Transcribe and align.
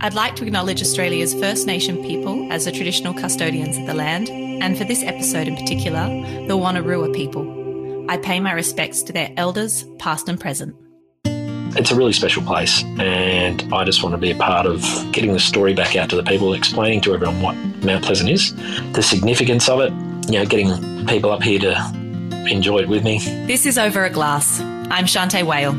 I'd 0.00 0.14
like 0.14 0.36
to 0.36 0.44
acknowledge 0.44 0.82
Australia's 0.82 1.32
First 1.32 1.66
Nation 1.66 2.02
people 2.02 2.52
as 2.52 2.66
the 2.66 2.72
traditional 2.72 3.14
custodians 3.14 3.78
of 3.78 3.86
the 3.86 3.94
land, 3.94 4.28
and 4.28 4.76
for 4.76 4.84
this 4.84 5.02
episode 5.02 5.48
in 5.48 5.56
particular, 5.56 6.06
the 6.46 6.56
Wonnarua 6.56 7.14
people. 7.14 8.04
I 8.10 8.18
pay 8.18 8.38
my 8.38 8.52
respects 8.52 9.02
to 9.04 9.12
their 9.12 9.32
elders, 9.38 9.84
past 9.98 10.28
and 10.28 10.38
present. 10.38 10.76
It's 11.24 11.90
a 11.90 11.96
really 11.96 12.12
special 12.12 12.42
place, 12.42 12.84
and 12.98 13.62
I 13.72 13.84
just 13.84 14.02
want 14.02 14.12
to 14.12 14.18
be 14.18 14.30
a 14.30 14.36
part 14.36 14.66
of 14.66 14.82
getting 15.12 15.32
the 15.32 15.40
story 15.40 15.72
back 15.72 15.96
out 15.96 16.10
to 16.10 16.16
the 16.16 16.22
people, 16.22 16.52
explaining 16.52 17.00
to 17.02 17.14
everyone 17.14 17.40
what 17.40 17.56
Mount 17.82 18.04
Pleasant 18.04 18.28
is, 18.28 18.54
the 18.92 19.02
significance 19.02 19.66
of 19.68 19.80
it, 19.80 19.92
you 20.30 20.38
know, 20.38 20.44
getting 20.44 21.06
people 21.06 21.30
up 21.30 21.42
here 21.42 21.58
to 21.60 22.44
enjoy 22.48 22.80
it 22.80 22.88
with 22.88 23.02
me. 23.02 23.18
This 23.46 23.64
is 23.64 23.78
Over 23.78 24.04
a 24.04 24.10
Glass. 24.10 24.60
I'm 24.60 25.06
Shante 25.06 25.42
Whale. 25.42 25.74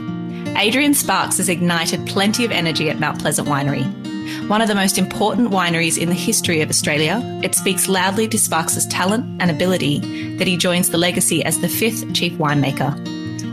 Adrian 0.58 0.96
Sparks 0.96 1.38
has 1.38 1.50
ignited 1.50 2.08
plenty 2.08 2.44
of 2.46 2.52
energy 2.52 2.90
at 2.90 3.00
Mount 3.00 3.20
Pleasant 3.20 3.48
Winery. 3.48 4.07
One 4.48 4.61
of 4.61 4.70
the 4.70 4.75
most 4.75 4.98
important 4.98 5.52
wineries 5.52 5.97
in 5.97 6.07
the 6.07 6.15
history 6.15 6.61
of 6.61 6.69
Australia, 6.69 7.21
it 7.43 7.54
speaks 7.54 7.89
loudly 7.89 8.29
to 8.29 8.39
Sparks' 8.39 8.86
talent 8.86 9.42
and 9.42 9.51
ability 9.51 10.38
that 10.38 10.47
he 10.47 10.55
joins 10.55 10.89
the 10.89 10.97
legacy 10.97 11.43
as 11.43 11.60
the 11.60 11.68
fifth 11.68 12.14
chief 12.14 12.32
winemaker. 12.36 12.96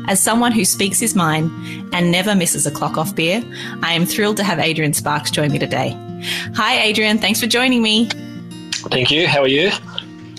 As 0.06 0.22
someone 0.22 0.52
who 0.52 0.64
speaks 0.64 1.00
his 1.00 1.16
mind 1.16 1.50
and 1.92 2.12
never 2.12 2.36
misses 2.36 2.64
a 2.64 2.70
clock 2.70 2.96
off 2.96 3.12
beer, 3.12 3.42
I 3.82 3.92
am 3.92 4.06
thrilled 4.06 4.36
to 4.36 4.44
have 4.44 4.60
Adrian 4.60 4.92
Sparks 4.92 5.32
join 5.32 5.50
me 5.50 5.58
today. 5.58 5.98
Hi, 6.54 6.80
Adrian. 6.82 7.18
Thanks 7.18 7.40
for 7.40 7.48
joining 7.48 7.82
me. 7.82 8.08
Thank 8.90 9.10
you. 9.10 9.26
How 9.26 9.40
are 9.40 9.48
you? 9.48 9.72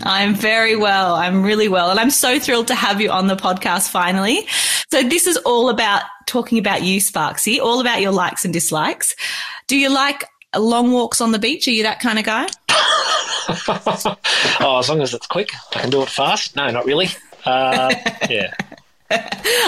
I'm 0.04 0.36
very 0.36 0.78
well. 0.78 1.16
I'm 1.16 1.44
really 1.44 1.68
well. 1.68 1.90
And 1.90 2.00
I'm 2.00 2.12
so 2.12 2.40
thrilled 2.40 2.68
to 2.68 2.76
have 2.76 3.02
you 3.02 3.12
on 3.12 3.28
the 3.28 3.36
podcast 3.36 3.90
finally. 3.90 4.48
So, 4.90 5.04
this 5.04 5.28
is 5.28 5.36
all 5.36 5.68
about 5.68 6.04
talking 6.28 6.60
about 6.60 6.82
you, 6.82 7.02
Sparksy, 7.02 7.60
all 7.60 7.82
about 7.82 8.00
your 8.00 8.14
likes 8.14 8.46
and 8.46 8.54
dislikes. 8.54 9.18
Do 9.68 9.78
you 9.78 9.90
like 9.90 10.24
long 10.60 10.92
walks 10.92 11.22
on 11.22 11.32
the 11.32 11.40
beach? 11.40 11.68
Are 11.68 11.72
you 11.72 11.84
that 11.84 12.00
kind 12.00 12.20
of 12.20 12.26
guy? 12.26 12.48
oh, 14.60 14.80
as 14.80 14.90
long 14.90 15.02
as 15.02 15.14
it's 15.14 15.28
quick, 15.28 15.52
I 15.76 15.82
can 15.82 15.90
do 15.90 16.02
it 16.02 16.10
fast. 16.10 16.56
No, 16.56 16.70
not 16.72 16.86
really. 16.86 17.08
Uh, 17.46 17.94
yeah. 18.30 18.54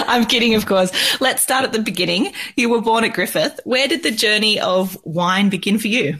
I'm 0.08 0.26
kidding, 0.26 0.54
of 0.54 0.66
course. 0.66 0.90
Let's 1.20 1.42
start 1.42 1.64
at 1.64 1.72
the 1.72 1.80
beginning. 1.80 2.32
You 2.56 2.70
were 2.70 2.80
born 2.80 3.04
at 3.04 3.12
Griffith. 3.12 3.60
Where 3.64 3.86
did 3.86 4.02
the 4.02 4.10
journey 4.10 4.58
of 4.58 4.98
wine 5.04 5.48
begin 5.48 5.78
for 5.78 5.88
you? 5.88 6.18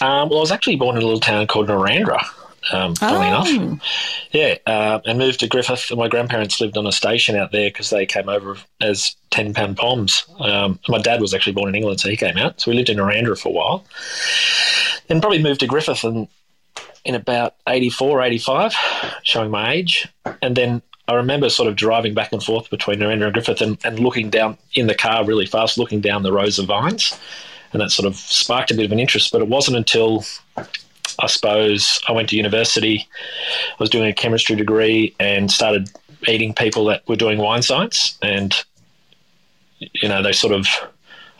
Um, 0.00 0.28
well, 0.28 0.38
I 0.38 0.40
was 0.40 0.52
actually 0.52 0.76
born 0.76 0.96
in 0.96 1.02
a 1.02 1.04
little 1.04 1.20
town 1.20 1.46
called 1.46 1.68
Narrandera. 1.68 2.24
Um, 2.72 2.94
funnily 2.94 3.26
oh. 3.26 3.44
enough, 3.44 3.80
yeah, 4.32 4.54
uh, 4.66 5.00
and 5.04 5.18
moved 5.18 5.40
to 5.40 5.48
Griffith. 5.48 5.90
My 5.94 6.08
grandparents 6.08 6.60
lived 6.60 6.76
on 6.76 6.86
a 6.86 6.92
station 6.92 7.36
out 7.36 7.52
there 7.52 7.68
because 7.68 7.90
they 7.90 8.06
came 8.06 8.28
over 8.28 8.56
as 8.80 9.16
ten 9.30 9.52
pound 9.52 9.76
poms. 9.76 10.24
Um, 10.38 10.78
my 10.88 10.98
dad 10.98 11.20
was 11.20 11.34
actually 11.34 11.52
born 11.52 11.68
in 11.68 11.74
England, 11.74 12.00
so 12.00 12.08
he 12.08 12.16
came 12.16 12.38
out. 12.38 12.60
So 12.60 12.70
we 12.70 12.76
lived 12.76 12.88
in 12.88 12.98
Narrandera 12.98 13.38
for 13.38 13.48
a 13.48 13.52
while. 13.52 13.84
Then 15.08 15.20
probably 15.20 15.42
moved 15.42 15.60
to 15.60 15.66
Griffith 15.66 16.04
and 16.04 16.28
in 17.04 17.14
about 17.14 17.54
84, 17.68 18.22
85, 18.22 18.74
showing 19.22 19.50
my 19.50 19.72
age. 19.72 20.08
And 20.40 20.56
then 20.56 20.82
I 21.06 21.14
remember 21.14 21.50
sort 21.50 21.68
of 21.68 21.76
driving 21.76 22.14
back 22.14 22.32
and 22.32 22.42
forth 22.42 22.70
between 22.70 22.98
Narrandera 22.98 23.24
and 23.24 23.34
Griffith 23.34 23.60
and, 23.60 23.78
and 23.84 23.98
looking 23.98 24.30
down 24.30 24.56
in 24.72 24.86
the 24.86 24.94
car 24.94 25.24
really 25.24 25.46
fast, 25.46 25.76
looking 25.76 26.00
down 26.00 26.22
the 26.22 26.32
rows 26.32 26.58
of 26.58 26.66
vines. 26.66 27.18
And 27.72 27.82
that 27.82 27.90
sort 27.90 28.06
of 28.06 28.16
sparked 28.16 28.70
a 28.70 28.74
bit 28.74 28.86
of 28.86 28.92
an 28.92 29.00
interest. 29.00 29.32
But 29.32 29.42
it 29.42 29.48
wasn't 29.48 29.76
until 29.76 30.24
I 31.18 31.26
suppose 31.26 32.00
I 32.08 32.12
went 32.12 32.30
to 32.30 32.36
university, 32.36 33.08
I 33.70 33.76
was 33.78 33.90
doing 33.90 34.08
a 34.08 34.12
chemistry 34.12 34.56
degree 34.56 35.14
and 35.20 35.50
started 35.50 35.90
meeting 36.26 36.54
people 36.54 36.86
that 36.86 37.06
were 37.08 37.16
doing 37.16 37.38
wine 37.38 37.62
science. 37.62 38.18
And, 38.22 38.54
you 39.78 40.08
know, 40.08 40.22
they 40.22 40.32
sort 40.32 40.52
of, 40.52 40.66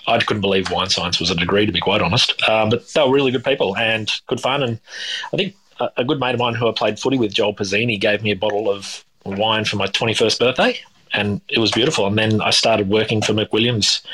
I 0.06 0.18
couldn't 0.18 0.42
believe 0.42 0.70
wine 0.70 0.90
science 0.90 1.18
was 1.18 1.30
a 1.30 1.34
degree, 1.34 1.66
to 1.66 1.72
be 1.72 1.80
quite 1.80 2.02
honest. 2.02 2.48
Um, 2.48 2.70
but 2.70 2.86
they 2.88 3.02
were 3.02 3.12
really 3.12 3.32
good 3.32 3.44
people 3.44 3.76
and 3.76 4.10
good 4.26 4.40
fun. 4.40 4.62
And 4.62 4.78
I 5.32 5.36
think 5.36 5.54
a, 5.80 5.90
a 5.98 6.04
good 6.04 6.20
mate 6.20 6.34
of 6.34 6.40
mine 6.40 6.54
who 6.54 6.68
I 6.68 6.72
played 6.72 6.98
footy 6.98 7.18
with, 7.18 7.32
Joel 7.32 7.54
Pizzini, 7.54 7.98
gave 8.00 8.22
me 8.22 8.30
a 8.30 8.36
bottle 8.36 8.70
of 8.70 9.04
wine 9.24 9.64
for 9.64 9.76
my 9.76 9.86
21st 9.86 10.38
birthday 10.38 10.78
and 11.14 11.40
it 11.48 11.58
was 11.58 11.70
beautiful. 11.70 12.06
And 12.06 12.18
then 12.18 12.40
I 12.42 12.50
started 12.50 12.88
working 12.88 13.22
for 13.22 13.32
McWilliams. 13.32 14.04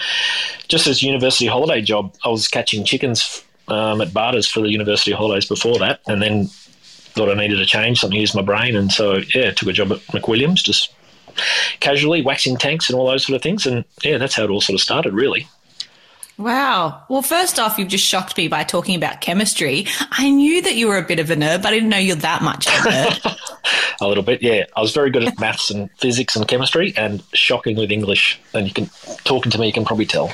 Just 0.68 0.86
as 0.86 1.02
university 1.02 1.46
holiday 1.46 1.80
job, 1.80 2.14
I 2.24 2.28
was 2.28 2.46
catching 2.46 2.84
chickens 2.84 3.42
um, 3.70 4.00
at 4.00 4.12
Barter's 4.12 4.46
for 4.46 4.60
the 4.60 4.70
university 4.70 5.12
holidays 5.12 5.46
before 5.46 5.78
that, 5.78 6.00
and 6.06 6.20
then 6.20 6.46
thought 6.46 7.30
I 7.30 7.34
needed 7.34 7.60
a 7.60 7.66
change, 7.66 8.00
something 8.00 8.16
to 8.16 8.20
use 8.20 8.34
my 8.34 8.42
brain, 8.42 8.76
and 8.76 8.90
so 8.90 9.20
yeah, 9.34 9.50
took 9.50 9.68
a 9.68 9.72
job 9.72 9.92
at 9.92 9.98
McWilliams, 10.08 10.56
just 10.56 10.92
casually 11.80 12.22
waxing 12.22 12.56
tanks 12.56 12.90
and 12.90 12.98
all 12.98 13.06
those 13.06 13.26
sort 13.26 13.36
of 13.36 13.42
things, 13.42 13.66
and 13.66 13.84
yeah, 14.02 14.18
that's 14.18 14.34
how 14.34 14.44
it 14.44 14.50
all 14.50 14.60
sort 14.60 14.74
of 14.74 14.80
started, 14.80 15.12
really. 15.12 15.48
Wow. 16.40 17.02
Well, 17.10 17.20
first 17.20 17.58
off, 17.58 17.78
you've 17.78 17.88
just 17.88 18.06
shocked 18.06 18.38
me 18.38 18.48
by 18.48 18.64
talking 18.64 18.94
about 18.96 19.20
chemistry. 19.20 19.86
I 20.10 20.30
knew 20.30 20.62
that 20.62 20.74
you 20.74 20.88
were 20.88 20.96
a 20.96 21.02
bit 21.02 21.18
of 21.18 21.30
a 21.30 21.36
nerd, 21.36 21.62
but 21.62 21.68
I 21.68 21.72
didn't 21.72 21.90
know 21.90 21.98
you're 21.98 22.16
that 22.16 22.42
much 22.42 22.66
of 22.66 22.72
a 22.72 22.88
nerd. 22.88 23.36
a 24.00 24.08
little 24.08 24.22
bit, 24.22 24.42
yeah. 24.42 24.64
I 24.74 24.80
was 24.80 24.94
very 24.94 25.10
good 25.10 25.24
at 25.24 25.38
maths 25.38 25.70
and 25.70 25.90
physics 25.98 26.36
and 26.36 26.48
chemistry, 26.48 26.94
and 26.96 27.22
shocking 27.34 27.76
with 27.76 27.92
English. 27.92 28.40
And 28.54 28.66
you 28.66 28.72
can 28.72 28.88
talking 29.24 29.52
to 29.52 29.58
me, 29.58 29.66
you 29.66 29.72
can 29.74 29.84
probably 29.84 30.06
tell. 30.06 30.32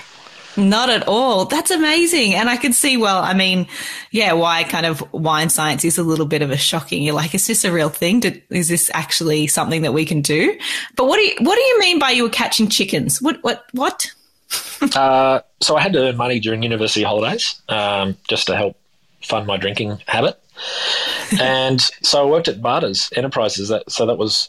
Not 0.56 0.89
at 0.89 1.06
all. 1.06 1.44
That's 1.44 1.71
amazing. 1.71 2.34
And 2.34 2.49
I 2.49 2.56
can 2.56 2.72
see, 2.72 2.97
well, 2.97 3.22
I 3.22 3.34
mean, 3.34 3.67
yeah, 4.11 4.33
why 4.33 4.65
kind 4.65 4.87
of 4.87 5.12
wine 5.12 5.50
science 5.50 5.84
is 5.84 5.99
a 5.99 6.03
little 6.03 6.27
bit 6.27 6.43
of 6.43 6.50
a 6.50 6.56
shocking. 6.56 7.03
You're 7.03 7.15
like, 7.15 7.34
is 7.34 7.47
this 7.47 7.65
a 7.65 7.72
real 7.72 7.91
thing? 7.91 8.22
Is 8.50 8.69
this 8.69 8.91
actually 8.94 9.47
something 9.49 9.83
that 9.83 9.93
we 9.93 10.05
can 10.05 10.22
do? 10.22 10.59
But 10.97 11.06
what 11.06 11.17
do 11.17 11.22
you, 11.22 11.34
what 11.41 11.56
do 11.56 11.62
you 11.62 11.78
mean 11.78 11.99
by 11.99 12.11
you 12.11 12.22
were 12.22 12.31
catching 12.31 12.69
chickens? 12.69 13.21
What, 13.21 13.43
what, 13.43 13.65
what? 13.72 14.11
uh, 14.97 15.41
so 15.61 15.77
I 15.77 15.83
had 15.83 15.93
to 15.93 16.09
earn 16.09 16.17
money 16.17 16.41
during 16.41 16.62
university 16.62 17.03
holidays, 17.03 17.61
um, 17.69 18.17
just 18.28 18.47
to 18.47 18.56
help 18.56 18.77
fund 19.23 19.47
my 19.47 19.56
drinking 19.56 19.99
habit. 20.06 20.41
and 21.41 21.81
so 22.03 22.27
I 22.27 22.31
worked 22.31 22.49
at 22.49 22.62
Barter's 22.62 23.11
Enterprises. 23.15 23.69
That, 23.69 23.91
so 23.91 24.06
that 24.06 24.17
was 24.17 24.49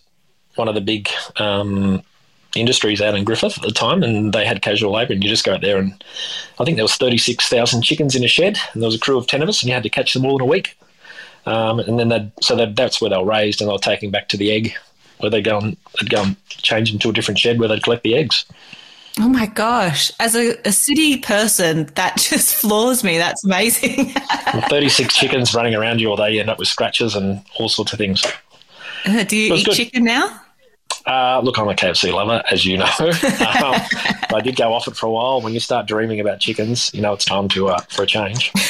one 0.55 0.67
of 0.67 0.75
the 0.75 0.81
big, 0.81 1.09
um, 1.35 2.01
industries 2.59 3.01
out 3.01 3.15
in 3.15 3.23
Griffith 3.23 3.57
at 3.57 3.63
the 3.63 3.71
time, 3.71 4.03
and 4.03 4.33
they 4.33 4.45
had 4.45 4.61
casual 4.61 4.93
labour, 4.93 5.13
and 5.13 5.23
you 5.23 5.29
just 5.29 5.45
go 5.45 5.53
out 5.53 5.61
there 5.61 5.77
and 5.77 6.03
I 6.59 6.65
think 6.65 6.77
there 6.77 6.83
was 6.83 6.95
thirty 6.95 7.17
six 7.17 7.47
thousand 7.49 7.83
chickens 7.83 8.15
in 8.15 8.23
a 8.23 8.27
shed, 8.27 8.57
and 8.73 8.81
there 8.81 8.87
was 8.87 8.95
a 8.95 8.99
crew 8.99 9.17
of 9.17 9.27
ten 9.27 9.41
of 9.41 9.49
us, 9.49 9.61
and 9.61 9.67
you 9.67 9.73
had 9.73 9.83
to 9.83 9.89
catch 9.89 10.13
them 10.13 10.25
all 10.25 10.35
in 10.35 10.41
a 10.41 10.45
week. 10.45 10.77
Um, 11.45 11.79
and 11.79 11.97
then 11.97 12.09
they'd, 12.09 12.31
so 12.41 12.55
they'd, 12.55 12.75
that's 12.75 12.99
where 12.99 13.09
they 13.09 13.17
were 13.17 13.25
raised, 13.25 13.61
and 13.61 13.69
they 13.69 13.73
were 13.73 13.79
taken 13.79 14.11
back 14.11 14.27
to 14.29 14.37
the 14.37 14.51
egg, 14.51 14.75
where 15.19 15.29
they 15.29 15.41
go 15.41 15.57
and 15.57 15.77
they'd 15.99 16.09
go 16.09 16.23
and 16.23 16.35
change 16.49 16.91
them 16.91 16.99
to 16.99 17.09
a 17.09 17.13
different 17.13 17.39
shed 17.39 17.59
where 17.59 17.69
they'd 17.69 17.83
collect 17.83 18.03
the 18.03 18.15
eggs. 18.15 18.45
Oh 19.19 19.29
my 19.29 19.45
gosh! 19.45 20.11
As 20.19 20.35
a, 20.35 20.57
a 20.65 20.71
city 20.71 21.17
person, 21.17 21.85
that 21.95 22.17
just 22.29 22.55
floors 22.55 23.03
me. 23.03 23.17
That's 23.17 23.43
amazing. 23.45 24.13
Thirty 24.69 24.89
six 24.89 25.15
chickens 25.15 25.53
running 25.53 25.75
around 25.75 26.01
you 26.01 26.09
all 26.09 26.17
day, 26.17 26.31
you 26.31 26.39
end 26.39 26.49
up 26.49 26.59
with 26.59 26.67
scratches 26.67 27.15
and 27.15 27.43
all 27.59 27.69
sorts 27.69 27.93
of 27.93 27.99
things. 27.99 28.25
Uh, 29.05 29.23
do 29.23 29.37
you 29.37 29.53
eat 29.53 29.65
good. 29.65 29.75
chicken 29.75 30.03
now? 30.03 30.41
Uh, 31.07 31.39
look, 31.41 31.57
I'm 31.57 31.69
a 31.69 31.73
KFC 31.73 32.13
lover, 32.13 32.43
as 32.51 32.65
you 32.65 32.77
know. 32.77 32.83
um, 32.99 33.75
I 34.35 34.41
did 34.43 34.57
go 34.57 34.73
off 34.73 34.89
it 34.89 34.97
for 34.97 35.05
a 35.05 35.11
while. 35.11 35.41
When 35.41 35.53
you 35.53 35.61
start 35.61 35.87
dreaming 35.87 36.19
about 36.19 36.41
chickens, 36.41 36.93
you 36.93 37.01
know 37.01 37.13
it's 37.13 37.23
time 37.23 37.47
to 37.49 37.69
uh, 37.69 37.79
for 37.89 38.03
a 38.03 38.05
change. 38.05 38.51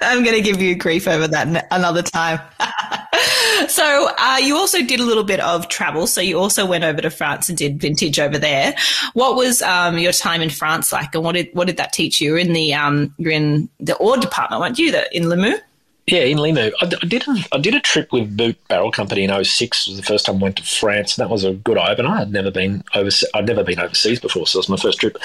I'm 0.00 0.22
going 0.22 0.36
to 0.36 0.42
give 0.42 0.62
you 0.62 0.76
grief 0.76 1.08
over 1.08 1.26
that 1.26 1.66
another 1.72 2.02
time. 2.02 2.38
so 3.68 4.08
uh, 4.18 4.38
you 4.40 4.56
also 4.56 4.82
did 4.82 5.00
a 5.00 5.04
little 5.04 5.24
bit 5.24 5.40
of 5.40 5.68
travel. 5.68 6.06
So 6.06 6.20
you 6.20 6.38
also 6.38 6.64
went 6.64 6.84
over 6.84 7.00
to 7.00 7.10
France 7.10 7.48
and 7.48 7.58
did 7.58 7.80
vintage 7.80 8.20
over 8.20 8.38
there. 8.38 8.76
What 9.14 9.34
was 9.34 9.62
um, 9.62 9.98
your 9.98 10.12
time 10.12 10.42
in 10.42 10.50
France 10.50 10.92
like, 10.92 11.12
and 11.16 11.24
what 11.24 11.32
did 11.34 11.48
what 11.54 11.66
did 11.66 11.76
that 11.78 11.92
teach 11.92 12.20
you? 12.20 12.28
You're 12.30 12.38
in 12.38 12.52
the 12.52 12.72
um, 12.72 13.12
you're 13.18 13.32
in 13.32 13.68
the 13.80 13.96
Aude 13.96 14.20
department, 14.20 14.60
weren't 14.60 14.78
you? 14.78 14.92
The, 14.92 15.16
in 15.16 15.24
Limoux. 15.24 15.58
Yeah, 16.06 16.20
in 16.20 16.38
Limoux. 16.38 16.72
I, 16.80 16.86
did 16.86 17.26
a, 17.26 17.36
I 17.50 17.58
did 17.58 17.74
a 17.74 17.80
trip 17.80 18.12
with 18.12 18.36
Boot 18.36 18.56
Barrel 18.68 18.92
Company 18.92 19.24
in 19.24 19.44
06. 19.44 19.86
It 19.86 19.90
was 19.90 19.96
the 19.96 20.06
first 20.06 20.26
time 20.26 20.36
I 20.36 20.38
went 20.38 20.56
to 20.58 20.62
France. 20.62 21.18
And 21.18 21.24
that 21.24 21.32
was 21.32 21.42
a 21.42 21.52
good 21.52 21.76
eye 21.76 21.92
opener. 21.92 22.10
I'd 22.10 22.30
never 22.30 22.52
been 22.52 22.84
overseas. 22.94 23.28
I'd 23.34 23.48
never 23.48 23.64
been 23.64 23.80
overseas 23.80 24.20
before, 24.20 24.46
so 24.46 24.58
it 24.58 24.60
was 24.60 24.68
my 24.68 24.76
first 24.76 25.00
trip. 25.00 25.18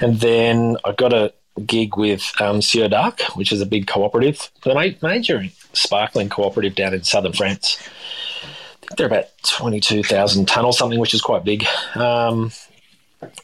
And 0.00 0.20
then 0.20 0.78
I 0.84 0.92
got 0.92 1.12
a 1.12 1.34
gig 1.66 1.98
with 1.98 2.32
um, 2.40 2.62
Sieur 2.62 2.88
d'Arques, 2.88 3.36
which 3.36 3.52
is 3.52 3.60
a 3.60 3.66
big 3.66 3.86
cooperative, 3.86 4.50
the 4.62 4.96
major 5.02 5.44
sparkling 5.74 6.30
cooperative 6.30 6.74
down 6.74 6.94
in 6.94 7.04
southern 7.04 7.34
France. 7.34 7.78
I 7.82 8.86
think 8.86 8.96
they're 8.96 9.06
about 9.06 9.26
22,000 9.42 10.46
tonne 10.48 10.64
or 10.64 10.72
something, 10.72 10.98
which 10.98 11.14
is 11.14 11.20
quite 11.20 11.44
big. 11.44 11.66
Um, 11.94 12.50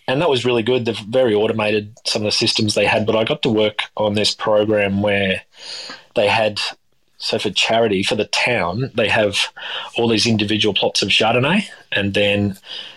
and 0.09 0.21
that 0.21 0.31
was 0.31 0.45
really 0.45 0.63
good. 0.63 0.87
They're 0.87 0.95
very 1.09 1.35
automated, 1.35 1.97
some 2.07 2.23
of 2.23 2.27
the 2.27 2.33
systems 2.33 2.75
they 2.75 2.87
had, 2.87 3.07
but 3.07 3.17
I 3.17 3.25
got 3.25 3.43
to 3.43 3.51
work 3.51 3.83
on 3.97 4.15
this 4.15 4.35
program 4.35 5.03
where 5.03 5.43
they 6.15 6.29
had 6.29 6.61
so 7.21 7.39
for 7.39 7.51
charity 7.51 8.03
for 8.03 8.17
the 8.17 8.25
town 8.27 8.91
they 8.95 9.09
have 9.09 9.37
all 9.97 10.09
these 10.09 10.27
individual 10.27 10.75
plots 10.75 11.03
of 11.03 11.09
chardonnay 11.09 11.63
and 11.93 12.15
then 12.15 12.57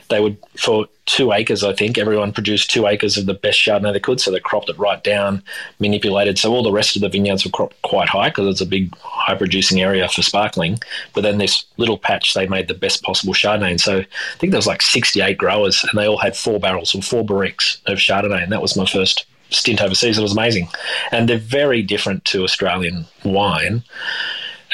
they 0.09 0.19
would 0.19 0.37
for 0.57 0.87
two 1.05 1.33
acres 1.33 1.63
i 1.63 1.73
think 1.73 1.97
everyone 1.97 2.31
produced 2.31 2.71
two 2.71 2.87
acres 2.87 3.17
of 3.17 3.25
the 3.25 3.33
best 3.33 3.59
chardonnay 3.59 3.91
they 3.91 3.99
could 3.99 4.21
so 4.21 4.31
they 4.31 4.39
cropped 4.39 4.69
it 4.69 4.77
right 4.79 5.03
down 5.03 5.43
manipulated 5.79 6.39
so 6.39 6.53
all 6.53 6.63
the 6.63 6.71
rest 6.71 6.95
of 6.95 7.01
the 7.01 7.09
vineyards 7.09 7.43
were 7.43 7.51
cropped 7.51 7.79
quite 7.81 8.07
high 8.07 8.29
because 8.29 8.47
it's 8.47 8.61
a 8.61 8.65
big 8.65 8.95
high 8.97 9.35
producing 9.35 9.81
area 9.81 10.07
for 10.07 10.21
sparkling 10.21 10.79
but 11.13 11.21
then 11.21 11.37
this 11.37 11.65
little 11.77 11.97
patch 11.97 12.33
they 12.33 12.47
made 12.47 12.67
the 12.67 12.73
best 12.73 13.03
possible 13.03 13.33
chardonnay 13.33 13.71
and 13.71 13.81
so 13.81 13.99
i 13.99 14.37
think 14.37 14.51
there 14.51 14.57
was 14.57 14.67
like 14.67 14.81
68 14.81 15.37
growers 15.37 15.83
and 15.83 15.99
they 15.99 16.07
all 16.07 16.17
had 16.17 16.37
four 16.37 16.59
barrels 16.59 16.95
or 16.95 17.01
four 17.01 17.25
barriques 17.25 17.79
of 17.87 17.97
chardonnay 17.97 18.43
and 18.43 18.51
that 18.51 18.61
was 18.61 18.77
my 18.77 18.85
first 18.85 19.25
stint 19.53 19.81
overseas. 19.81 20.17
It 20.17 20.21
was 20.21 20.33
amazing, 20.33 20.67
and 21.11 21.27
they're 21.27 21.37
very 21.37 21.81
different 21.81 22.25
to 22.25 22.43
Australian 22.43 23.05
wine, 23.23 23.83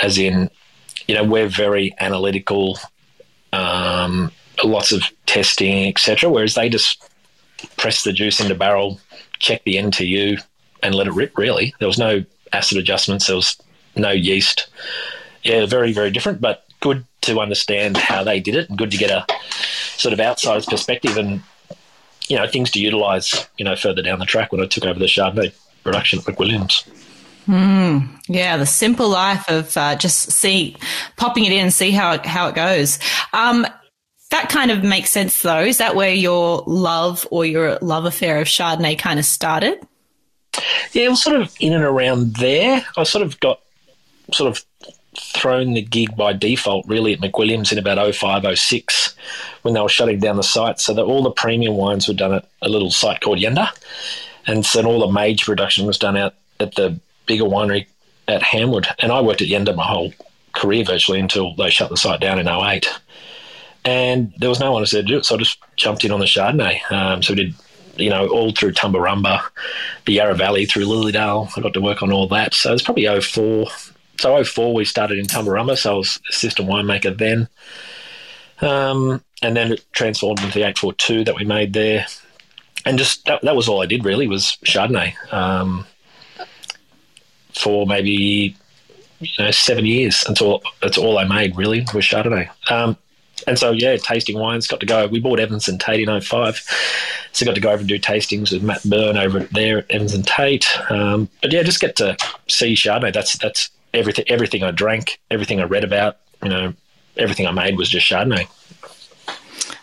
as 0.02 0.18
in, 0.18 0.50
you 1.08 1.16
know, 1.16 1.24
we're 1.24 1.48
very 1.48 1.94
analytical, 2.00 2.80
um, 3.54 4.32
lots 4.64 4.92
of 4.92 5.04
testing, 5.26 5.88
etc. 5.88 6.30
Whereas 6.30 6.56
they 6.56 6.70
just 6.70 7.04
press 7.78 8.04
the 8.04 8.14
juice 8.14 8.40
into 8.40 8.56
barrel, 8.56 9.00
check 9.40 9.64
the 9.64 9.76
NTU, 9.76 10.42
and 10.82 10.96
let 10.96 11.08
it 11.08 11.14
rip. 11.14 11.38
Really, 11.38 11.74
there 11.80 11.88
was 11.88 11.98
no 11.98 12.24
acid 12.54 12.78
adjustments. 12.78 13.28
There 13.28 13.36
was 13.36 13.58
no 13.96 14.12
yeast. 14.12 14.68
Yeah, 15.44 15.66
very 15.66 15.94
very 15.94 16.12
different, 16.12 16.42
but 16.42 16.66
good 16.80 17.06
to 17.22 17.40
understand 17.40 17.98
how 17.98 18.24
they 18.24 18.40
did 18.40 18.56
it, 18.56 18.70
and 18.70 18.78
good 18.78 18.92
to 18.92 18.98
get 18.98 19.12
a 19.12 19.26
sort 19.98 20.14
of 20.14 20.20
outsider's 20.20 20.66
perspective 20.66 21.18
and 21.18 21.42
you 22.30 22.38
know 22.38 22.48
things 22.48 22.72
to 22.72 22.80
utilise 22.80 23.48
you 23.58 23.66
know 23.66 23.76
further 23.76 24.02
down 24.02 24.20
the 24.20 24.26
track 24.26 24.52
when 24.52 24.62
I 24.62 24.66
took 24.68 24.86
over 24.86 25.00
the 25.00 25.06
Chardonnay 25.06 25.54
production 25.84 26.20
at 26.20 26.26
McWilliams. 26.26 26.88
Mm, 27.48 28.08
yeah, 28.28 28.58
the 28.58 28.66
simple 28.66 29.10
life 29.10 29.50
of 29.50 29.76
uh, 29.76 29.96
just 29.96 30.32
see 30.32 30.78
popping 31.18 31.46
it 31.46 31.52
in 31.52 31.64
and 31.64 31.74
see 31.74 31.92
how 31.92 32.14
it, 32.14 32.26
how 32.26 32.48
it 32.48 32.56
goes. 32.56 33.00
Um, 33.34 33.66
that 34.30 34.50
kind 34.50 34.70
of 34.70 34.84
makes 34.84 35.10
sense, 35.10 35.42
though. 35.42 35.62
Is 35.62 35.80
that 35.80 35.96
where 35.96 36.14
your 36.14 36.64
love 36.68 37.28
or 37.32 37.46
your 37.46 37.80
love 37.82 38.06
affair 38.06 38.40
of 38.40 38.48
Chardonnay 38.48 39.00
kind 39.00 39.18
of 39.18 39.26
started? 39.26 39.80
Yeah, 40.92 41.06
it 41.06 41.10
was 41.10 41.24
sort 41.24 41.42
of 41.42 41.56
in 41.60 41.74
and 41.74 41.84
around 41.84 42.36
there. 42.36 42.86
I 42.96 43.04
sort 43.04 43.26
of 43.26 43.40
got 43.40 43.60
sort 44.32 44.52
of 44.52 44.64
thrown 45.20 45.74
the 45.74 45.82
gig 45.82 46.16
by 46.16 46.34
default 46.34 46.88
really 46.88 47.14
at 47.14 47.20
McWilliams 47.20 47.72
in 47.72 47.78
about 47.78 48.14
05, 48.14 48.58
06 48.58 49.16
when 49.62 49.74
they 49.74 49.82
were 49.82 49.90
shutting 49.90 50.20
down 50.20 50.38
the 50.38 50.44
site. 50.44 50.80
So 50.80 50.94
that 50.94 51.04
all 51.04 51.24
the 51.24 51.32
premium 51.32 51.76
wines 51.76 52.08
were 52.08 52.14
done 52.14 52.34
at 52.34 52.48
a 52.62 52.70
little 52.70 52.92
site 52.92 53.22
called 53.22 53.40
Yenda. 53.40 53.70
And 54.48 54.66
so 54.66 54.84
all 54.86 55.00
the 55.00 55.12
major 55.12 55.46
production 55.46 55.86
was 55.86 55.98
done 55.98 56.18
out 56.18 56.34
at 56.60 56.76
the 56.76 57.00
bigger 57.26 57.44
winery 57.44 57.86
at 58.28 58.42
Hanwood. 58.42 58.88
And 59.00 59.12
I 59.12 59.22
worked 59.22 59.42
at 59.42 59.48
Yenda 59.48 59.76
my 59.76 59.86
whole 59.86 60.14
career 60.54 60.84
virtually 60.84 61.20
until 61.20 61.56
they 61.56 61.70
shut 61.70 61.90
the 61.90 61.98
site 61.98 62.20
down 62.20 62.40
in 62.40 62.48
08. 62.48 62.88
And 63.86 64.34
there 64.38 64.50
was 64.50 64.60
no 64.60 64.72
one 64.72 64.82
who 64.82 64.88
said 64.88 65.08
to 65.08 65.14
do 65.14 65.18
it. 65.18 65.26
So 65.26 65.36
I 65.36 65.40
just 65.40 65.60
jumped 65.76 66.04
in 66.04 66.12
on 66.12 66.20
the 66.20 66.26
Chardonnay. 66.26 66.92
Um, 66.92 67.22
so 67.24 67.34
we 67.34 67.44
did 67.44 67.56
you 68.00 68.10
know, 68.10 68.28
all 68.28 68.52
through 68.52 68.72
Tumbarumba, 68.72 69.42
the 70.06 70.14
Yarra 70.14 70.36
Valley, 70.36 70.66
through 70.66 70.86
Lilydale. 70.86 71.52
I 71.56 71.62
got 71.62 71.74
to 71.74 71.82
work 71.82 72.02
on 72.02 72.12
all 72.12 72.28
that. 72.30 72.54
So 72.54 72.70
it 72.70 72.74
was 72.74 72.82
probably 72.82 73.22
04, 73.22 73.68
so 74.20 74.44
04 74.44 74.74
we 74.74 74.84
started 74.84 75.18
in 75.18 75.26
Tumbarumba, 75.26 75.78
so 75.78 75.94
I 75.94 75.98
was 75.98 76.20
assistant 76.30 76.68
winemaker 76.68 77.18
then. 77.18 77.48
Um, 78.62 79.24
and 79.42 79.56
then 79.56 79.72
it 79.72 79.86
transformed 79.94 80.40
into 80.40 80.54
the 80.54 80.66
842 80.66 81.24
that 81.24 81.36
we 81.36 81.46
made 81.46 81.72
there. 81.72 82.06
And 82.86 82.98
just 82.98 83.26
that, 83.26 83.42
that 83.44 83.56
was 83.56 83.70
all 83.70 83.82
I 83.82 83.86
did 83.86 84.04
really 84.04 84.28
was 84.28 84.58
Chardonnay 84.66 85.14
um, 85.34 85.86
for 87.54 87.88
maybe 87.88 88.56
you 89.22 89.30
know 89.38 89.52
seven 89.52 89.86
years 89.86 90.24
until 90.28 90.62
that's 90.82 90.98
all 90.98 91.18
I 91.18 91.24
made 91.24 91.58
really 91.58 91.86
was 91.94 92.06
Chardonnay. 92.06 92.50
Um, 92.70 92.98
and 93.48 93.58
so 93.58 93.72
yeah, 93.72 93.96
tasting 93.96 94.38
wines 94.38 94.68
got 94.68 94.82
to 94.82 94.86
go. 94.86 95.08
We 95.08 95.22
bought 95.22 95.40
Evans 95.40 95.70
and 95.70 95.80
Tate 95.80 96.08
in 96.08 96.22
05. 96.22 96.62
so 97.32 97.46
got 97.46 97.56
to 97.56 97.62
go 97.62 97.70
over 97.70 97.80
and 97.80 97.88
do 97.88 97.98
tastings 97.98 98.52
with 98.52 98.64
Matt 98.64 98.84
Byrne 98.84 99.18
over 99.18 99.40
there 99.40 99.80
at 99.80 99.92
Evans 99.92 100.14
and 100.14 100.28
Tate. 100.28 100.68
Um, 100.92 101.30
but 101.42 101.54
yeah, 101.54 101.64
just 101.64 101.80
get 101.80 101.96
to 101.98 102.18
see 102.48 102.74
Chardonnay. 102.74 103.14
That's 103.14 103.38
that's 103.38 103.70
everything 103.94 104.26
everything 104.28 104.64
I 104.64 104.72
drank, 104.72 105.20
everything 105.32 105.60
I 105.60 105.64
read 105.64 105.84
about, 105.84 106.18
you 106.44 106.50
know, 106.50 106.74
everything 107.18 107.48
I 107.48 107.52
made 107.52 107.78
was 107.78 107.90
just 107.90 108.10
Chardonnay. 108.10 108.48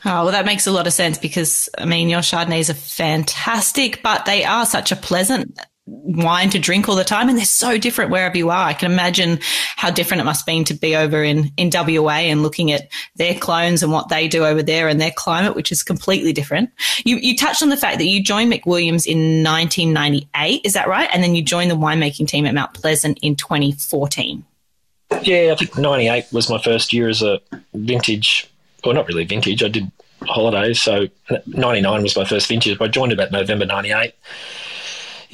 Oh, 0.05 0.25
well, 0.25 0.33
that 0.33 0.47
makes 0.47 0.69
a 0.69 0.73
lot 0.73 0.87
of 0.87 0.93
sense 0.93 1.19
because, 1.19 1.69
I 1.79 1.85
mean, 1.85 2.09
your 2.09 2.21
Chardonnays 2.21 2.71
are 2.71 2.75
fantastic, 2.75 4.03
but 4.03 4.25
they 4.25 4.45
are 4.45 4.65
such 4.65 4.93
a 4.93 4.97
pleasant 4.97 5.59
wine 5.87 6.51
to 6.51 6.59
drink 6.59 6.89
all 6.89 6.97
the 6.97 7.05
time 7.05 7.29
and 7.29 7.39
they're 7.39 7.45
so 7.45 7.79
different 7.79 8.11
wherever 8.11 8.37
you 8.37 8.51
are. 8.51 8.67
I 8.67 8.73
can 8.73 8.91
imagine 8.91 9.39
how 9.77 9.91
different 9.91 10.21
it 10.21 10.25
must 10.25 10.45
be 10.45 10.65
to 10.65 10.75
be 10.75 10.97
over 10.97 11.23
in, 11.23 11.53
in 11.57 11.71
WA 11.73 12.11
and 12.11 12.43
looking 12.43 12.73
at 12.73 12.89
their 13.15 13.35
clones 13.35 13.83
and 13.83 13.93
what 13.93 14.09
they 14.09 14.27
do 14.27 14.45
over 14.45 14.63
there 14.63 14.89
and 14.89 15.01
their 15.01 15.13
climate, 15.13 15.55
which 15.55 15.71
is 15.71 15.83
completely 15.83 16.33
different. 16.33 16.71
You, 17.05 17.17
you 17.17 17.37
touched 17.37 17.63
on 17.63 17.69
the 17.69 17.77
fact 17.77 17.99
that 17.99 18.07
you 18.07 18.23
joined 18.23 18.53
McWilliams 18.53 19.07
in 19.07 19.45
1998. 19.45 20.63
Is 20.65 20.73
that 20.73 20.89
right? 20.89 21.09
And 21.13 21.23
then 21.23 21.37
you 21.37 21.43
joined 21.43 21.71
the 21.71 21.77
winemaking 21.77 22.27
team 22.27 22.47
at 22.47 22.55
Mount 22.55 22.75
Pleasant 22.75 23.19
in 23.23 23.37
2014. 23.37 24.45
Yeah, 25.23 25.53
I 25.53 25.55
think 25.55 25.79
98 25.79 26.27
was 26.33 26.51
my 26.51 26.61
first 26.61 26.93
year 26.93 27.09
as 27.09 27.23
a 27.23 27.41
vintage, 27.75 28.51
well, 28.85 28.95
not 28.95 29.07
really 29.07 29.25
vintage. 29.25 29.63
I 29.63 29.69
did 29.69 29.91
holidays. 30.23 30.83
So 30.83 31.07
99 31.47 32.03
was 32.03 32.17
my 32.17 32.25
first 32.25 32.49
vintage, 32.49 32.77
but 32.77 32.87
I 32.87 32.89
joined 32.89 33.13
about 33.13 33.31
November 33.31 33.67
98 33.67 34.15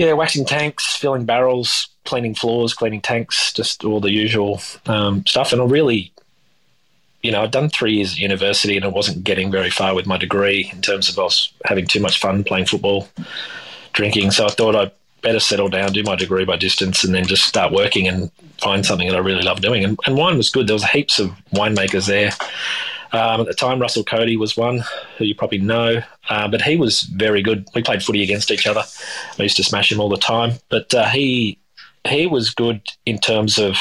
yeah, 0.02 0.14
waxing 0.14 0.44
tanks, 0.44 0.96
filling 0.96 1.24
barrels, 1.24 1.88
cleaning 2.04 2.34
floors, 2.34 2.74
cleaning 2.74 3.00
tanks, 3.00 3.52
just 3.52 3.84
all 3.84 4.00
the 4.00 4.10
usual 4.10 4.60
um, 4.86 5.24
stuff. 5.26 5.52
And 5.52 5.62
I 5.62 5.64
really, 5.64 6.12
you 7.22 7.30
know, 7.30 7.42
I'd 7.42 7.52
done 7.52 7.68
three 7.68 7.94
years 7.94 8.14
at 8.14 8.18
university 8.18 8.76
and 8.76 8.84
I 8.84 8.88
wasn't 8.88 9.22
getting 9.22 9.52
very 9.52 9.70
far 9.70 9.94
with 9.94 10.06
my 10.06 10.18
degree 10.18 10.68
in 10.72 10.82
terms 10.82 11.08
of 11.08 11.16
I 11.20 11.22
was 11.22 11.52
having 11.64 11.86
too 11.86 12.00
much 12.00 12.18
fun 12.18 12.42
playing 12.42 12.66
football, 12.66 13.08
drinking. 13.92 14.32
So 14.32 14.46
I 14.46 14.48
thought 14.48 14.74
I'd 14.74 14.90
better 15.22 15.38
settle 15.38 15.68
down, 15.68 15.92
do 15.92 16.02
my 16.02 16.16
degree 16.16 16.44
by 16.44 16.56
distance, 16.56 17.04
and 17.04 17.14
then 17.14 17.24
just 17.24 17.44
start 17.44 17.72
working 17.72 18.08
and 18.08 18.28
find 18.58 18.84
something 18.84 19.06
that 19.06 19.16
I 19.16 19.20
really 19.20 19.42
love 19.42 19.60
doing. 19.60 19.84
And, 19.84 19.96
and 20.04 20.16
wine 20.16 20.36
was 20.36 20.50
good. 20.50 20.66
There 20.66 20.74
was 20.74 20.84
heaps 20.84 21.20
of 21.20 21.30
winemakers 21.52 22.08
there. 22.08 22.32
Um, 23.12 23.42
at 23.42 23.46
the 23.46 23.54
time, 23.54 23.78
Russell 23.78 24.04
Cody 24.04 24.36
was 24.36 24.56
one 24.56 24.82
who 25.18 25.24
you 25.24 25.34
probably 25.34 25.58
know, 25.58 26.02
uh, 26.30 26.48
but 26.48 26.62
he 26.62 26.76
was 26.76 27.02
very 27.02 27.42
good. 27.42 27.66
We 27.74 27.82
played 27.82 28.02
footy 28.02 28.22
against 28.22 28.50
each 28.50 28.66
other. 28.66 28.82
I 29.38 29.42
used 29.42 29.56
to 29.58 29.64
smash 29.64 29.92
him 29.92 30.00
all 30.00 30.08
the 30.08 30.16
time, 30.16 30.52
but 30.70 30.92
uh, 30.94 31.08
he 31.08 31.58
he 32.04 32.26
was 32.26 32.50
good 32.50 32.80
in 33.06 33.18
terms 33.18 33.58
of 33.58 33.76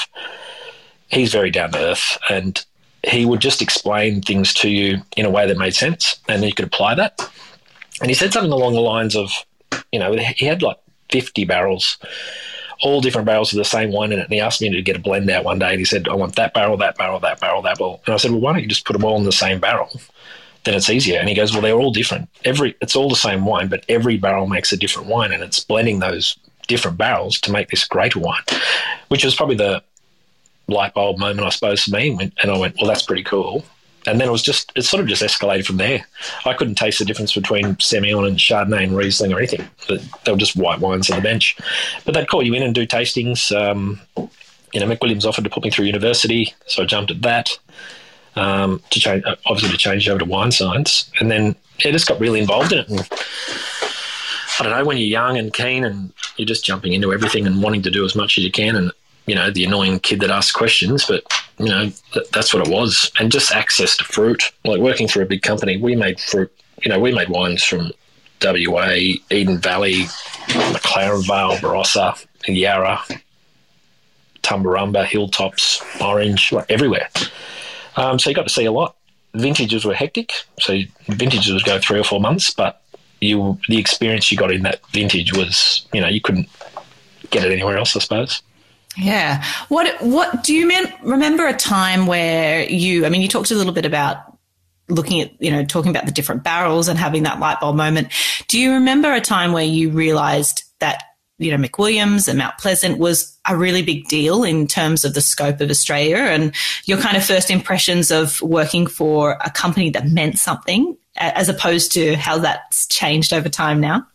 he's 1.08 1.32
very 1.32 1.50
down 1.50 1.72
to 1.72 1.80
earth 1.80 2.18
and 2.30 2.64
he 3.04 3.26
would 3.26 3.40
just 3.40 3.62
explain 3.62 4.22
things 4.22 4.54
to 4.54 4.70
you 4.70 5.02
in 5.18 5.26
a 5.26 5.30
way 5.30 5.48
that 5.48 5.58
made 5.58 5.74
sense 5.74 6.20
and 6.28 6.44
you 6.44 6.54
could 6.54 6.66
apply 6.66 6.96
that. 6.96 7.20
And 8.00 8.10
he 8.10 8.14
said 8.14 8.32
something 8.32 8.52
along 8.52 8.74
the 8.74 8.82
lines 8.82 9.16
of, 9.16 9.32
you 9.92 10.00
know, 10.00 10.16
he 10.16 10.46
had 10.46 10.62
like 10.62 10.78
50 11.10 11.46
barrels 11.46 11.98
all 12.82 13.02
different 13.02 13.26
barrels 13.26 13.54
of 13.54 13.58
the 13.58 13.66
same 13.66 13.92
wine 13.92 14.12
in 14.12 14.20
it. 14.20 14.24
And 14.24 14.34
he 14.34 14.40
asked 14.40 14.62
me 14.62 14.70
to 14.70 14.82
get 14.82 14.96
a 14.96 15.00
blend 15.00 15.30
out 15.30 15.44
one 15.44 15.60
day, 15.60 15.70
and 15.70 15.80
he 15.80 15.86
said, 15.86 16.08
"I 16.08 16.14
want 16.16 16.36
that 16.36 16.54
barrel, 16.54 16.78
that 16.78 16.98
barrel, 16.98 17.20
that 17.20 17.40
barrel, 17.40 17.62
that 17.62 17.78
barrel." 17.78 18.02
And 18.06 18.14
I 18.14 18.18
said, 18.18 18.32
"Well, 18.32 18.42
why 18.42 18.54
don't 18.54 18.64
you 18.64 18.68
just 18.68 18.86
put 18.86 18.94
them 18.94 19.06
all 19.06 19.18
in 19.18 19.24
the 19.24 19.32
same 19.32 19.60
barrel? 19.60 19.90
Then 20.64 20.74
it's 20.74 20.90
easier." 20.90 21.20
And 21.20 21.30
he 21.30 21.36
goes, 21.36 21.52
"Well, 21.52 21.62
they're 21.62 21.80
all 21.80 21.92
different. 21.92 22.30
Every 22.44 22.76
it's 22.82 22.96
all 22.96 23.10
the 23.10 23.16
same 23.16 23.46
wine, 23.46 23.68
but 23.68 23.86
every 23.88 24.18
barrel 24.18 24.48
makes 24.48 24.72
a 24.72 24.78
different 24.78 25.08
wine, 25.08 25.32
and 25.32 25.44
it's 25.44 25.60
blending 25.60 26.00
those 26.00 26.38
different 26.68 26.98
barrels 26.98 27.40
to 27.42 27.52
make 27.52 27.70
this 27.70 27.86
greater 27.86 28.20
wine." 28.20 28.44
Which 29.10 29.24
was 29.24 29.36
probably 29.36 29.58
the 29.58 29.84
light 30.68 30.94
bulb 30.94 31.18
moment, 31.18 31.46
I 31.46 31.50
suppose, 31.50 31.84
for 31.84 31.92
me. 31.92 32.18
And 32.42 32.52
I 32.52 32.58
went, 32.58 32.78
"Well, 32.78 32.88
that's 32.88 33.04
pretty 33.04 33.24
cool." 33.24 33.66
And 34.08 34.20
then 34.20 34.28
it 34.28 34.32
was 34.32 34.42
just 34.42 34.72
it 34.76 34.84
sort 34.84 35.02
of 35.02 35.08
just 35.08 35.22
escalated 35.22 35.66
from 35.66 35.78
there. 35.78 36.06
I 36.46 36.54
couldn't 36.54 36.76
taste 36.76 37.00
the 37.00 37.06
difference 37.06 37.34
between 37.34 37.76
Semillon 37.76 38.28
and 38.28 38.38
Chardonnay 38.38 38.84
and 38.84 38.98
Riesling 38.98 39.34
or 39.34 39.38
anything. 39.38 39.68
They 39.88 40.32
were 40.32 40.38
just 40.38 40.56
white 40.56 40.80
wines 40.80 41.10
on 41.10 41.18
the 41.18 41.22
bench. 41.22 41.58
But 42.06 42.14
they'd 42.14 42.28
call 42.28 42.44
you 42.44 42.54
in 42.54 42.64
and 42.64 42.74
do 42.74 42.88
tastings. 42.88 43.52
Um, 43.56 44.02
you 44.74 44.80
know, 44.80 44.88
McWilliams 44.88 45.26
offered 45.26 45.44
to 45.44 45.50
put 45.50 45.64
me 45.64 45.70
through 45.70 45.86
university, 45.86 46.54
so 46.66 46.84
I 46.84 46.86
jumped 46.86 47.12
at 47.12 47.22
that 47.22 47.58
um, 48.36 48.82
to 48.90 49.00
change, 49.00 49.24
obviously 49.46 49.70
to 49.70 49.78
change 49.78 50.08
over 50.08 50.20
to 50.20 50.26
wine 50.26 50.52
science, 50.52 51.12
and 51.20 51.30
then 51.30 51.56
yeah, 51.84 51.92
just 51.92 52.08
got 52.08 52.20
really 52.20 52.40
involved 52.40 52.72
in 52.72 52.80
it. 52.80 52.90
And 52.90 53.02
I 54.60 54.64
don't 54.64 54.72
know 54.72 54.86
when 54.86 54.98
you're 54.98 55.08
young 55.08 55.38
and 55.38 55.54
keen 55.54 55.84
and 55.84 56.14
you're 56.38 56.48
just 56.48 56.64
jumping 56.64 56.94
into 56.94 57.14
everything 57.14 57.48
and 57.48 57.62
wanting 57.62 57.82
to 57.84 57.92
do 57.92 58.06
as 58.06 58.16
much 58.16 58.38
as 58.38 58.44
you 58.44 58.52
can, 58.52 58.76
and 58.76 58.92
you 59.26 59.36
know 59.36 59.52
the 59.52 59.66
annoying 59.66 60.00
kid 60.00 60.22
that 60.22 60.30
asks 60.30 60.52
questions, 60.52 61.06
but 61.06 61.24
you 61.58 61.66
know 61.66 61.92
th- 62.14 62.30
that's 62.32 62.54
what 62.54 62.68
it 62.68 62.72
was, 62.72 63.12
and 63.20 63.32
just 63.32 63.52
access 63.52 63.98
to 63.98 64.04
fruit. 64.04 64.52
Like 64.66 64.82
working 64.82 65.08
for 65.08 65.22
a 65.22 65.26
big 65.26 65.42
company, 65.42 65.78
we 65.78 65.96
made 65.96 66.20
fruit. 66.20 66.52
You 66.84 66.90
know, 66.90 67.00
we 67.00 67.14
made 67.14 67.30
wines 67.30 67.64
from 67.64 67.92
WA, 68.44 68.92
Eden 69.30 69.60
Valley, 69.60 70.06
McLaren 70.48 71.26
Vale, 71.26 71.58
Barossa, 71.58 72.26
Yarra, 72.48 73.02
Tumbarumba, 74.42 75.06
Hilltops, 75.06 75.82
Orange, 76.02 76.52
like 76.52 76.70
everywhere. 76.70 77.10
Um, 77.96 78.18
so 78.18 78.30
you 78.30 78.36
got 78.36 78.48
to 78.48 78.54
see 78.54 78.66
a 78.66 78.72
lot. 78.72 78.96
Vintages 79.34 79.86
were 79.86 79.94
hectic, 79.94 80.34
so 80.60 80.80
vintages 81.08 81.54
would 81.54 81.64
go 81.64 81.80
three 81.80 82.00
or 82.00 82.04
four 82.04 82.20
months, 82.20 82.52
but 82.52 82.82
you 83.22 83.58
the 83.70 83.78
experience 83.78 84.32
you 84.32 84.38
got 84.38 84.52
in 84.52 84.64
that 84.64 84.86
vintage 84.88 85.34
was, 85.38 85.88
you 85.94 86.02
know, 86.02 86.08
you 86.08 86.20
couldn't 86.20 86.50
get 87.30 87.46
it 87.46 87.52
anywhere 87.52 87.78
else, 87.78 87.96
I 87.96 88.00
suppose. 88.00 88.42
Yeah. 88.98 89.44
What 89.70 90.02
what 90.02 90.44
do 90.44 90.54
you 90.54 90.70
remember 91.02 91.48
a 91.48 91.56
time 91.56 92.08
where 92.08 92.70
you 92.70 93.06
I 93.06 93.10
mean 93.10 93.22
you 93.22 93.28
talked 93.28 93.52
a 93.52 93.56
little 93.56 93.74
bit 93.74 93.86
about 93.86 94.18
looking 94.90 95.22
at, 95.22 95.32
you 95.42 95.50
know, 95.50 95.64
talking 95.64 95.92
about 95.92 96.06
the 96.06 96.12
different 96.12 96.44
barrels 96.44 96.88
and 96.88 97.00
having 97.00 97.24
that 97.24 97.40
light 97.40 97.60
bulb 97.62 97.78
moment. 97.78 98.10
Do 98.48 98.60
you 98.60 98.74
remember 98.74 99.14
a 99.14 99.22
time 99.22 99.54
where 99.54 99.64
you 99.64 99.90
realized 99.90 100.64
that 100.80 101.04
you 101.38 101.58
know, 101.58 101.68
McWilliams 101.68 102.28
and 102.28 102.38
Mount 102.38 102.58
Pleasant 102.60 103.00
was 103.00 103.36
a 103.50 103.58
really 103.58 103.82
big 103.82 104.08
deal 104.08 104.44
in 104.44 104.68
terms 104.68 105.04
of 105.04 105.16
the 105.16 105.22
scope 105.22 105.60
of 105.60 105.72
Australia 105.72 106.18
and 106.18 106.54
your 106.86 107.00
kind 107.00 107.18
of 107.18 107.26
first 107.26 107.50
impressions 107.50 108.12
of 108.12 108.40
working 108.44 108.86
for 108.86 109.40
a 109.44 109.50
company 109.50 109.90
that 109.90 110.08
meant 110.08 110.38
something 110.38 110.96
as 111.16 111.50
opposed 111.50 111.92
to 111.94 112.16
how 112.16 112.38
that's 112.38 112.86
changed 112.88 113.34
over 113.34 113.50
time 113.50 113.82
now? 113.82 114.08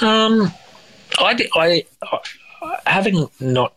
Um, 0.00 0.50
I, 1.18 1.46
I, 1.54 1.84
having 2.86 3.28
not 3.38 3.74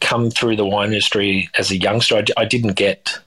come 0.00 0.30
through 0.30 0.56
the 0.56 0.66
wine 0.66 0.88
industry 0.88 1.48
as 1.58 1.70
a 1.70 1.76
youngster, 1.76 2.16
I, 2.16 2.24
I 2.36 2.44
didn't 2.44 2.74
get 2.74 3.18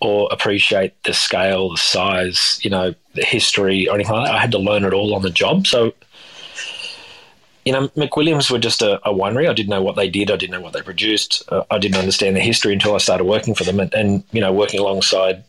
or 0.00 0.28
appreciate 0.30 1.02
the 1.02 1.12
scale, 1.12 1.70
the 1.70 1.76
size, 1.76 2.60
you 2.62 2.70
know, 2.70 2.94
the 3.14 3.24
history 3.24 3.88
or 3.88 3.96
anything 3.96 4.14
like 4.14 4.26
that. 4.26 4.34
I 4.34 4.40
had 4.40 4.52
to 4.52 4.58
learn 4.58 4.84
it 4.84 4.92
all 4.92 5.14
on 5.14 5.22
the 5.22 5.30
job. 5.30 5.66
So, 5.66 5.92
you 7.64 7.72
know, 7.72 7.88
McWilliams 7.88 8.50
were 8.50 8.60
just 8.60 8.80
a, 8.80 8.96
a 9.06 9.12
winery. 9.12 9.48
I 9.48 9.52
didn't 9.52 9.70
know 9.70 9.82
what 9.82 9.96
they 9.96 10.08
did. 10.08 10.30
I 10.30 10.36
didn't 10.36 10.52
know 10.52 10.60
what 10.60 10.72
they 10.72 10.82
produced. 10.82 11.42
Uh, 11.48 11.64
I 11.70 11.78
didn't 11.78 11.98
understand 11.98 12.36
the 12.36 12.40
history 12.40 12.72
until 12.72 12.94
I 12.94 12.98
started 12.98 13.24
working 13.24 13.54
for 13.54 13.64
them 13.64 13.80
and, 13.80 13.92
and 13.92 14.24
you 14.30 14.40
know, 14.40 14.52
working 14.52 14.78
alongside 14.78 15.42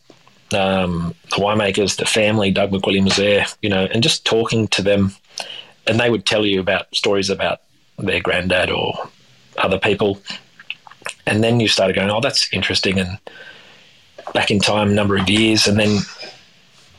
um, 0.52 1.14
the 1.30 1.36
winemakers, 1.36 1.96
the 1.96 2.04
family, 2.04 2.50
Doug 2.50 2.72
McWilliams 2.72 3.16
there, 3.16 3.46
you 3.62 3.70
know, 3.70 3.84
and 3.84 4.02
just 4.02 4.26
talking 4.26 4.66
to 4.68 4.82
them. 4.82 5.12
And 5.86 5.98
they 5.98 6.10
would 6.10 6.26
tell 6.26 6.44
you 6.44 6.60
about 6.60 6.94
stories 6.94 7.30
about 7.30 7.60
their 7.98 8.20
granddad 8.20 8.70
or 8.70 9.08
other 9.60 9.78
people. 9.78 10.20
And 11.26 11.42
then 11.42 11.60
you 11.60 11.68
started 11.68 11.96
going, 11.96 12.10
oh, 12.10 12.20
that's 12.20 12.52
interesting. 12.52 12.98
And 12.98 13.18
back 14.34 14.50
in 14.50 14.58
time, 14.58 14.94
number 14.94 15.16
of 15.16 15.28
years. 15.28 15.66
And 15.66 15.78
then 15.78 15.98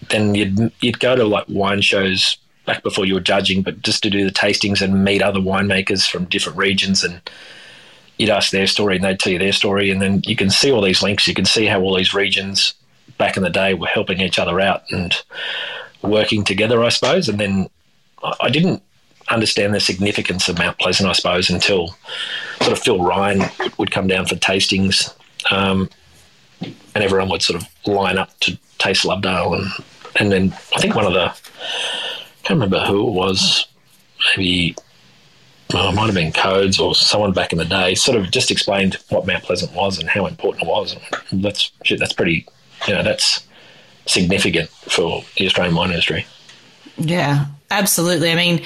then 0.10 0.36
you'd, 0.36 0.72
you'd 0.82 1.00
go 1.00 1.16
to 1.16 1.24
like 1.24 1.46
wine 1.48 1.82
shows 1.82 2.38
back 2.66 2.84
before 2.84 3.06
you 3.06 3.14
were 3.14 3.20
judging, 3.20 3.62
but 3.62 3.82
just 3.82 4.04
to 4.04 4.10
do 4.10 4.26
the 4.26 4.32
tastings 4.32 4.82
and 4.82 5.04
meet 5.04 5.22
other 5.22 5.40
winemakers 5.40 6.10
from 6.10 6.26
different 6.26 6.58
regions 6.58 7.04
and 7.04 7.22
you'd 8.18 8.30
ask 8.30 8.52
their 8.52 8.68
story 8.68 8.96
and 8.96 9.04
they'd 9.04 9.20
tell 9.20 9.34
you 9.34 9.40
their 9.40 9.52
story. 9.52 9.90
And 9.90 10.02
then 10.02 10.22
you 10.26 10.36
can 10.36 10.50
see 10.50 10.72
all 10.72 10.82
these 10.82 11.02
links. 11.02 11.28
You 11.28 11.34
can 11.34 11.46
see 11.46 11.66
how 11.66 11.82
all 11.82 11.96
these 11.96 12.14
regions 12.14 12.74
back 13.18 13.38
in 13.38 13.44
the 13.44 13.50
day 13.50 13.74
were 13.74 13.88
helping 13.88 14.20
each 14.20 14.40
other 14.40 14.60
out 14.60 14.84
and 14.92 15.16
working 16.02 16.44
together, 16.44 16.84
I 16.84 16.90
suppose. 16.90 17.30
And 17.30 17.40
then 17.40 17.68
I 18.40 18.50
didn't 18.50 18.84
understand 19.34 19.74
the 19.74 19.80
significance 19.80 20.48
of 20.48 20.58
Mount 20.58 20.78
Pleasant, 20.80 21.10
I 21.10 21.14
suppose, 21.14 21.50
until 21.50 21.96
sort 22.62 22.74
of 22.74 22.80
Phil 22.80 23.04
Ryan 23.04 23.50
would 23.78 23.92
come 23.92 24.08
down 24.08 24.26
for 24.26 24.36
tastings, 24.36 25.14
um, 25.50 25.90
and 26.62 27.04
everyone 27.04 27.30
would 27.30 27.42
sort 27.42 27.62
of 27.62 27.68
line 27.88 28.18
up 28.18 28.40
to 28.42 28.58
taste 28.78 29.06
Lovedale, 29.06 29.60
and 29.60 29.72
and 30.18 30.32
then 30.32 30.54
I 30.76 30.82
think 30.82 30.96
one 30.96 31.06
of 31.06 31.14
the 31.14 31.32
I 31.32 32.44
can't 32.44 32.60
remember 32.60 32.80
who 32.86 33.08
it 33.08 33.12
was, 33.12 33.68
maybe 34.36 34.76
it 35.70 35.96
might 35.96 36.06
have 36.06 36.16
been 36.16 36.32
Codes 36.32 36.80
or 36.80 36.96
someone 36.96 37.34
back 37.34 37.54
in 37.54 37.60
the 37.60 37.66
day, 37.66 37.96
sort 37.96 38.18
of 38.18 38.32
just 38.32 38.52
explained 38.52 38.98
what 39.10 39.26
Mount 39.26 39.44
Pleasant 39.44 39.74
was 39.74 40.00
and 40.00 40.10
how 40.10 40.26
important 40.26 40.64
it 40.64 40.70
was. 40.70 40.96
That's 41.32 41.72
shit, 41.84 42.00
that's 42.00 42.14
pretty, 42.14 42.48
you 42.88 42.94
know, 42.94 43.04
that's 43.04 43.48
significant 44.06 44.70
for 44.70 45.24
the 45.38 45.46
Australian 45.46 45.76
wine 45.76 45.90
industry. 45.92 46.26
Yeah, 46.98 47.46
absolutely. 47.70 48.32
I 48.32 48.36
mean, 48.36 48.62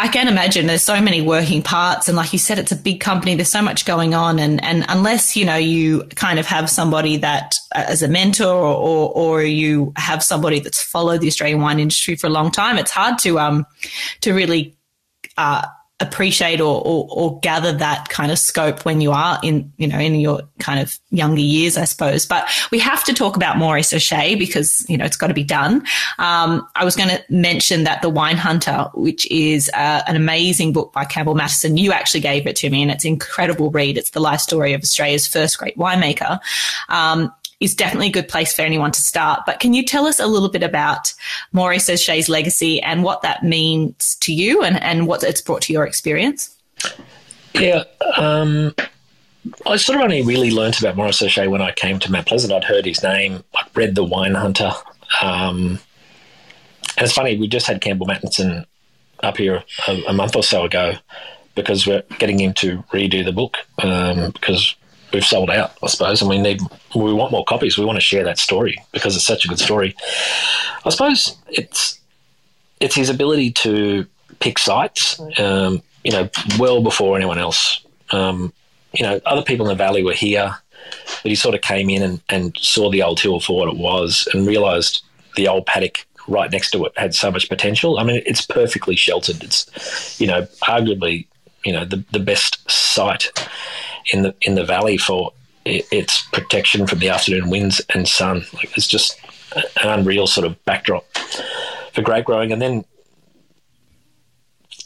I 0.00 0.08
can 0.08 0.28
imagine 0.28 0.66
there's 0.66 0.82
so 0.82 0.98
many 0.98 1.20
working 1.20 1.60
parts, 1.62 2.08
and 2.08 2.16
like 2.16 2.32
you 2.32 2.38
said, 2.38 2.58
it's 2.58 2.72
a 2.72 2.76
big 2.76 3.00
company. 3.00 3.34
There's 3.34 3.50
so 3.50 3.60
much 3.60 3.84
going 3.84 4.14
on, 4.14 4.38
and 4.38 4.64
and 4.64 4.86
unless 4.88 5.36
you 5.36 5.44
know 5.44 5.56
you 5.56 6.04
kind 6.14 6.38
of 6.38 6.46
have 6.46 6.70
somebody 6.70 7.18
that 7.18 7.54
uh, 7.74 7.84
as 7.86 8.02
a 8.02 8.08
mentor, 8.08 8.46
or, 8.46 8.74
or, 8.74 9.12
or 9.12 9.42
you 9.42 9.92
have 9.96 10.22
somebody 10.22 10.58
that's 10.58 10.82
followed 10.82 11.20
the 11.20 11.26
Australian 11.26 11.60
wine 11.60 11.78
industry 11.78 12.16
for 12.16 12.28
a 12.28 12.30
long 12.30 12.50
time, 12.50 12.78
it's 12.78 12.90
hard 12.90 13.18
to 13.18 13.38
um 13.38 13.66
to 14.22 14.32
really 14.32 14.74
uh, 15.36 15.66
appreciate 16.00 16.60
or, 16.60 16.82
or, 16.84 17.06
or, 17.10 17.38
gather 17.40 17.72
that 17.72 18.08
kind 18.08 18.32
of 18.32 18.38
scope 18.38 18.84
when 18.84 19.00
you 19.00 19.12
are 19.12 19.38
in, 19.42 19.72
you 19.76 19.86
know, 19.86 19.98
in 19.98 20.14
your 20.14 20.42
kind 20.58 20.80
of 20.80 20.98
younger 21.10 21.40
years, 21.40 21.76
I 21.76 21.84
suppose. 21.84 22.26
But 22.26 22.48
we 22.70 22.78
have 22.78 23.04
to 23.04 23.12
talk 23.12 23.36
about 23.36 23.58
Maurice 23.58 23.92
O'Shea 23.92 24.34
because, 24.34 24.84
you 24.88 24.96
know, 24.96 25.04
it's 25.04 25.16
got 25.16 25.28
to 25.28 25.34
be 25.34 25.44
done. 25.44 25.84
Um, 26.18 26.66
I 26.74 26.84
was 26.84 26.96
going 26.96 27.10
to 27.10 27.22
mention 27.28 27.84
that 27.84 28.02
The 28.02 28.08
Wine 28.08 28.36
Hunter, 28.36 28.90
which 28.94 29.30
is 29.30 29.70
uh, 29.74 30.02
an 30.06 30.16
amazing 30.16 30.72
book 30.72 30.92
by 30.92 31.04
Campbell 31.04 31.34
Mattinson, 31.34 31.78
you 31.78 31.92
actually 31.92 32.20
gave 32.20 32.46
it 32.46 32.56
to 32.56 32.70
me 32.70 32.82
and 32.82 32.90
it's 32.90 33.04
an 33.04 33.12
incredible 33.12 33.70
read. 33.70 33.98
It's 33.98 34.10
the 34.10 34.20
life 34.20 34.40
story 34.40 34.72
of 34.72 34.82
Australia's 34.82 35.26
first 35.26 35.58
great 35.58 35.76
winemaker. 35.76 36.40
Um, 36.88 37.32
is 37.60 37.74
definitely 37.74 38.08
a 38.08 38.12
good 38.12 38.28
place 38.28 38.54
for 38.54 38.62
anyone 38.62 38.90
to 38.90 39.00
start. 39.00 39.42
But 39.46 39.60
can 39.60 39.74
you 39.74 39.84
tell 39.84 40.06
us 40.06 40.18
a 40.18 40.26
little 40.26 40.48
bit 40.48 40.62
about 40.62 41.12
Maurice 41.52 41.88
O'Shea's 41.90 42.28
legacy 42.28 42.80
and 42.82 43.04
what 43.04 43.22
that 43.22 43.44
means 43.44 44.16
to 44.22 44.32
you 44.32 44.62
and, 44.62 44.82
and 44.82 45.06
what 45.06 45.22
it's 45.22 45.42
brought 45.42 45.62
to 45.62 45.72
your 45.72 45.84
experience? 45.84 46.56
Yeah. 47.54 47.84
Um, 48.16 48.74
I 49.66 49.76
sort 49.76 49.98
of 49.98 50.04
only 50.04 50.22
really 50.22 50.50
learnt 50.50 50.80
about 50.80 50.96
Maurice 50.96 51.22
O'Shea 51.22 51.48
when 51.48 51.62
I 51.62 51.72
came 51.72 51.98
to 52.00 52.10
Mount 52.10 52.26
Pleasant. 52.26 52.52
I'd 52.52 52.64
heard 52.64 52.86
his 52.86 53.02
name, 53.02 53.44
I'd 53.56 53.76
read 53.76 53.94
The 53.94 54.04
Wine 54.04 54.34
Hunter. 54.34 54.72
Um, 55.22 55.78
and 56.96 57.06
it's 57.06 57.12
funny, 57.12 57.36
we 57.36 57.48
just 57.48 57.66
had 57.66 57.80
Campbell 57.80 58.06
Mattinson 58.06 58.64
up 59.22 59.36
here 59.36 59.64
a, 59.86 60.02
a, 60.08 60.12
month 60.12 60.34
or 60.34 60.42
so 60.42 60.64
ago 60.64 60.94
because 61.54 61.86
we're 61.86 62.02
getting 62.18 62.40
him 62.40 62.54
to 62.54 62.78
redo 62.92 63.24
the 63.24 63.32
book 63.32 63.58
um, 63.82 64.30
because 64.30 64.74
we've 65.12 65.24
sold 65.24 65.50
out, 65.50 65.72
I 65.82 65.86
suppose, 65.88 66.20
and 66.20 66.30
we 66.30 66.38
need 66.38 66.60
we 66.94 67.12
want 67.12 67.32
more 67.32 67.44
copies. 67.44 67.78
We 67.78 67.84
want 67.84 67.96
to 67.96 68.04
share 68.04 68.24
that 68.24 68.38
story 68.38 68.82
because 68.92 69.16
it's 69.16 69.24
such 69.24 69.44
a 69.44 69.48
good 69.48 69.58
story. 69.58 69.94
I 70.84 70.90
suppose 70.90 71.36
it's 71.48 72.00
it's 72.80 72.94
his 72.94 73.10
ability 73.10 73.52
to 73.52 74.06
pick 74.40 74.58
sites, 74.58 75.20
um, 75.38 75.82
you 76.04 76.12
know, 76.12 76.28
well 76.58 76.82
before 76.82 77.16
anyone 77.16 77.38
else. 77.38 77.84
Um, 78.10 78.52
you 78.92 79.04
know, 79.04 79.20
other 79.26 79.42
people 79.42 79.66
in 79.66 79.70
the 79.70 79.84
valley 79.84 80.02
were 80.02 80.14
here, 80.14 80.56
but 81.22 81.28
he 81.28 81.34
sort 81.34 81.54
of 81.54 81.60
came 81.60 81.90
in 81.90 82.02
and, 82.02 82.20
and 82.28 82.56
saw 82.56 82.90
the 82.90 83.02
old 83.02 83.20
hill 83.20 83.38
for 83.38 83.56
what 83.56 83.68
it 83.68 83.76
was 83.76 84.26
and 84.32 84.46
realised 84.46 85.04
the 85.36 85.46
old 85.46 85.66
paddock 85.66 86.06
right 86.26 86.50
next 86.50 86.70
to 86.70 86.84
it 86.84 86.92
had 86.96 87.14
so 87.14 87.30
much 87.30 87.48
potential. 87.48 87.98
I 87.98 88.04
mean, 88.04 88.22
it's 88.26 88.44
perfectly 88.44 88.96
sheltered. 88.96 89.42
It's, 89.42 90.20
you 90.20 90.26
know, 90.26 90.42
arguably, 90.62 91.26
you 91.64 91.72
know, 91.72 91.84
the, 91.84 92.04
the 92.10 92.18
best 92.18 92.68
site 92.70 93.30
in 94.12 94.22
the 94.22 94.34
in 94.42 94.54
the 94.54 94.64
valley 94.64 94.96
for 94.96 95.32
its 95.64 96.26
protection 96.28 96.86
from 96.86 96.98
the 96.98 97.08
afternoon 97.08 97.50
winds 97.50 97.80
and 97.94 98.08
sun. 98.08 98.44
Like 98.54 98.76
it's 98.76 98.86
just 98.86 99.20
an 99.54 99.88
unreal 99.88 100.26
sort 100.26 100.46
of 100.46 100.62
backdrop 100.64 101.06
for 101.92 102.02
grape 102.02 102.24
growing, 102.24 102.52
and 102.52 102.62
then 102.62 102.84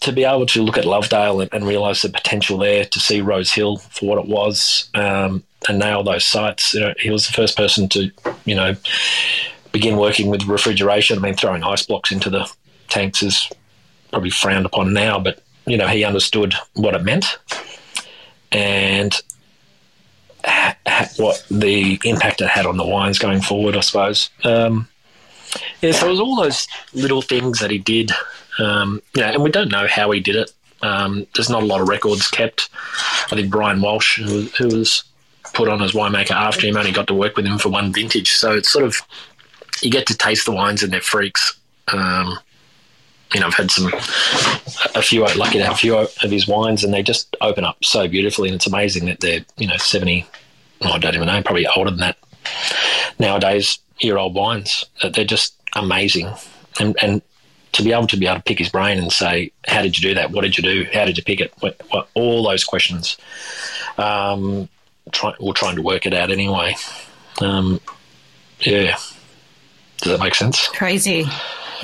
to 0.00 0.12
be 0.12 0.24
able 0.24 0.46
to 0.46 0.62
look 0.62 0.76
at 0.76 0.84
Lovedale 0.84 1.42
and, 1.42 1.54
and 1.54 1.66
realise 1.66 2.02
the 2.02 2.08
potential 2.08 2.58
there, 2.58 2.84
to 2.84 3.00
see 3.00 3.20
Rose 3.20 3.52
Hill 3.52 3.76
for 3.76 4.06
what 4.06 4.18
it 4.18 4.28
was, 4.28 4.90
um, 4.94 5.42
and 5.68 5.78
nail 5.78 6.02
those 6.02 6.24
sites. 6.24 6.74
You 6.74 6.80
know, 6.80 6.94
he 6.98 7.10
was 7.10 7.26
the 7.26 7.32
first 7.32 7.56
person 7.56 7.88
to, 7.90 8.10
you 8.44 8.54
know, 8.54 8.76
begin 9.72 9.96
working 9.96 10.28
with 10.28 10.44
refrigeration. 10.44 11.18
I 11.18 11.22
mean, 11.22 11.34
throwing 11.34 11.62
ice 11.62 11.86
blocks 11.86 12.12
into 12.12 12.28
the 12.30 12.50
tanks 12.88 13.22
is 13.22 13.50
probably 14.10 14.30
frowned 14.30 14.66
upon 14.66 14.92
now, 14.92 15.18
but 15.18 15.42
you 15.66 15.78
know, 15.78 15.88
he 15.88 16.04
understood 16.04 16.54
what 16.74 16.94
it 16.94 17.02
meant 17.02 17.38
and 18.54 19.20
what 21.16 21.44
the 21.50 21.98
impact 22.04 22.40
it 22.40 22.48
had 22.48 22.66
on 22.66 22.76
the 22.76 22.86
wines 22.86 23.18
going 23.18 23.40
forward, 23.40 23.76
I 23.76 23.80
suppose. 23.80 24.30
Um, 24.44 24.88
yeah, 25.82 25.92
so 25.92 26.06
it 26.06 26.10
was 26.10 26.20
all 26.20 26.36
those 26.36 26.66
little 26.92 27.22
things 27.22 27.58
that 27.58 27.70
he 27.70 27.78
did, 27.78 28.12
um, 28.58 29.02
know, 29.16 29.24
and 29.24 29.42
we 29.42 29.50
don't 29.50 29.70
know 29.70 29.86
how 29.86 30.10
he 30.10 30.20
did 30.20 30.36
it. 30.36 30.52
Um, 30.82 31.26
there's 31.34 31.50
not 31.50 31.62
a 31.62 31.66
lot 31.66 31.80
of 31.80 31.88
records 31.88 32.28
kept. 32.28 32.68
I 33.26 33.36
think 33.36 33.50
Brian 33.50 33.80
Walsh, 33.80 34.18
who, 34.20 34.42
who, 34.58 34.76
was 34.76 35.04
put 35.54 35.68
on 35.68 35.82
as 35.82 35.92
winemaker 35.92 36.32
after 36.32 36.66
him, 36.66 36.76
only 36.76 36.92
got 36.92 37.06
to 37.06 37.14
work 37.14 37.36
with 37.36 37.46
him 37.46 37.58
for 37.58 37.70
one 37.70 37.92
vintage. 37.92 38.32
So 38.32 38.52
it's 38.52 38.70
sort 38.70 38.84
of 38.84 38.96
you 39.80 39.90
get 39.90 40.06
to 40.06 40.16
taste 40.16 40.46
the 40.46 40.52
wines 40.52 40.82
and 40.82 40.92
they're 40.92 41.00
freaks. 41.00 41.58
Um, 41.88 42.38
you 43.34 43.40
know, 43.40 43.48
I've 43.48 43.54
had 43.54 43.70
some, 43.70 43.92
a 44.94 45.02
few, 45.02 45.24
lucky 45.24 45.58
to 45.58 45.64
have 45.64 45.74
a 45.74 45.76
few 45.76 45.96
of 45.96 46.14
his 46.22 46.46
wines, 46.46 46.84
and 46.84 46.94
they 46.94 47.02
just 47.02 47.34
open 47.40 47.64
up 47.64 47.84
so 47.84 48.06
beautifully. 48.06 48.48
And 48.48 48.56
it's 48.56 48.66
amazing 48.66 49.06
that 49.06 49.20
they're, 49.20 49.44
you 49.56 49.66
know, 49.66 49.76
70, 49.76 50.24
oh, 50.82 50.92
I 50.92 50.98
don't 50.98 51.14
even 51.14 51.26
know, 51.26 51.42
probably 51.42 51.66
older 51.66 51.90
than 51.90 52.00
that 52.00 52.16
nowadays, 53.18 53.78
year 53.98 54.18
old 54.18 54.34
wines. 54.34 54.84
They're 55.02 55.24
just 55.24 55.54
amazing. 55.74 56.32
And, 56.78 56.96
and 57.02 57.22
to 57.72 57.82
be 57.82 57.92
able 57.92 58.06
to 58.06 58.16
be 58.16 58.26
able 58.26 58.36
to 58.36 58.42
pick 58.42 58.58
his 58.58 58.68
brain 58.68 58.98
and 58.98 59.12
say, 59.12 59.50
how 59.66 59.82
did 59.82 59.98
you 59.98 60.08
do 60.08 60.14
that? 60.14 60.30
What 60.30 60.42
did 60.42 60.56
you 60.56 60.62
do? 60.62 60.86
How 60.92 61.04
did 61.04 61.16
you 61.16 61.24
pick 61.24 61.40
it? 61.40 61.52
What, 61.58 61.80
what, 61.90 62.08
all 62.14 62.44
those 62.44 62.62
questions. 62.64 63.16
Um, 63.98 64.68
try, 65.10 65.34
we're 65.40 65.54
trying 65.54 65.76
to 65.76 65.82
work 65.82 66.06
it 66.06 66.14
out 66.14 66.30
anyway. 66.30 66.76
Um, 67.40 67.80
yeah. 68.60 68.96
Does 69.98 70.12
that 70.12 70.20
make 70.20 70.36
sense? 70.36 70.68
Crazy. 70.68 71.26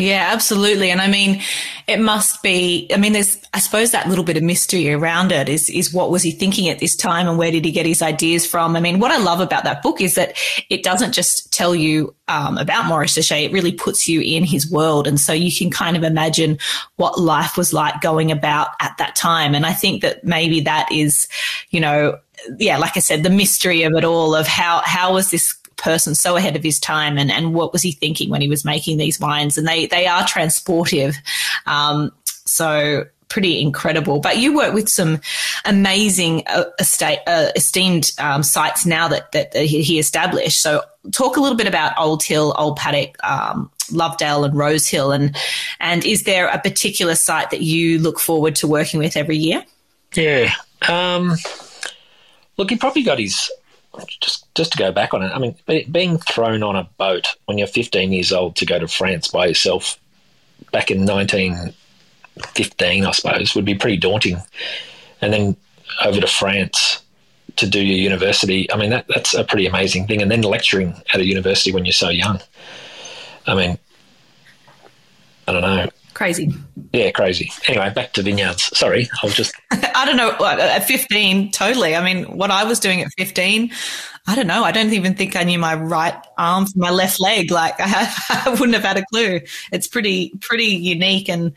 Yeah, 0.00 0.30
absolutely. 0.32 0.90
And 0.90 0.98
I 0.98 1.08
mean, 1.08 1.42
it 1.86 2.00
must 2.00 2.42
be, 2.42 2.88
I 2.90 2.96
mean, 2.96 3.12
there's, 3.12 3.36
I 3.52 3.58
suppose 3.58 3.90
that 3.90 4.08
little 4.08 4.24
bit 4.24 4.38
of 4.38 4.42
mystery 4.42 4.90
around 4.90 5.30
it 5.30 5.46
is, 5.46 5.68
is 5.68 5.92
what 5.92 6.10
was 6.10 6.22
he 6.22 6.30
thinking 6.30 6.70
at 6.70 6.78
this 6.78 6.96
time 6.96 7.28
and 7.28 7.36
where 7.36 7.50
did 7.50 7.66
he 7.66 7.70
get 7.70 7.84
his 7.84 8.00
ideas 8.00 8.46
from? 8.46 8.76
I 8.76 8.80
mean, 8.80 8.98
what 8.98 9.10
I 9.10 9.18
love 9.18 9.40
about 9.40 9.64
that 9.64 9.82
book 9.82 10.00
is 10.00 10.14
that 10.14 10.38
it 10.70 10.82
doesn't 10.82 11.12
just 11.12 11.52
tell 11.52 11.74
you 11.74 12.14
um, 12.28 12.56
about 12.56 12.86
Maurice 12.86 13.18
O'Shea, 13.18 13.44
it 13.44 13.52
really 13.52 13.72
puts 13.72 14.08
you 14.08 14.22
in 14.22 14.42
his 14.42 14.70
world. 14.70 15.06
And 15.06 15.20
so 15.20 15.34
you 15.34 15.54
can 15.54 15.70
kind 15.70 15.98
of 15.98 16.02
imagine 16.02 16.58
what 16.96 17.20
life 17.20 17.58
was 17.58 17.74
like 17.74 18.00
going 18.00 18.32
about 18.32 18.68
at 18.80 18.96
that 18.96 19.16
time. 19.16 19.54
And 19.54 19.66
I 19.66 19.74
think 19.74 20.00
that 20.00 20.24
maybe 20.24 20.60
that 20.62 20.90
is, 20.90 21.28
you 21.68 21.80
know, 21.80 22.18
yeah, 22.58 22.78
like 22.78 22.96
I 22.96 23.00
said, 23.00 23.22
the 23.22 23.28
mystery 23.28 23.82
of 23.82 23.92
it 23.92 24.04
all 24.04 24.34
of 24.34 24.46
how, 24.46 24.80
how 24.82 25.12
was 25.12 25.30
this 25.30 25.59
person 25.80 26.14
so 26.14 26.36
ahead 26.36 26.56
of 26.56 26.62
his 26.62 26.78
time 26.78 27.18
and, 27.18 27.30
and 27.30 27.54
what 27.54 27.72
was 27.72 27.82
he 27.82 27.92
thinking 27.92 28.30
when 28.30 28.40
he 28.40 28.48
was 28.48 28.64
making 28.64 28.98
these 28.98 29.18
wines 29.18 29.58
and 29.58 29.66
they 29.66 29.86
they 29.86 30.06
are 30.06 30.22
transportive 30.22 31.16
um, 31.66 32.12
so 32.26 33.04
pretty 33.30 33.60
incredible. 33.60 34.18
But 34.18 34.38
you 34.38 34.54
work 34.54 34.74
with 34.74 34.88
some 34.90 35.20
amazing 35.64 36.42
uh, 36.46 36.64
estate, 36.78 37.20
uh, 37.26 37.52
esteemed 37.56 38.12
um, 38.18 38.42
sites 38.42 38.84
now 38.84 39.08
that, 39.08 39.32
that, 39.32 39.52
that 39.52 39.64
he 39.64 39.98
established. 39.98 40.60
So 40.60 40.82
talk 41.12 41.38
a 41.38 41.40
little 41.40 41.56
bit 41.56 41.66
about 41.66 41.96
Old 41.96 42.22
Hill, 42.22 42.54
Old 42.58 42.76
Paddock, 42.76 43.16
um, 43.24 43.70
Lovedale, 43.90 44.44
and 44.44 44.54
Rose 44.54 44.86
Hill, 44.86 45.10
and 45.10 45.34
and 45.80 46.04
is 46.04 46.24
there 46.24 46.48
a 46.48 46.58
particular 46.58 47.14
site 47.14 47.50
that 47.50 47.62
you 47.62 47.98
look 47.98 48.20
forward 48.20 48.54
to 48.56 48.68
working 48.68 49.00
with 49.00 49.16
every 49.16 49.36
year? 49.36 49.64
Yeah. 50.14 50.52
Um, 50.88 51.36
look, 52.56 52.70
he 52.70 52.76
probably 52.76 53.02
got 53.02 53.18
his 53.18 53.50
just 54.20 54.52
just 54.54 54.72
to 54.72 54.78
go 54.78 54.92
back 54.92 55.14
on 55.14 55.22
it. 55.22 55.32
I 55.32 55.38
mean, 55.38 55.56
being 55.90 56.18
thrown 56.18 56.62
on 56.62 56.76
a 56.76 56.84
boat 56.96 57.36
when 57.46 57.58
you're 57.58 57.66
15 57.66 58.12
years 58.12 58.32
old 58.32 58.56
to 58.56 58.66
go 58.66 58.78
to 58.78 58.88
France 58.88 59.28
by 59.28 59.46
yourself 59.46 59.98
back 60.72 60.90
in 60.90 61.06
1915, 61.06 63.04
I 63.04 63.10
suppose, 63.10 63.54
would 63.54 63.64
be 63.64 63.74
pretty 63.74 63.96
daunting. 63.96 64.38
And 65.20 65.32
then 65.32 65.56
over 66.04 66.20
to 66.20 66.26
France 66.26 67.02
to 67.56 67.66
do 67.68 67.84
your 67.84 67.98
university. 67.98 68.70
I 68.72 68.76
mean, 68.76 68.90
that, 68.90 69.06
that's 69.08 69.34
a 69.34 69.44
pretty 69.44 69.66
amazing 69.66 70.06
thing. 70.06 70.22
And 70.22 70.30
then 70.30 70.42
lecturing 70.42 70.94
at 71.12 71.20
a 71.20 71.26
university 71.26 71.72
when 71.72 71.84
you're 71.84 71.92
so 71.92 72.08
young. 72.08 72.40
I 73.46 73.54
mean, 73.54 73.78
I 75.48 75.52
don't 75.52 75.62
know. 75.62 75.88
Crazy. 76.20 76.52
Yeah, 76.92 77.10
crazy. 77.12 77.50
Anyway, 77.66 77.88
back 77.94 78.12
to 78.12 78.22
vineyards. 78.22 78.76
Sorry, 78.76 79.08
I 79.22 79.24
was 79.24 79.34
just. 79.34 79.54
I 79.70 80.04
don't 80.04 80.18
know. 80.18 80.32
At 80.44 80.86
15, 80.86 81.50
totally. 81.50 81.96
I 81.96 82.04
mean, 82.04 82.36
what 82.36 82.50
I 82.50 82.64
was 82.64 82.78
doing 82.78 83.00
at 83.00 83.08
15, 83.16 83.72
I 84.26 84.34
don't 84.34 84.46
know. 84.46 84.62
I 84.62 84.70
don't 84.70 84.92
even 84.92 85.14
think 85.14 85.34
I 85.34 85.44
knew 85.44 85.58
my 85.58 85.74
right 85.74 86.14
arm 86.36 86.66
from 86.66 86.78
my 86.78 86.90
left 86.90 87.20
leg. 87.20 87.50
Like 87.50 87.76
I, 87.78 88.12
I 88.44 88.50
wouldn't 88.50 88.74
have 88.74 88.84
had 88.84 88.98
a 88.98 89.04
clue. 89.06 89.40
It's 89.72 89.88
pretty, 89.88 90.34
pretty 90.42 90.66
unique, 90.66 91.30
and 91.30 91.52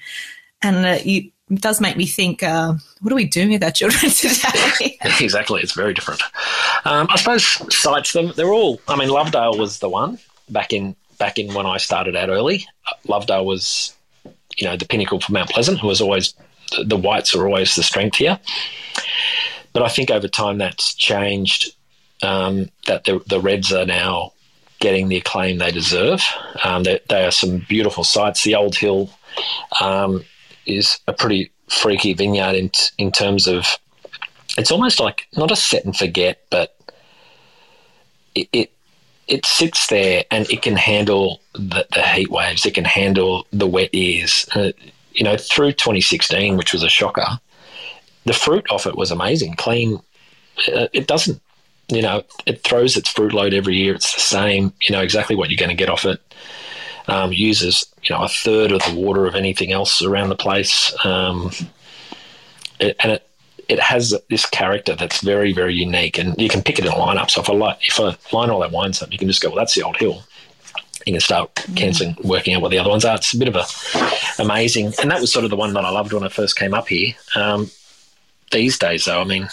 and 0.61 0.85
uh, 0.85 0.99
you, 1.03 1.29
it 1.51 1.59
does 1.59 1.81
make 1.81 1.97
me 1.97 2.05
think. 2.05 2.41
Uh, 2.41 2.75
what 3.01 3.11
are 3.11 3.17
we 3.17 3.25
doing 3.25 3.49
with 3.49 3.65
our 3.65 3.71
children 3.71 4.11
today? 4.13 4.97
exactly, 5.19 5.59
it's 5.59 5.73
very 5.73 5.93
different. 5.93 6.21
Um, 6.85 7.07
I 7.09 7.17
suppose 7.17 7.43
sites. 7.75 8.13
Them, 8.13 8.31
they're 8.37 8.53
all. 8.53 8.79
I 8.87 8.95
mean, 8.95 9.09
Lovedale 9.09 9.59
was 9.59 9.79
the 9.79 9.89
one 9.89 10.19
back 10.47 10.71
in 10.71 10.95
back 11.17 11.37
in 11.37 11.53
when 11.53 11.65
I 11.65 11.79
started 11.79 12.15
out 12.15 12.29
early. 12.29 12.65
Lovedale 13.05 13.43
was 13.43 13.93
you 14.57 14.67
know, 14.67 14.77
the 14.77 14.85
pinnacle 14.85 15.19
for 15.19 15.31
Mount 15.31 15.49
Pleasant, 15.49 15.79
who 15.79 15.87
was 15.87 16.01
always 16.01 16.33
the 16.85 16.97
whites 16.97 17.35
are 17.35 17.45
always 17.45 17.75
the 17.75 17.83
strength 17.83 18.17
here. 18.17 18.39
But 19.73 19.83
I 19.83 19.89
think 19.89 20.09
over 20.09 20.27
time 20.27 20.57
that's 20.57 20.93
changed. 20.93 21.75
Um, 22.21 22.69
that 22.87 23.03
the, 23.03 23.21
the 23.27 23.41
reds 23.41 23.73
are 23.73 23.85
now 23.85 24.31
getting 24.79 25.09
the 25.09 25.17
acclaim 25.17 25.57
they 25.57 25.71
deserve. 25.71 26.23
Um, 26.63 26.83
they, 26.83 27.01
they, 27.09 27.25
are 27.25 27.31
some 27.31 27.65
beautiful 27.67 28.05
sites. 28.05 28.43
The 28.43 28.55
Old 28.55 28.75
Hill 28.75 29.09
um, 29.81 30.23
is 30.65 30.99
a 31.07 31.11
pretty 31.11 31.51
freaky 31.67 32.13
vineyard 32.13 32.55
in 32.55 32.71
in 32.97 33.11
terms 33.11 33.47
of 33.47 33.77
it's 34.57 34.71
almost 34.71 34.99
like 34.99 35.27
not 35.35 35.51
a 35.51 35.55
set 35.55 35.85
and 35.85 35.95
forget, 35.95 36.45
but 36.49 36.77
it, 38.35 38.47
it 38.51 38.71
it 39.27 39.45
sits 39.45 39.87
there 39.87 40.25
and 40.29 40.49
it 40.49 40.61
can 40.61 40.75
handle 40.75 41.41
the, 41.53 41.85
the 41.93 42.01
heat 42.01 42.29
waves. 42.29 42.65
It 42.65 42.73
can 42.75 42.85
handle 42.85 43.47
the 43.51 43.67
wet 43.67 43.93
years. 43.93 44.47
Uh, 44.55 44.71
you 45.13 45.23
know, 45.23 45.37
through 45.37 45.73
2016, 45.73 46.57
which 46.57 46.73
was 46.73 46.83
a 46.83 46.89
shocker, 46.89 47.39
the 48.25 48.33
fruit 48.33 48.65
off 48.69 48.87
it 48.87 48.95
was 48.95 49.11
amazing, 49.11 49.55
clean. 49.55 49.99
Uh, 50.73 50.87
it 50.93 51.07
doesn't, 51.07 51.41
you 51.89 52.01
know, 52.01 52.23
it 52.45 52.63
throws 52.63 52.97
its 52.97 53.09
fruit 53.09 53.33
load 53.33 53.53
every 53.53 53.75
year. 53.75 53.93
It's 53.93 54.13
the 54.13 54.21
same. 54.21 54.73
You 54.81 54.95
know 54.95 55.01
exactly 55.01 55.35
what 55.35 55.49
you're 55.49 55.57
going 55.57 55.69
to 55.69 55.75
get 55.75 55.89
off 55.89 56.05
it. 56.05 56.21
Um, 57.07 57.33
uses 57.33 57.85
you 58.03 58.15
know 58.15 58.23
a 58.23 58.29
third 58.29 58.71
of 58.71 58.81
the 58.85 58.95
water 58.95 59.25
of 59.25 59.35
anything 59.35 59.73
else 59.73 60.01
around 60.01 60.29
the 60.29 60.37
place, 60.37 60.95
um, 61.03 61.51
it, 62.79 62.95
and 63.01 63.11
it 63.11 63.27
it 63.69 63.79
has 63.79 64.15
this 64.29 64.45
character 64.45 64.95
that's 64.95 65.21
very, 65.21 65.53
very 65.53 65.73
unique, 65.73 66.17
and 66.17 66.39
you 66.39 66.49
can 66.49 66.61
pick 66.61 66.79
it 66.79 66.85
in 66.85 66.91
a 66.91 66.95
lineup. 66.95 67.29
So 67.29 67.41
if 67.41 67.49
I 67.49 67.53
like, 67.53 67.79
if 67.87 67.99
I 67.99 68.15
line 68.35 68.49
all 68.49 68.59
that 68.59 68.71
wines 68.71 69.01
up, 69.01 69.11
you 69.11 69.17
can 69.17 69.27
just 69.27 69.41
go, 69.41 69.49
well, 69.49 69.57
that's 69.57 69.75
the 69.75 69.83
old 69.83 69.97
hill. 69.97 70.23
You 71.05 71.13
can 71.13 71.21
start 71.21 71.53
cancelling, 71.75 72.15
working 72.23 72.53
out 72.53 72.61
what 72.61 72.71
the 72.71 72.79
other 72.79 72.89
ones 72.89 73.05
are. 73.05 73.15
It's 73.15 73.33
a 73.33 73.37
bit 73.37 73.47
of 73.47 73.55
a 73.55 74.41
amazing, 74.41 74.93
and 75.01 75.11
that 75.11 75.21
was 75.21 75.31
sort 75.31 75.43
of 75.43 75.51
the 75.51 75.57
one 75.57 75.73
that 75.73 75.85
I 75.85 75.89
loved 75.89 76.13
when 76.13 76.23
I 76.23 76.29
first 76.29 76.57
came 76.57 76.73
up 76.73 76.87
here. 76.87 77.13
Um, 77.35 77.69
these 78.51 78.77
days, 78.77 79.05
though, 79.05 79.19
I 79.19 79.23
mean, 79.25 79.49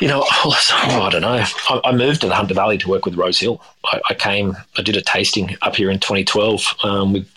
you 0.00 0.08
know, 0.08 0.24
oh, 0.44 0.56
I 0.72 1.08
don't 1.10 1.22
know. 1.22 1.44
I, 1.68 1.80
I, 1.84 1.92
moved 1.92 2.20
to 2.20 2.28
the 2.28 2.34
Hunter 2.34 2.54
Valley 2.54 2.78
to 2.78 2.88
work 2.88 3.06
with 3.06 3.16
Rose 3.16 3.40
Hill. 3.40 3.60
I, 3.84 4.00
I 4.10 4.14
came, 4.14 4.56
I 4.76 4.82
did 4.82 4.96
a 4.96 5.02
tasting 5.02 5.56
up 5.62 5.76
here 5.76 5.90
in 5.90 5.98
2012 5.98 6.74
um, 6.84 7.12
with 7.12 7.28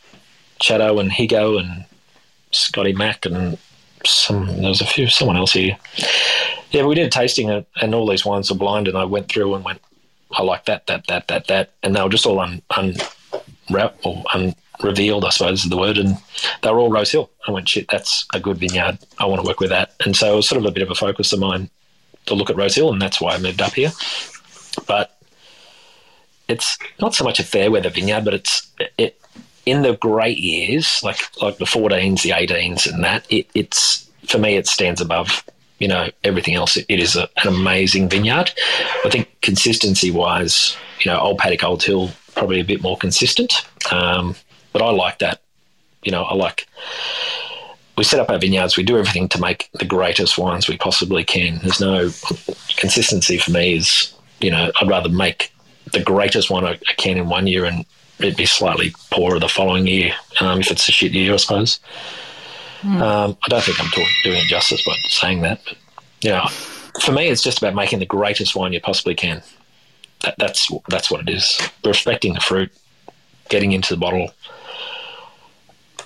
Chatto 0.59 0.99
and 0.99 1.11
Higo 1.11 1.59
and 1.59 1.85
Scotty 2.51 2.93
Mack 2.93 3.25
and 3.25 3.57
some 4.05 4.47
there 4.47 4.69
was 4.69 4.81
a 4.81 4.85
few 4.85 5.07
someone 5.07 5.37
else 5.37 5.53
here. 5.53 5.77
Yeah, 6.71 6.85
we 6.85 6.95
did 6.95 7.07
a 7.07 7.09
tasting 7.09 7.49
and, 7.49 7.65
and 7.81 7.95
all 7.95 8.07
these 8.07 8.25
wines 8.25 8.49
were 8.49 8.57
blind, 8.57 8.87
and 8.87 8.97
I 8.97 9.05
went 9.05 9.29
through 9.29 9.55
and 9.55 9.63
went, 9.63 9.81
I 10.31 10.43
like 10.43 10.65
that, 10.65 10.87
that, 10.87 11.07
that, 11.07 11.27
that, 11.27 11.47
that, 11.47 11.71
and 11.83 11.95
they 11.95 12.01
were 12.01 12.09
just 12.09 12.25
all 12.25 12.39
un, 12.39 12.61
unwrap 12.75 13.97
or 14.03 14.23
unrevealed, 14.33 15.25
I 15.25 15.29
suppose 15.29 15.63
is 15.63 15.69
the 15.69 15.77
word, 15.77 15.97
and 15.97 16.17
they 16.61 16.71
were 16.71 16.79
all 16.79 16.91
Rose 16.91 17.11
Hill. 17.11 17.29
I 17.47 17.51
went, 17.51 17.69
shit, 17.69 17.87
that's 17.89 18.25
a 18.33 18.39
good 18.39 18.57
vineyard. 18.57 18.99
I 19.17 19.25
want 19.25 19.41
to 19.41 19.47
work 19.47 19.59
with 19.59 19.69
that, 19.69 19.93
and 20.05 20.15
so 20.15 20.33
it 20.33 20.35
was 20.35 20.47
sort 20.47 20.61
of 20.61 20.65
a 20.65 20.71
bit 20.71 20.83
of 20.83 20.91
a 20.91 20.95
focus 20.95 21.33
of 21.33 21.39
mine 21.39 21.69
to 22.27 22.35
look 22.35 22.49
at 22.49 22.55
Rose 22.55 22.75
Hill, 22.75 22.91
and 22.91 23.01
that's 23.01 23.19
why 23.19 23.33
I 23.33 23.39
moved 23.39 23.61
up 23.61 23.73
here. 23.73 23.91
But 24.87 25.19
it's 26.47 26.77
not 26.99 27.15
so 27.15 27.23
much 27.23 27.39
a 27.39 27.43
fair 27.43 27.71
weather 27.71 27.89
vineyard, 27.89 28.25
but 28.25 28.33
it's 28.33 28.71
it 28.97 29.19
in 29.65 29.81
the 29.81 29.95
great 29.97 30.37
years, 30.37 31.01
like 31.03 31.19
like 31.41 31.57
the 31.57 31.65
14s, 31.65 32.21
the 32.21 32.29
18s, 32.29 32.91
and 32.91 33.03
that, 33.03 33.25
it, 33.29 33.49
it's 33.53 34.09
for 34.27 34.37
me, 34.37 34.57
it 34.57 34.67
stands 34.67 35.01
above 35.01 35.43
you 35.79 35.87
know 35.87 36.09
everything 36.23 36.55
else. 36.55 36.77
it, 36.77 36.85
it 36.89 36.99
is 36.99 37.15
a, 37.15 37.29
an 37.43 37.47
amazing 37.47 38.09
vineyard. 38.09 38.51
I 39.05 39.09
think 39.09 39.29
consistency 39.41 40.11
wise, 40.11 40.77
you 41.01 41.11
know, 41.11 41.19
Old 41.19 41.37
Paddock, 41.37 41.63
Old 41.63 41.83
Hill, 41.83 42.11
probably 42.35 42.59
a 42.59 42.65
bit 42.65 42.81
more 42.81 42.97
consistent. 42.97 43.53
Um, 43.91 44.35
but 44.73 44.81
I 44.81 44.91
like 44.91 45.19
that. 45.19 45.41
You 46.03 46.11
know, 46.11 46.23
I 46.23 46.35
like. 46.35 46.67
We 47.97 48.03
set 48.05 48.19
up 48.19 48.29
our 48.29 48.39
vineyards. 48.39 48.77
We 48.77 48.83
do 48.83 48.97
everything 48.97 49.27
to 49.29 49.41
make 49.41 49.69
the 49.73 49.85
greatest 49.85 50.37
wines 50.37 50.69
we 50.69 50.77
possibly 50.77 51.23
can. 51.25 51.59
There's 51.61 51.81
no 51.81 52.11
consistency 52.77 53.37
for 53.37 53.51
me. 53.51 53.73
Is 53.75 54.13
you 54.39 54.51
know, 54.51 54.71
I'd 54.79 54.87
rather 54.87 55.09
make 55.09 55.51
the 55.91 56.03
greatest 56.03 56.49
one 56.49 56.65
I 56.65 56.75
can 56.97 57.17
in 57.17 57.29
one 57.29 57.47
year 57.47 57.65
and 57.65 57.85
it'd 58.19 58.37
be 58.37 58.45
slightly 58.45 58.93
poorer 59.11 59.39
the 59.39 59.49
following 59.49 59.87
year 59.87 60.13
um, 60.39 60.59
if 60.59 60.71
it's 60.71 60.87
a 60.87 60.91
shit 60.91 61.13
year, 61.13 61.33
I 61.33 61.37
suppose. 61.37 61.79
Mm. 62.81 63.01
Um, 63.01 63.37
I 63.43 63.47
don't 63.49 63.63
think 63.63 63.79
I'm 63.79 63.89
talk- 63.89 64.07
doing 64.23 64.37
it 64.37 64.47
justice 64.47 64.85
by 64.85 64.95
saying 65.09 65.41
that, 65.41 65.61
but 65.65 65.77
know, 66.23 66.47
for 67.01 67.11
me, 67.11 67.27
it's 67.27 67.41
just 67.41 67.59
about 67.59 67.75
making 67.75 67.99
the 67.99 68.05
greatest 68.05 68.55
wine 68.55 68.73
you 68.73 68.81
possibly 68.81 69.15
can. 69.15 69.41
That, 70.21 70.35
that's 70.37 70.69
that's 70.89 71.09
what 71.09 71.21
it 71.21 71.29
is. 71.29 71.59
Respecting 71.83 72.33
the 72.33 72.41
fruit, 72.41 72.71
getting 73.49 73.71
into 73.71 73.93
the 73.93 73.99
bottle. 73.99 74.31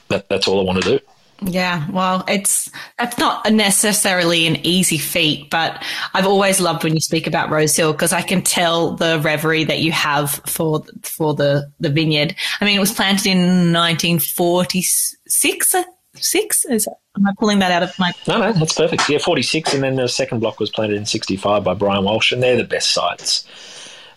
That, 0.09 0.29
that's 0.29 0.47
all 0.47 0.59
I 0.59 0.63
want 0.63 0.83
to 0.83 0.97
do. 0.97 1.03
Yeah, 1.41 1.89
well, 1.91 2.23
it's 2.27 2.69
that's 2.97 3.17
not 3.17 3.51
necessarily 3.51 4.47
an 4.47 4.65
easy 4.65 4.97
feat, 4.97 5.49
but 5.49 5.83
I've 6.13 6.27
always 6.27 6.61
loved 6.61 6.83
when 6.83 6.93
you 6.93 7.01
speak 7.01 7.27
about 7.27 7.49
Rose 7.49 7.75
Hill 7.75 7.91
because 7.91 8.13
I 8.13 8.21
can 8.21 8.43
tell 8.43 8.95
the 8.95 9.19
reverie 9.19 9.65
that 9.65 9.79
you 9.79 9.91
have 9.91 10.31
for 10.45 10.83
for 11.01 11.33
the 11.33 11.71
the 11.79 11.89
vineyard. 11.89 12.35
I 12.61 12.65
mean, 12.65 12.77
it 12.77 12.79
was 12.79 12.93
planted 12.93 13.25
in 13.25 13.73
1946. 13.73 15.75
Six 16.15 16.65
is 16.65 16.87
am 17.17 17.27
I 17.27 17.33
pulling 17.39 17.59
that 17.59 17.71
out 17.71 17.83
of 17.83 17.97
my? 17.97 18.13
No, 18.27 18.37
no, 18.37 18.53
that's 18.53 18.73
perfect. 18.73 19.09
Yeah, 19.09 19.17
46, 19.17 19.73
and 19.73 19.83
then 19.83 19.95
the 19.95 20.07
second 20.07 20.39
block 20.39 20.59
was 20.59 20.69
planted 20.69 20.97
in 20.97 21.05
65 21.05 21.63
by 21.63 21.73
Brian 21.73 22.03
Walsh, 22.03 22.31
and 22.31 22.41
they're 22.41 22.57
the 22.57 22.63
best 22.63 22.91
sites. 22.91 23.47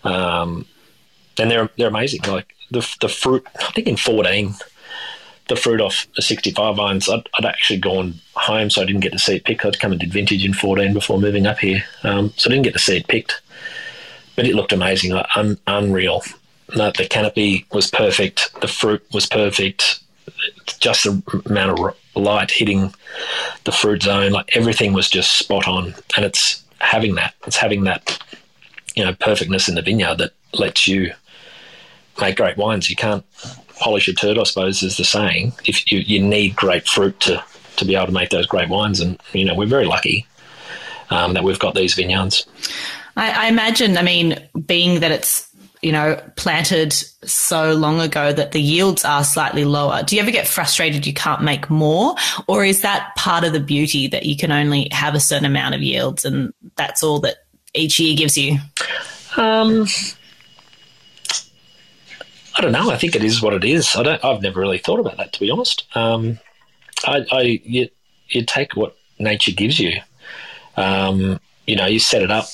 Um, 0.03 0.65
and 1.39 1.49
they're 1.49 1.69
they're 1.77 1.87
amazing. 1.87 2.21
Like 2.27 2.53
the 2.71 2.87
the 3.01 3.09
fruit, 3.09 3.45
I 3.59 3.71
think 3.71 3.87
in 3.87 3.97
14 3.97 4.55
the 5.47 5.55
fruit 5.55 5.81
off 5.81 6.07
the 6.15 6.21
65 6.21 6.75
vines, 6.75 7.09
I'd, 7.09 7.27
I'd, 7.35 7.45
actually 7.45 7.79
gone 7.79 8.15
home, 8.35 8.69
so 8.69 8.81
I 8.81 8.85
didn't 8.85 9.01
get 9.01 9.13
to 9.13 9.19
see 9.19 9.37
it 9.37 9.45
picked. 9.45 9.65
I'd 9.65 9.79
come 9.79 9.91
and 9.91 10.01
did 10.01 10.11
vintage 10.11 10.43
in 10.43 10.53
14 10.53 10.93
before 10.93 11.19
moving 11.19 11.47
up 11.47 11.59
here, 11.59 11.83
um, 12.03 12.33
so 12.35 12.49
I 12.49 12.53
didn't 12.53 12.65
get 12.65 12.73
to 12.73 12.79
see 12.79 12.97
it 12.97 13.07
picked. 13.07 13.41
But 14.35 14.45
it 14.45 14.55
looked 14.55 14.73
amazing, 14.73 15.13
like 15.13 15.25
un, 15.35 15.57
unreal. 15.67 16.21
The 16.67 17.07
canopy 17.09 17.65
was 17.71 17.89
perfect, 17.89 18.59
the 18.59 18.67
fruit 18.67 19.01
was 19.13 19.25
perfect, 19.25 20.01
just 20.79 21.03
the 21.03 21.41
amount 21.45 21.79
of 21.79 21.95
light 22.15 22.51
hitting 22.51 22.93
the 23.63 23.71
fruit 23.71 24.03
zone, 24.03 24.31
like 24.31 24.55
everything 24.55 24.93
was 24.93 25.09
just 25.09 25.37
spot 25.37 25.67
on. 25.67 25.93
And 26.15 26.25
it's 26.25 26.63
having 26.79 27.15
that, 27.15 27.33
it's 27.45 27.57
having 27.57 27.83
that, 27.85 28.19
you 28.95 29.03
know, 29.03 29.13
perfectness 29.13 29.67
in 29.67 29.75
the 29.75 29.81
vineyard 29.81 30.17
that 30.19 30.31
lets 30.53 30.87
you 30.87 31.13
make 32.19 32.37
great 32.37 32.57
wines. 32.57 32.89
You 32.89 32.95
can't 32.95 33.25
polish 33.79 34.07
a 34.07 34.13
turd, 34.13 34.37
I 34.37 34.43
suppose, 34.43 34.83
is 34.83 34.97
the 34.97 35.03
saying. 35.03 35.53
If 35.65 35.91
you, 35.91 35.99
you 35.99 36.21
need 36.21 36.55
great 36.55 36.87
fruit 36.87 37.19
to, 37.21 37.43
to 37.77 37.85
be 37.85 37.95
able 37.95 38.07
to 38.07 38.11
make 38.11 38.29
those 38.29 38.47
great 38.47 38.69
wines, 38.69 38.99
and 38.99 39.19
you 39.33 39.45
know 39.45 39.55
we're 39.55 39.67
very 39.67 39.85
lucky 39.85 40.25
um, 41.09 41.33
that 41.33 41.43
we've 41.43 41.59
got 41.59 41.75
these 41.75 41.93
vineyards. 41.93 42.45
I, 43.15 43.45
I, 43.45 43.47
imagine. 43.47 43.97
I 43.97 44.03
mean, 44.03 44.39
being 44.65 44.99
that 44.99 45.11
it's 45.11 45.46
you 45.81 45.91
know, 45.91 46.21
planted 46.35 46.93
so 46.93 47.73
long 47.73 47.99
ago 47.99 48.33
that 48.33 48.51
the 48.51 48.61
yields 48.61 49.05
are 49.05 49.23
slightly 49.23 49.65
lower. 49.65 50.03
Do 50.03 50.15
you 50.15 50.21
ever 50.21 50.31
get 50.31 50.47
frustrated 50.47 51.05
you 51.05 51.13
can't 51.13 51.43
make 51.43 51.69
more? 51.69 52.15
Or 52.47 52.63
is 52.63 52.81
that 52.81 53.15
part 53.15 53.43
of 53.43 53.53
the 53.53 53.59
beauty 53.59 54.07
that 54.07 54.25
you 54.25 54.35
can 54.35 54.51
only 54.51 54.87
have 54.91 55.15
a 55.15 55.19
certain 55.19 55.45
amount 55.45 55.75
of 55.75 55.81
yields 55.81 56.25
and 56.25 56.53
that's 56.75 57.03
all 57.03 57.19
that 57.21 57.37
each 57.73 57.99
year 57.99 58.15
gives 58.15 58.37
you? 58.37 58.57
Um, 59.37 59.85
I 62.57 62.61
don't 62.61 62.71
know. 62.71 62.89
I 62.89 62.97
think 62.97 63.15
it 63.15 63.23
is 63.23 63.41
what 63.41 63.53
it 63.53 63.63
is. 63.63 63.95
I 63.95 64.03
don't. 64.03 64.23
I've 64.25 64.41
never 64.41 64.59
really 64.59 64.79
thought 64.79 64.99
about 64.99 65.17
that, 65.17 65.33
to 65.33 65.39
be 65.39 65.51
honest. 65.51 65.85
Um, 65.95 66.39
I, 67.05 67.25
I 67.31 67.41
you, 67.63 67.89
you 68.29 68.43
take 68.45 68.75
what 68.75 68.95
nature 69.19 69.51
gives 69.51 69.79
you. 69.79 70.01
Um, 70.75 71.39
you 71.67 71.75
know, 71.75 71.85
you 71.85 71.99
set 71.99 72.23
it 72.23 72.31
up 72.31 72.47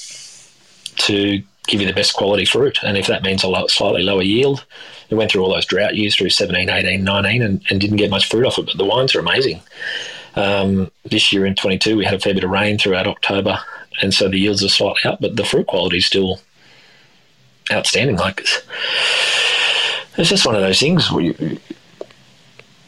to 0.98 1.42
give 1.68 1.82
you 1.82 1.88
the 1.88 1.94
best 1.94 2.14
quality 2.14 2.46
fruit. 2.46 2.80
And 2.84 2.98
if 2.98 3.08
that 3.08 3.24
means 3.24 3.44
a 3.44 3.66
slightly 3.70 4.04
lower 4.04 4.22
yield, 4.22 4.66
we 5.10 5.18
went 5.18 5.32
through 5.32 5.44
all 5.44 5.54
those 5.54 5.66
drought 5.66 5.96
years 5.96 6.16
through 6.16 6.30
17, 6.30 6.70
18, 6.70 7.04
19 7.04 7.42
and, 7.42 7.64
and 7.70 7.82
didn't 7.82 7.98
get 7.98 8.10
much 8.10 8.28
fruit 8.28 8.46
off 8.46 8.58
it, 8.58 8.66
but 8.66 8.78
the 8.78 8.86
wines 8.86 9.16
are 9.16 9.20
amazing. 9.20 9.62
Um, 10.36 10.92
this 11.06 11.32
year 11.32 11.46
in 11.46 11.56
22, 11.56 11.98
we 11.98 12.06
had 12.06 12.16
a 12.16 12.20
fair 12.20 12.34
bit 12.34 12.44
of 12.44 12.50
rain 12.50 12.78
throughout 12.78 13.08
October, 13.08 13.60
and 14.02 14.14
so 14.14 14.28
the 14.28 14.40
yields 14.40 14.64
are 14.64 14.70
slightly 14.70 15.10
up, 15.10 15.22
but 15.22 15.36
the 15.36 15.46
fruit 15.46 15.68
quality 15.68 15.98
is 15.98 16.06
still 16.06 16.40
outstanding. 17.72 18.18
Like 18.18 18.42
it's, 18.42 18.62
it's 20.18 20.30
just 20.30 20.46
one 20.46 20.56
of 20.56 20.62
those 20.62 20.80
things 20.80 21.12
where 21.12 21.24
you, 21.24 21.60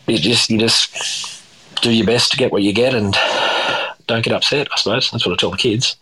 you 0.07 0.17
just 0.17 0.49
you 0.49 0.57
just 0.57 1.43
do 1.81 1.91
your 1.91 2.05
best 2.05 2.31
to 2.31 2.37
get 2.37 2.51
what 2.51 2.63
you 2.63 2.73
get 2.73 2.95
and 2.95 3.15
don't 4.07 4.23
get 4.23 4.33
upset. 4.33 4.67
I 4.71 4.77
suppose 4.77 5.11
that's 5.11 5.25
what 5.25 5.33
I 5.33 5.35
tell 5.37 5.51
the 5.51 5.57
kids. 5.57 5.95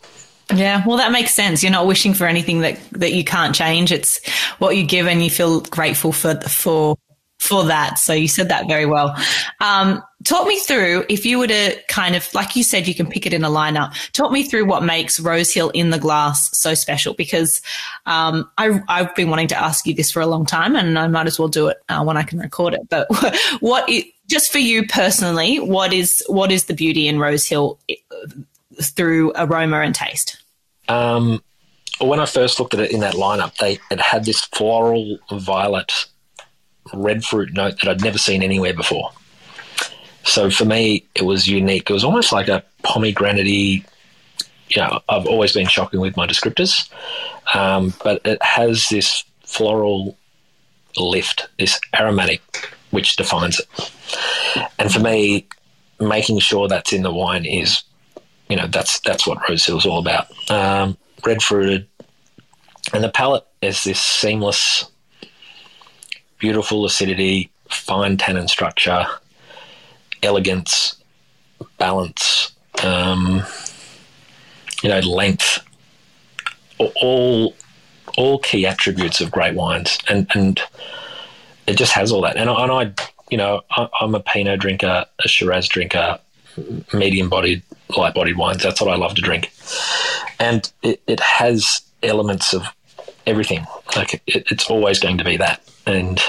Yeah, 0.53 0.84
well, 0.86 0.97
that 0.97 1.12
makes 1.12 1.34
sense. 1.34 1.63
You're 1.63 1.71
not 1.71 1.88
wishing 1.88 2.13
for 2.13 2.27
anything 2.27 2.62
that, 2.62 2.79
that 2.91 3.13
you 3.13 3.23
can't 3.23 3.56
change. 3.56 3.91
It's 3.91 4.19
what 4.60 4.75
you 4.75 4.86
give, 4.86 5.08
and 5.08 5.23
you 5.23 5.29
feel 5.29 5.62
grateful 5.62 6.12
for 6.12 6.39
for 6.41 6.97
for 7.43 7.65
that. 7.65 7.99
So 7.99 8.13
you 8.13 8.27
said 8.27 8.49
that 8.49 8.67
very 8.67 8.86
well. 8.86 9.15
Um, 9.60 10.01
talk 10.23 10.47
me 10.47 10.60
through 10.60 11.06
if 11.10 11.25
you 11.25 11.38
were 11.38 11.47
to 11.47 11.77
kind 11.89 12.15
of, 12.15 12.34
like 12.34 12.56
you 12.56 12.63
said, 12.63 12.88
you 12.88 12.95
can 12.95 13.06
pick 13.06 13.25
it 13.25 13.34
in 13.34 13.43
a 13.43 13.49
lineup. 13.49 13.93
Talk 14.13 14.32
me 14.32 14.43
through 14.43 14.65
what 14.65 14.84
makes 14.84 15.19
Rosehill 15.19 15.69
in 15.71 15.89
the 15.89 15.99
glass 15.99 16.58
so 16.58 16.73
special 16.73 17.13
because 17.13 17.62
um, 18.06 18.49
I, 18.58 18.82
have 18.88 19.13
been 19.15 19.29
wanting 19.29 19.49
to 19.49 19.62
ask 19.62 19.86
you 19.86 19.93
this 19.93 20.10
for 20.10 20.21
a 20.21 20.25
long 20.27 20.45
time, 20.45 20.75
and 20.75 20.97
I 20.97 21.08
might 21.08 21.27
as 21.27 21.38
well 21.38 21.49
do 21.49 21.67
it 21.67 21.77
uh, 21.89 22.03
when 22.03 22.15
I 22.15 22.23
can 22.23 22.39
record 22.39 22.73
it. 22.73 22.88
But 22.89 23.08
what, 23.60 23.89
it, 23.89 24.06
just 24.27 24.51
for 24.51 24.60
you 24.60 24.88
personally, 24.88 25.60
what 25.60 25.91
is 25.91 26.23
what 26.27 26.51
is 26.51 26.65
the 26.65 26.73
beauty 26.73 27.08
in 27.10 27.19
Rose 27.19 27.51
Rosehill 27.51 27.79
through 28.81 29.31
aroma 29.36 29.81
and 29.81 29.95
taste? 29.95 30.38
Um, 30.88 31.41
when 31.99 32.19
I 32.19 32.25
first 32.25 32.59
looked 32.59 32.73
at 32.73 32.79
it 32.79 32.91
in 32.91 32.99
that 33.01 33.15
lineup, 33.15 33.57
they 33.57 33.79
it 33.91 33.99
had 33.99 34.25
this 34.25 34.41
floral 34.41 35.19
violet 35.31 36.07
red 36.93 37.23
fruit 37.23 37.53
note 37.53 37.79
that 37.79 37.89
I'd 37.89 38.03
never 38.03 38.17
seen 38.17 38.43
anywhere 38.43 38.73
before. 38.73 39.12
So 40.23 40.49
for 40.49 40.65
me, 40.65 41.05
it 41.15 41.23
was 41.23 41.47
unique. 41.47 41.89
It 41.89 41.93
was 41.93 42.03
almost 42.03 42.31
like 42.31 42.47
a 42.47 42.63
pomegranate 42.81 43.86
you 44.69 44.81
know, 44.81 45.01
I've 45.07 45.27
always 45.27 45.53
been 45.53 45.67
shocking 45.67 45.99
with 45.99 46.17
my 46.17 46.25
descriptors, 46.25 46.89
um, 47.53 47.93
but 48.03 48.21
it 48.25 48.41
has 48.41 48.88
this 48.89 49.23
floral 49.45 50.17
lift, 50.97 51.47
this 51.59 51.79
aromatic, 51.97 52.41
which 52.91 53.15
defines 53.15 53.59
it. 53.59 53.91
And 54.79 54.91
for 54.91 54.99
me, 54.99 55.47
making 55.99 56.39
sure 56.39 56.67
that's 56.67 56.93
in 56.93 57.03
the 57.03 57.13
wine 57.13 57.45
is 57.45 57.83
you 58.49 58.56
know 58.56 58.67
that's 58.67 58.99
that's 58.99 59.25
what 59.27 59.38
Rosehill 59.47 59.77
is 59.77 59.86
all 59.86 59.99
about. 59.99 60.27
Um, 60.49 60.97
red 61.25 61.41
fruited, 61.41 61.88
and 62.93 63.03
the 63.03 63.10
palate 63.10 63.45
is 63.62 63.84
this 63.84 63.99
seamless, 63.99 64.91
beautiful 66.38 66.86
acidity, 66.86 67.51
fine 67.69 68.17
tannin 68.17 68.47
structure, 68.47 69.06
elegance, 70.21 70.97
balance, 71.77 72.51
um, 72.84 73.43
you 74.82 74.89
know, 74.89 74.99
length, 74.99 75.60
all 76.77 77.56
all 78.17 78.39
key 78.39 78.65
attributes 78.65 79.21
of 79.21 79.32
great 79.32 79.56
wines, 79.56 79.97
and 80.10 80.27
and 80.36 80.62
it 81.67 81.77
just 81.77 81.93
has 81.93 82.12
all 82.12 82.21
that. 82.21 82.36
And, 82.36 82.49
and 82.49 82.71
I, 82.71 82.93
you 83.29 83.38
know, 83.38 83.62
I, 83.71 83.88
I'm 84.01 84.15
a 84.15 84.19
Pinot 84.19 84.60
drinker, 84.60 85.06
a 85.23 85.27
Shiraz 85.27 85.67
drinker, 85.67 86.19
medium 86.93 87.29
bodied 87.29 87.63
light 87.97 88.13
bodied 88.13 88.38
wines. 88.38 88.63
That's 88.63 88.82
what 88.82 88.91
I 88.91 88.95
love 88.95 89.15
to 89.15 89.21
drink. 89.21 89.51
And 90.39 90.71
it, 90.82 91.01
it 91.08 91.19
has 91.19 91.82
elements 92.01 92.53
of 92.53 92.63
everything. 93.25 93.65
Like 93.95 94.15
it, 94.27 94.47
it's 94.51 94.69
always 94.69 94.99
going 94.99 95.17
to 95.17 95.23
be 95.23 95.38
that. 95.38 95.62
And 95.86 96.19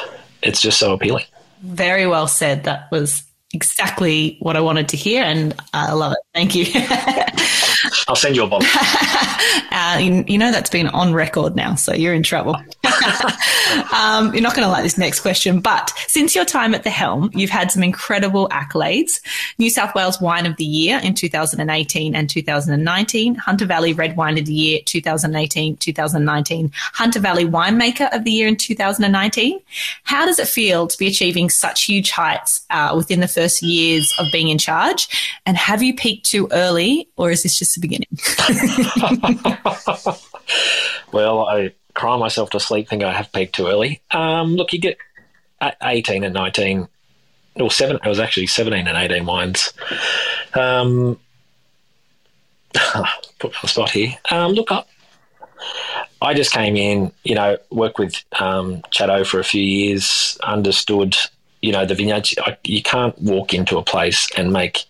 it's 0.43 0.61
just 0.61 0.79
so 0.79 0.93
appealing. 0.93 1.25
Very 1.63 2.07
well 2.07 2.27
said. 2.27 2.65
That 2.65 2.91
was 2.91 3.25
exactly 3.55 4.37
what 4.41 4.57
I 4.57 4.61
wanted 4.61 4.89
to 4.91 4.97
hear, 4.97 5.23
and 5.23 5.55
I 5.73 5.93
love 5.93 6.13
it. 6.13 6.19
Thank 6.35 6.55
you. 6.55 6.67
I'll 8.09 8.17
send 8.17 8.37
you 8.37 8.45
a 8.45 8.47
bottle. 8.47 8.69
uh, 9.71 9.99
you, 10.01 10.25
you, 10.27 10.39
know 10.39 10.51
that's 10.51 10.71
been 10.71 10.89
on 10.89 11.15
record 11.15 11.55
now, 11.57 11.75
so 11.77 11.95
you're 11.95 12.13
in 12.13 12.23
trouble. 12.23 12.57
um, 13.93 14.33
you're 14.33 14.43
not 14.43 14.55
going 14.55 14.67
to 14.67 14.71
like 14.71 14.83
this 14.83 14.99
next 14.99 15.21
question, 15.21 15.61
but 15.61 15.93
since 16.07 16.35
your 16.35 16.45
time 16.45 16.75
at 16.75 16.85
the 16.85 16.91
helm, 16.91 17.31
you've 17.35 17.51
had 17.51 17.71
some 17.71 17.83
incredible 17.83 18.49
accolades. 18.49 19.21
New 19.59 19.71
South 19.71 19.95
Wales 19.95 20.21
Wine 20.21 20.47
of 20.47 20.57
the 20.57 20.65
Year 20.65 21.01
in 21.03 21.15
2018 21.15 22.15
and 22.15 22.29
2019, 22.29 23.35
Hunter 23.35 23.67
Valley 23.67 23.93
Red 23.93 24.17
Wine 24.17 24.39
of 24.39 24.47
the 24.47 24.53
Year 24.53 24.81
2018, 24.85 25.77
2019, 25.77 26.71
Hunter 26.75 27.21
Valley 27.21 27.45
Winemaker 27.45 28.15
of 28.15 28.25
the 28.25 28.31
Year 28.31 28.49
in 28.49 28.57
2019. 28.57 29.61
How 30.05 30.27
does 30.27 30.39
it 30.39 30.49
feel 30.49 30.87
to 30.87 30.99
be 30.99 31.07
achieving 31.07 31.51
such 31.51 31.85
huge 31.85 32.11
heights 32.11 32.65
uh, 32.71 32.95
within 32.97 33.21
the 33.21 33.29
first 33.29 33.63
years 33.63 34.13
of 34.19 34.27
being 34.33 34.49
in 34.49 34.59
charge? 34.59 35.09
And 35.47 35.57
have 35.57 35.83
you 35.83 35.95
peaked 35.95 36.27
too 36.27 36.49
early, 36.53 37.09
or 37.17 37.31
is 37.31 37.43
this 37.43 37.59
just 37.59 37.75
the 37.75 37.81
beginning? 37.81 38.09
well, 41.13 41.47
I 41.47 41.73
cry 41.95 42.17
myself 42.17 42.51
to 42.51 42.61
sleep 42.61 42.89
thinking 42.89 43.09
I 43.09 43.13
have 43.13 43.33
peaked 43.33 43.55
too 43.55 43.67
early. 43.67 44.03
Um, 44.11 44.57
look, 44.57 44.73
you 44.73 44.81
get 44.81 44.99
18 45.83 46.25
and 46.25 46.35
19, 46.35 46.89
or 47.57 47.71
seven, 47.71 47.97
it 47.97 48.09
was 48.09 48.21
actually 48.21 48.47
17 48.47 48.87
and 48.87 48.97
18 48.97 49.25
wines. 49.25 49.73
Um, 50.55 51.19
put 53.39 53.53
on 53.53 53.59
the 53.63 53.69
spot 53.69 53.91
here. 53.91 54.15
Um, 54.31 54.53
look, 54.53 54.71
I, 54.73 54.85
I 56.21 56.35
just 56.35 56.53
came 56.53 56.77
in, 56.77 57.13
you 57.23 57.35
know, 57.35 57.59
worked 57.71 57.99
with 57.99 58.23
um, 58.41 58.83
Chatto 58.91 59.25
for 59.25 59.41
a 59.41 59.45
few 59.45 59.63
years, 59.63 60.39
understood, 60.43 61.17
you 61.63 61.73
know, 61.73 61.87
the 61.87 61.95
vineyards. 61.95 62.35
You 62.65 62.83
can't 62.83 63.17
walk 63.21 63.55
into 63.55 63.79
a 63.79 63.83
place 63.83 64.29
and 64.37 64.53
make 64.53 64.85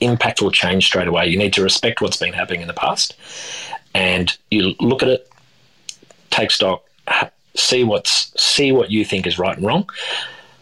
impactful 0.00 0.52
change 0.52 0.86
straight 0.86 1.08
away. 1.08 1.26
You 1.26 1.38
need 1.38 1.52
to 1.54 1.62
respect 1.62 2.00
what's 2.00 2.16
been 2.16 2.32
happening 2.32 2.60
in 2.60 2.68
the 2.68 2.74
past, 2.74 3.14
and 3.94 4.36
you 4.50 4.74
look 4.80 5.02
at 5.02 5.08
it, 5.08 5.30
take 6.34 6.50
stock, 6.50 6.84
see 7.56 7.84
what's 7.84 8.32
see 8.40 8.72
what 8.72 8.90
you 8.90 9.04
think 9.04 9.26
is 9.26 9.38
right 9.38 9.56
and 9.56 9.66
wrong. 9.66 9.88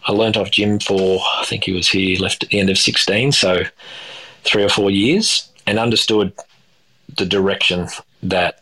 I 0.05 0.11
learnt 0.11 0.37
off 0.37 0.51
Jim 0.51 0.79
for 0.79 1.21
I 1.37 1.45
think 1.45 1.63
he 1.63 1.73
was 1.73 1.89
here 1.89 2.19
left 2.19 2.43
at 2.43 2.49
the 2.49 2.59
end 2.59 2.69
of 2.69 2.77
sixteen, 2.77 3.31
so 3.31 3.63
three 4.43 4.63
or 4.63 4.69
four 4.69 4.91
years, 4.91 5.49
and 5.65 5.79
understood 5.79 6.33
the 7.17 7.25
direction 7.25 7.87
that 8.21 8.61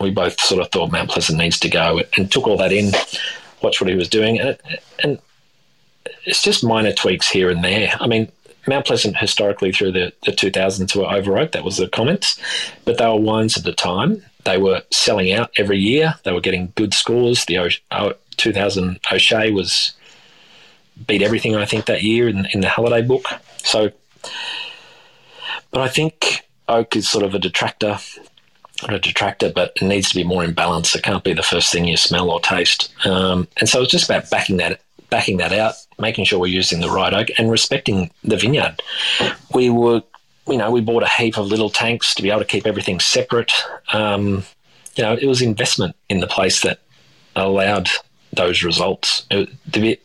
we 0.00 0.10
both 0.10 0.40
sort 0.40 0.60
of 0.60 0.70
thought 0.70 0.92
Mount 0.92 1.10
Pleasant 1.10 1.38
needs 1.38 1.58
to 1.60 1.68
go, 1.68 2.00
and 2.16 2.30
took 2.30 2.46
all 2.46 2.56
that 2.58 2.72
in, 2.72 2.92
watched 3.62 3.80
what 3.80 3.90
he 3.90 3.96
was 3.96 4.08
doing, 4.08 4.38
and, 4.38 4.58
and 5.02 5.18
it's 6.24 6.42
just 6.42 6.64
minor 6.64 6.92
tweaks 6.92 7.28
here 7.28 7.50
and 7.50 7.64
there. 7.64 7.92
I 8.00 8.06
mean, 8.06 8.30
Mount 8.66 8.86
Pleasant 8.86 9.16
historically 9.16 9.72
through 9.72 9.92
the, 9.92 10.12
the 10.24 10.32
2000s 10.32 10.94
were 10.94 11.10
over 11.10 11.38
oak. 11.38 11.52
That 11.52 11.64
was 11.64 11.76
the 11.76 11.88
comments. 11.88 12.40
But 12.84 12.98
they 12.98 13.06
were 13.06 13.16
wines 13.16 13.56
at 13.56 13.64
the 13.64 13.72
time. 13.72 14.22
They 14.46 14.58
were 14.58 14.82
selling 14.90 15.32
out 15.32 15.50
every 15.58 15.78
year. 15.78 16.14
They 16.24 16.32
were 16.32 16.40
getting 16.40 16.72
good 16.76 16.94
scores. 16.94 17.44
The 17.44 17.58
o- 17.90 18.12
2000 18.36 19.00
O'Shea 19.12 19.50
was 19.50 19.92
beat 21.06 21.22
everything, 21.22 21.54
I 21.56 21.66
think, 21.66 21.86
that 21.86 22.02
year 22.02 22.28
in, 22.28 22.46
in 22.54 22.60
the 22.60 22.68
Halliday 22.68 23.02
book. 23.02 23.26
So, 23.58 23.90
but 25.70 25.80
I 25.80 25.88
think 25.88 26.46
oak 26.68 26.96
is 26.96 27.08
sort 27.08 27.24
of 27.24 27.34
a 27.34 27.38
detractor. 27.38 27.98
Not 28.82 28.94
a 28.94 28.98
detractor, 28.98 29.50
but 29.54 29.72
it 29.76 29.84
needs 29.84 30.08
to 30.10 30.14
be 30.14 30.24
more 30.24 30.44
in 30.44 30.52
balance. 30.52 30.94
It 30.94 31.02
can't 31.02 31.24
be 31.24 31.32
the 31.32 31.42
first 31.42 31.72
thing 31.72 31.86
you 31.86 31.96
smell 31.96 32.30
or 32.30 32.40
taste. 32.40 32.92
Um, 33.04 33.48
and 33.58 33.68
so 33.68 33.82
it's 33.82 33.90
just 33.90 34.08
about 34.08 34.30
backing 34.30 34.58
that 34.58 34.80
backing 35.10 35.38
that 35.38 35.52
out, 35.52 35.74
making 35.98 36.24
sure 36.24 36.38
we're 36.38 36.46
using 36.46 36.80
the 36.80 36.90
right 36.90 37.14
oak, 37.14 37.28
and 37.38 37.50
respecting 37.50 38.10
the 38.24 38.36
vineyard. 38.36 38.80
We 39.54 39.70
were, 39.70 40.02
you 40.48 40.56
know, 40.56 40.70
we 40.70 40.80
bought 40.80 41.02
a 41.02 41.08
heap 41.08 41.38
of 41.38 41.46
little 41.46 41.70
tanks 41.70 42.14
to 42.14 42.22
be 42.22 42.30
able 42.30 42.40
to 42.40 42.46
keep 42.46 42.66
everything 42.66 43.00
separate. 43.00 43.52
Um, 43.92 44.44
you 44.94 45.02
know, 45.02 45.14
it 45.14 45.26
was 45.26 45.42
investment 45.42 45.96
in 46.08 46.20
the 46.20 46.26
place 46.26 46.62
that 46.62 46.80
allowed 47.34 47.88
those 48.32 48.62
results. 48.62 49.26
It, 49.30 49.50
the, 49.70 49.98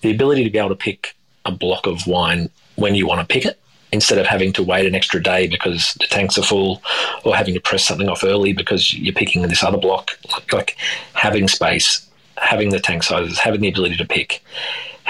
the 0.00 0.10
ability 0.10 0.44
to 0.44 0.50
be 0.50 0.58
able 0.58 0.70
to 0.70 0.74
pick 0.74 1.14
a 1.44 1.52
block 1.52 1.86
of 1.86 2.06
wine 2.06 2.48
when 2.76 2.94
you 2.94 3.06
want 3.06 3.20
to 3.20 3.32
pick 3.32 3.44
it 3.44 3.58
instead 3.92 4.18
of 4.18 4.26
having 4.26 4.52
to 4.54 4.62
wait 4.62 4.86
an 4.86 4.94
extra 4.94 5.22
day 5.22 5.46
because 5.46 5.94
the 6.00 6.06
tanks 6.06 6.38
are 6.38 6.42
full 6.42 6.82
or 7.24 7.36
having 7.36 7.52
to 7.52 7.60
press 7.60 7.84
something 7.84 8.08
off 8.08 8.24
early 8.24 8.52
because 8.52 8.94
you're 8.94 9.12
picking 9.12 9.42
this 9.42 9.62
other 9.62 9.76
block. 9.76 10.12
Like 10.50 10.76
having 11.12 11.46
space, 11.48 12.08
having 12.38 12.70
the 12.70 12.80
tank 12.80 13.02
sizes, 13.02 13.38
having 13.38 13.60
the 13.60 13.68
ability 13.68 13.96
to 13.96 14.06
pick, 14.06 14.42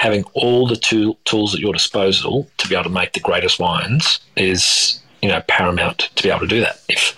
having 0.03 0.25
all 0.33 0.67
the 0.67 0.75
tool, 0.75 1.17
tools 1.23 1.55
at 1.55 1.61
your 1.61 1.71
disposal 1.71 2.45
to 2.57 2.67
be 2.67 2.75
able 2.75 2.83
to 2.83 2.89
make 2.89 3.13
the 3.13 3.21
greatest 3.21 3.57
wines 3.57 4.19
is 4.35 4.99
you 5.21 5.29
know 5.29 5.41
paramount 5.47 6.09
to 6.15 6.23
be 6.23 6.29
able 6.29 6.41
to 6.41 6.47
do 6.47 6.59
that. 6.59 6.81
If 6.89 7.15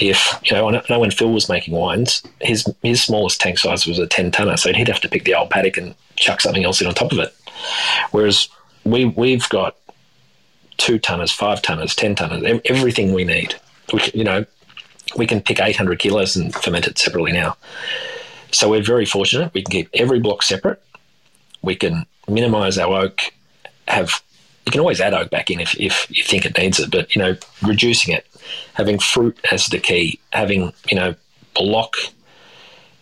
if 0.00 0.40
you 0.42 0.56
know, 0.56 0.70
I 0.70 0.82
know 0.88 0.98
when 0.98 1.10
Phil 1.10 1.30
was 1.30 1.50
making 1.50 1.74
wines, 1.74 2.22
his 2.40 2.66
his 2.82 3.04
smallest 3.04 3.38
tank 3.38 3.58
size 3.58 3.86
was 3.86 3.98
a 3.98 4.06
ten 4.06 4.30
tonner, 4.30 4.56
so 4.56 4.72
he'd 4.72 4.88
have 4.88 5.02
to 5.02 5.10
pick 5.10 5.24
the 5.24 5.34
old 5.34 5.50
paddock 5.50 5.76
and 5.76 5.94
chuck 6.16 6.40
something 6.40 6.64
else 6.64 6.80
in 6.80 6.86
on 6.86 6.94
top 6.94 7.12
of 7.12 7.18
it. 7.18 7.34
Whereas 8.12 8.48
we 8.84 9.04
we've 9.04 9.46
got 9.50 9.76
two 10.78 10.98
tonners, 10.98 11.30
five 11.30 11.60
tonners, 11.60 11.94
ten 11.94 12.14
tonners, 12.14 12.62
everything 12.64 13.12
we 13.12 13.24
need. 13.24 13.56
We, 13.92 14.00
you 14.14 14.24
know, 14.24 14.46
we 15.18 15.26
can 15.26 15.42
pick 15.42 15.60
800 15.60 15.98
kilos 15.98 16.34
and 16.34 16.54
ferment 16.54 16.86
it 16.86 16.96
separately 16.96 17.32
now. 17.32 17.58
So 18.52 18.70
we're 18.70 18.82
very 18.82 19.04
fortunate. 19.04 19.52
We 19.52 19.62
can 19.62 19.70
keep 19.70 19.90
every 19.92 20.18
block 20.18 20.42
separate. 20.42 20.82
We 21.60 21.76
can 21.76 22.06
minimise 22.28 22.78
our 22.78 23.02
oak. 23.04 23.20
Have 23.88 24.22
you 24.66 24.72
can 24.72 24.80
always 24.80 25.00
add 25.00 25.14
oak 25.14 25.30
back 25.30 25.50
in 25.50 25.60
if, 25.60 25.78
if 25.80 26.06
you 26.10 26.22
think 26.22 26.46
it 26.46 26.56
needs 26.56 26.78
it, 26.78 26.90
but 26.90 27.14
you 27.14 27.20
know, 27.20 27.36
reducing 27.62 28.14
it, 28.14 28.26
having 28.74 28.98
fruit 28.98 29.38
as 29.50 29.66
the 29.66 29.78
key, 29.78 30.20
having 30.32 30.72
you 30.88 30.96
know 30.96 31.14
block 31.54 31.96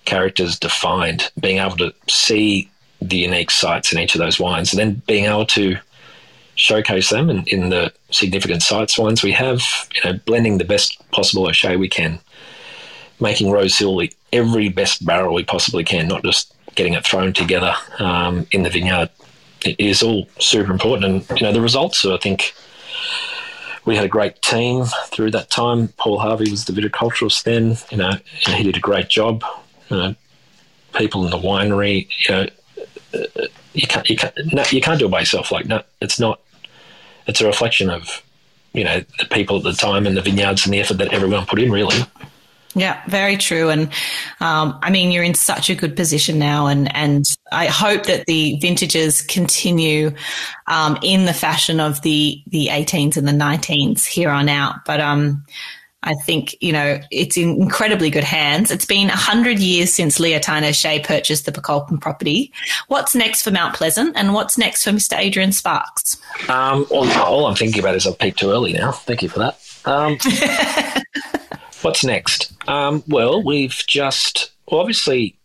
characters 0.04 0.58
defined, 0.58 1.30
being 1.38 1.58
able 1.58 1.76
to 1.76 1.92
see 2.08 2.70
the 3.02 3.18
unique 3.18 3.50
sites 3.50 3.92
in 3.92 3.98
each 3.98 4.14
of 4.14 4.20
those 4.20 4.40
wines, 4.40 4.72
and 4.72 4.80
then 4.80 5.02
being 5.06 5.26
able 5.26 5.46
to 5.46 5.76
showcase 6.54 7.08
them 7.10 7.30
in, 7.30 7.44
in 7.46 7.70
the 7.70 7.92
significant 8.10 8.62
sites 8.62 8.98
ones 8.98 9.22
we 9.22 9.32
have, 9.32 9.62
you 9.94 10.00
know, 10.04 10.18
blending 10.26 10.58
the 10.58 10.64
best 10.64 10.98
possible 11.10 11.46
O'Shea 11.46 11.76
we 11.76 11.88
can, 11.88 12.18
making 13.18 13.50
Rose 13.50 13.78
Hill 13.78 14.00
every 14.32 14.68
best 14.68 15.04
barrel 15.04 15.34
we 15.34 15.44
possibly 15.44 15.84
can, 15.84 16.06
not 16.06 16.22
just 16.22 16.54
getting 16.80 16.94
it 16.94 17.04
thrown 17.04 17.30
together 17.34 17.74
um, 17.98 18.46
in 18.52 18.62
the 18.62 18.70
vineyard. 18.70 19.10
is 19.66 20.02
all 20.02 20.26
super 20.38 20.72
important. 20.72 21.04
And, 21.28 21.38
you 21.38 21.46
know, 21.46 21.52
the 21.52 21.60
results, 21.60 22.06
I 22.06 22.16
think 22.16 22.54
we 23.84 23.96
had 23.96 24.04
a 24.06 24.08
great 24.08 24.40
team 24.40 24.86
through 25.08 25.32
that 25.32 25.50
time. 25.50 25.88
Paul 25.98 26.20
Harvey 26.20 26.50
was 26.50 26.64
the 26.64 26.72
viticulturist 26.72 27.42
then, 27.42 27.76
you 27.90 27.98
know, 27.98 28.12
he 28.56 28.62
did 28.62 28.78
a 28.78 28.80
great 28.80 29.08
job. 29.08 29.44
You 29.90 29.96
know, 29.98 30.14
people 30.94 31.22
in 31.26 31.30
the 31.30 31.36
winery, 31.36 32.08
you 32.26 32.34
know, 32.34 32.46
you 33.74 33.86
can't 33.86 34.08
you 34.08 34.16
can't 34.16 34.34
no, 34.50 34.64
you 34.70 34.80
can't 34.80 34.98
do 34.98 35.04
it 35.04 35.10
by 35.10 35.20
yourself. 35.20 35.52
Like 35.52 35.66
no, 35.66 35.82
it's 36.00 36.18
not. 36.18 36.40
It's 37.26 37.42
a 37.42 37.46
reflection 37.46 37.90
of 37.90 38.22
you 38.72 38.84
know 38.84 39.04
the 39.18 39.26
people 39.26 39.58
at 39.58 39.64
the 39.64 39.72
time 39.72 40.06
and 40.06 40.16
the 40.16 40.22
vineyards 40.22 40.64
and 40.64 40.72
the 40.72 40.80
effort 40.80 40.96
that 40.98 41.12
everyone 41.12 41.44
put 41.44 41.60
in. 41.60 41.70
Really. 41.70 41.98
Yeah, 42.74 43.02
very 43.08 43.36
true. 43.36 43.68
And 43.68 43.88
um, 44.40 44.78
I 44.82 44.90
mean, 44.90 45.10
you're 45.10 45.24
in 45.24 45.34
such 45.34 45.70
a 45.70 45.74
good 45.74 45.96
position 45.96 46.38
now, 46.38 46.68
and 46.68 46.94
and 46.94 47.24
I 47.50 47.66
hope 47.66 48.04
that 48.04 48.26
the 48.26 48.58
vintages 48.60 49.22
continue 49.22 50.12
um, 50.68 50.96
in 51.02 51.24
the 51.24 51.34
fashion 51.34 51.80
of 51.80 52.00
the 52.02 52.42
the 52.46 52.68
18s 52.68 53.16
and 53.16 53.26
the 53.26 53.32
19s 53.32 54.06
here 54.06 54.30
on 54.30 54.48
out. 54.48 54.84
But 54.84 55.00
um, 55.00 55.44
I 56.02 56.14
think, 56.14 56.56
you 56.60 56.72
know, 56.72 56.98
it's 57.10 57.36
in 57.36 57.60
incredibly 57.60 58.08
good 58.08 58.24
hands. 58.24 58.70
It's 58.70 58.86
been 58.86 59.08
100 59.08 59.58
years 59.58 59.92
since 59.92 60.18
Leontine 60.18 60.64
O'Shea 60.64 61.00
purchased 61.00 61.44
the 61.44 61.52
Pokolbin 61.52 62.00
property. 62.00 62.52
What's 62.88 63.14
next 63.14 63.42
for 63.42 63.50
Mount 63.50 63.74
Pleasant 63.74 64.16
and 64.16 64.32
what's 64.32 64.56
next 64.56 64.84
for 64.84 64.90
Mr. 64.90 65.18
Adrian 65.18 65.52
Sparks? 65.52 66.16
Um, 66.48 66.86
all, 66.90 67.10
all, 67.18 67.46
I'm 67.46 67.54
thinking 67.54 67.80
about 67.80 67.96
is 67.96 68.06
I've 68.06 68.18
peaked 68.18 68.38
too 68.38 68.50
early 68.50 68.72
now. 68.72 68.92
Thank 68.92 69.22
you 69.22 69.28
for 69.28 69.40
that. 69.40 69.58
Um, 69.84 70.16
what's 71.82 72.02
next? 72.02 72.52
Um, 72.70 73.02
well, 73.08 73.42
we've 73.42 73.82
just, 73.88 74.52
well, 74.70 74.80
obviously, 74.80 75.36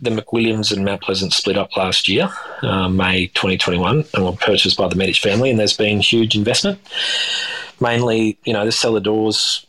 the 0.00 0.10
McWilliams 0.10 0.72
and 0.72 0.84
Mount 0.84 1.00
Pleasant 1.00 1.32
split 1.32 1.56
up 1.56 1.76
last 1.76 2.08
year, 2.08 2.28
uh, 2.62 2.88
May 2.88 3.28
2021, 3.28 4.04
and 4.12 4.24
were 4.24 4.32
purchased 4.32 4.76
by 4.76 4.88
the 4.88 4.96
Medich 4.96 5.20
family, 5.20 5.48
and 5.48 5.60
there's 5.60 5.76
been 5.76 6.00
huge 6.00 6.34
investment. 6.34 6.80
Mainly, 7.80 8.36
you 8.44 8.52
know, 8.52 8.64
the 8.64 8.72
cellar 8.72 8.98
doors 8.98 9.64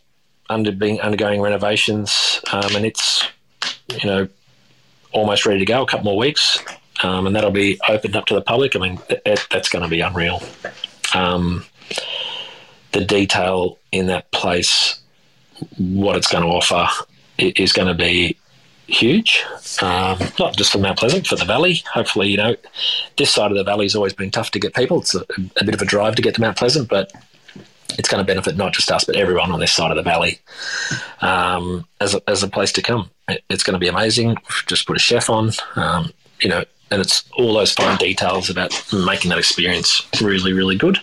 under 0.50 0.72
being 0.72 1.00
undergoing 1.00 1.40
renovations, 1.40 2.40
um, 2.52 2.74
and 2.74 2.84
it's 2.84 3.24
you 4.02 4.08
know 4.08 4.28
almost 5.12 5.46
ready 5.46 5.60
to 5.60 5.66
go. 5.66 5.82
A 5.82 5.86
couple 5.86 6.04
more 6.04 6.18
weeks, 6.18 6.58
um, 7.04 7.28
and 7.28 7.36
that'll 7.36 7.52
be 7.52 7.78
opened 7.88 8.16
up 8.16 8.26
to 8.26 8.34
the 8.34 8.42
public. 8.42 8.74
I 8.74 8.80
mean, 8.80 8.98
that, 9.08 9.46
that's 9.52 9.68
going 9.68 9.84
to 9.84 9.88
be 9.88 10.00
unreal. 10.00 10.42
Um, 11.14 11.64
the 12.90 13.04
detail 13.04 13.78
in 13.92 14.06
that 14.06 14.32
place, 14.32 15.00
what 15.78 16.16
it's 16.16 16.28
going 16.28 16.44
to 16.44 16.50
offer, 16.50 16.86
is 17.38 17.72
going 17.72 17.88
to 17.88 17.94
be 17.94 18.36
huge. 18.86 19.44
Um, 19.82 20.18
not 20.38 20.56
just 20.56 20.72
for 20.72 20.78
Mount 20.78 20.98
Pleasant, 20.98 21.26
for 21.26 21.36
the 21.36 21.44
valley. 21.44 21.82
Hopefully, 21.92 22.30
you 22.30 22.36
know, 22.36 22.56
this 23.16 23.32
side 23.32 23.50
of 23.50 23.56
the 23.56 23.64
valley's 23.64 23.94
always 23.94 24.14
been 24.14 24.30
tough 24.30 24.50
to 24.52 24.58
get 24.58 24.74
people. 24.74 25.00
It's 25.00 25.14
a, 25.14 25.24
a 25.60 25.64
bit 25.64 25.74
of 25.74 25.82
a 25.82 25.84
drive 25.84 26.16
to 26.16 26.22
get 26.22 26.34
to 26.36 26.40
Mount 26.40 26.56
Pleasant, 26.56 26.88
but 26.88 27.12
it's 27.98 28.08
going 28.08 28.24
to 28.24 28.26
benefit 28.26 28.56
not 28.56 28.72
just 28.72 28.90
us, 28.90 29.04
but 29.04 29.16
everyone 29.16 29.52
on 29.52 29.60
this 29.60 29.72
side 29.72 29.90
of 29.90 29.96
the 29.96 30.02
valley 30.02 30.38
um, 31.20 31.86
as, 32.00 32.14
a, 32.14 32.22
as 32.28 32.42
a 32.42 32.48
place 32.48 32.72
to 32.72 32.82
come. 32.82 33.10
It, 33.28 33.42
it's 33.48 33.62
going 33.62 33.74
to 33.74 33.78
be 33.78 33.88
amazing. 33.88 34.36
Just 34.66 34.86
put 34.86 34.96
a 34.96 35.00
chef 35.00 35.30
on, 35.30 35.52
um, 35.76 36.12
you 36.40 36.48
know, 36.48 36.64
and 36.90 37.02
it's 37.02 37.24
all 37.36 37.54
those 37.54 37.72
fine 37.72 37.98
details 37.98 38.48
about 38.48 38.72
making 38.92 39.28
that 39.28 39.38
experience 39.38 40.06
really, 40.22 40.52
really 40.52 40.76
good. 40.76 40.98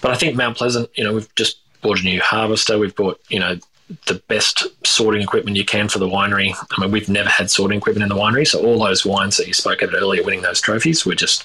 But 0.00 0.10
I 0.10 0.16
think 0.16 0.36
Mount 0.36 0.56
Pleasant, 0.56 0.90
you 0.96 1.04
know, 1.04 1.14
we've 1.14 1.32
just 1.36 1.60
bought 1.80 2.00
a 2.00 2.04
new 2.04 2.20
harvester. 2.20 2.78
We've 2.78 2.94
bought, 2.94 3.20
you 3.28 3.40
know, 3.40 3.58
the 4.06 4.22
best 4.28 4.66
sorting 4.84 5.22
equipment 5.22 5.56
you 5.56 5.64
can 5.64 5.88
for 5.88 5.98
the 5.98 6.08
winery. 6.08 6.54
I 6.72 6.80
mean, 6.80 6.90
we've 6.90 7.08
never 7.08 7.28
had 7.28 7.50
sorting 7.50 7.78
equipment 7.78 8.02
in 8.02 8.08
the 8.08 8.20
winery, 8.20 8.46
so 8.46 8.64
all 8.64 8.82
those 8.82 9.06
wines 9.06 9.36
that 9.36 9.46
you 9.46 9.54
spoke 9.54 9.82
about 9.82 9.94
earlier, 9.94 10.22
winning 10.24 10.42
those 10.42 10.60
trophies, 10.60 11.06
were 11.06 11.14
just 11.14 11.44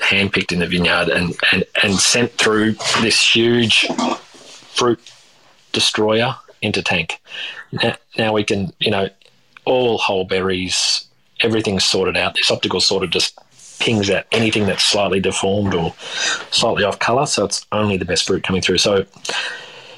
handpicked 0.00 0.52
in 0.52 0.58
the 0.58 0.66
vineyard 0.66 1.08
and, 1.08 1.36
and, 1.52 1.64
and 1.82 1.94
sent 1.94 2.32
through 2.32 2.72
this 3.00 3.34
huge 3.34 3.86
fruit 4.74 5.00
destroyer 5.72 6.34
into 6.62 6.82
tank. 6.82 7.20
Now, 7.72 7.96
now 8.16 8.32
we 8.32 8.44
can, 8.44 8.72
you 8.80 8.90
know, 8.90 9.08
all 9.64 9.98
whole 9.98 10.24
berries, 10.24 11.06
everything's 11.40 11.84
sorted 11.84 12.16
out. 12.16 12.34
This 12.34 12.50
optical 12.50 12.80
sort 12.80 13.04
of 13.04 13.10
just 13.10 13.38
pings 13.78 14.10
out 14.10 14.26
anything 14.32 14.66
that's 14.66 14.82
slightly 14.82 15.20
deformed 15.20 15.74
or 15.74 15.94
slightly 16.50 16.84
off 16.84 16.98
colour. 16.98 17.26
So 17.26 17.44
it's 17.44 17.66
only 17.72 17.96
the 17.96 18.04
best 18.04 18.26
fruit 18.26 18.44
coming 18.44 18.62
through. 18.62 18.78
So, 18.78 19.04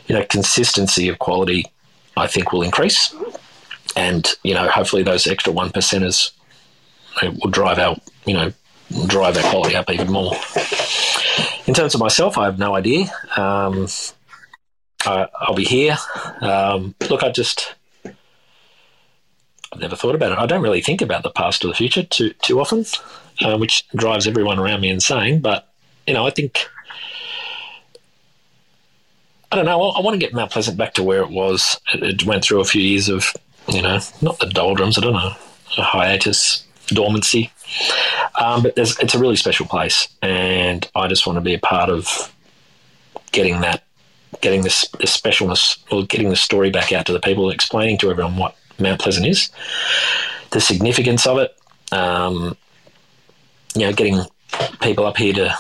you 0.06 0.14
know, 0.14 0.24
consistency 0.28 1.08
of 1.08 1.18
quality, 1.18 1.66
I 2.16 2.26
think, 2.26 2.52
will 2.52 2.62
increase. 2.62 3.14
And, 3.96 4.28
you 4.42 4.54
know, 4.54 4.68
hopefully 4.68 5.02
those 5.02 5.26
extra 5.26 5.52
one 5.52 5.70
percenters 5.70 6.32
will 7.22 7.50
drive 7.50 7.78
our, 7.78 7.96
you 8.24 8.34
know, 8.34 8.52
drive 9.06 9.36
our 9.36 9.50
quality 9.50 9.76
up 9.76 9.90
even 9.90 10.10
more. 10.10 10.34
In 11.66 11.74
terms 11.74 11.94
of 11.94 12.00
myself, 12.00 12.38
I 12.38 12.44
have 12.46 12.58
no 12.58 12.74
idea. 12.74 13.06
Um, 13.36 13.86
I, 15.04 15.26
will 15.48 15.54
be 15.54 15.64
here. 15.64 15.96
Um, 16.40 16.94
look, 17.08 17.22
I 17.22 17.30
just 17.30 17.74
I've 19.72 19.80
never 19.80 19.96
thought 19.96 20.14
about 20.14 20.33
it. 20.33 20.38
I 20.38 20.46
don't 20.46 20.62
really 20.62 20.80
think 20.80 21.00
about 21.00 21.22
the 21.22 21.30
past 21.30 21.64
or 21.64 21.68
the 21.68 21.74
future 21.74 22.02
too 22.02 22.33
too 22.42 22.61
often, 22.61 22.85
uh, 23.42 23.56
which 23.56 23.88
drives 23.90 24.26
everyone 24.26 24.59
around 24.59 24.80
me 24.80 24.90
insane. 24.90 25.40
But 25.40 25.68
you 26.06 26.14
know, 26.14 26.26
I 26.26 26.30
think 26.30 26.66
I 29.52 29.56
don't 29.56 29.64
know. 29.64 29.90
I, 29.90 30.00
want 30.00 30.14
to 30.14 30.24
get 30.24 30.33
Mount 30.33 30.52
Pleasant 30.52 30.76
back 30.76 30.94
to 30.94 31.02
where 31.02 31.22
it 31.22 31.30
was. 31.30 31.80
It, 31.94 32.24
went 32.24 32.44
through 32.44 32.61
a 32.61 32.64
few 32.64 32.83
years 32.83 33.09
of 33.09 33.33
you 33.68 33.83
know, 33.83 33.98
not 34.22 34.38
the 34.38 34.46
doldrums. 34.46 34.98
I 34.98 35.02
don't 35.02 35.12
know, 35.12 35.35
a 35.78 35.83
hiatus, 35.83 36.64
dormancy. 36.88 37.50
Um, 38.38 38.62
but 38.62 38.74
it's 38.76 39.14
a 39.14 39.18
really 39.18 39.37
special 39.37 39.66
place, 39.66 40.09
and 40.22 40.88
I 40.94 41.09
just 41.09 41.26
want 41.26 41.37
to 41.37 41.40
be 41.40 41.54
a 41.54 41.59
part 41.59 41.90
of 41.90 42.33
getting 43.33 43.61
that, 43.61 43.85
getting 44.40 44.62
this, 44.62 44.88
this 44.98 45.16
specialness, 45.16 45.78
or 45.92 46.04
getting 46.04 46.30
the 46.30 46.37
story 46.37 46.70
back 46.70 46.92
out 46.92 47.06
to 47.06 47.12
the 47.12 47.20
people, 47.20 47.50
explaining 47.50 47.98
to 47.98 48.11
everyone 48.11 48.37
what 48.37 48.56
Mount 48.80 49.00
Pleasant 49.00 49.26
is, 49.26 49.50
the 50.50 50.60
significance 50.60 51.26
of 51.26 51.38
it. 51.38 51.56
Um, 51.92 52.56
you 53.74 53.82
know, 53.82 53.92
getting 53.92 54.20
people 54.80 55.06
up 55.06 55.16
here 55.16 55.32
to 55.34 55.56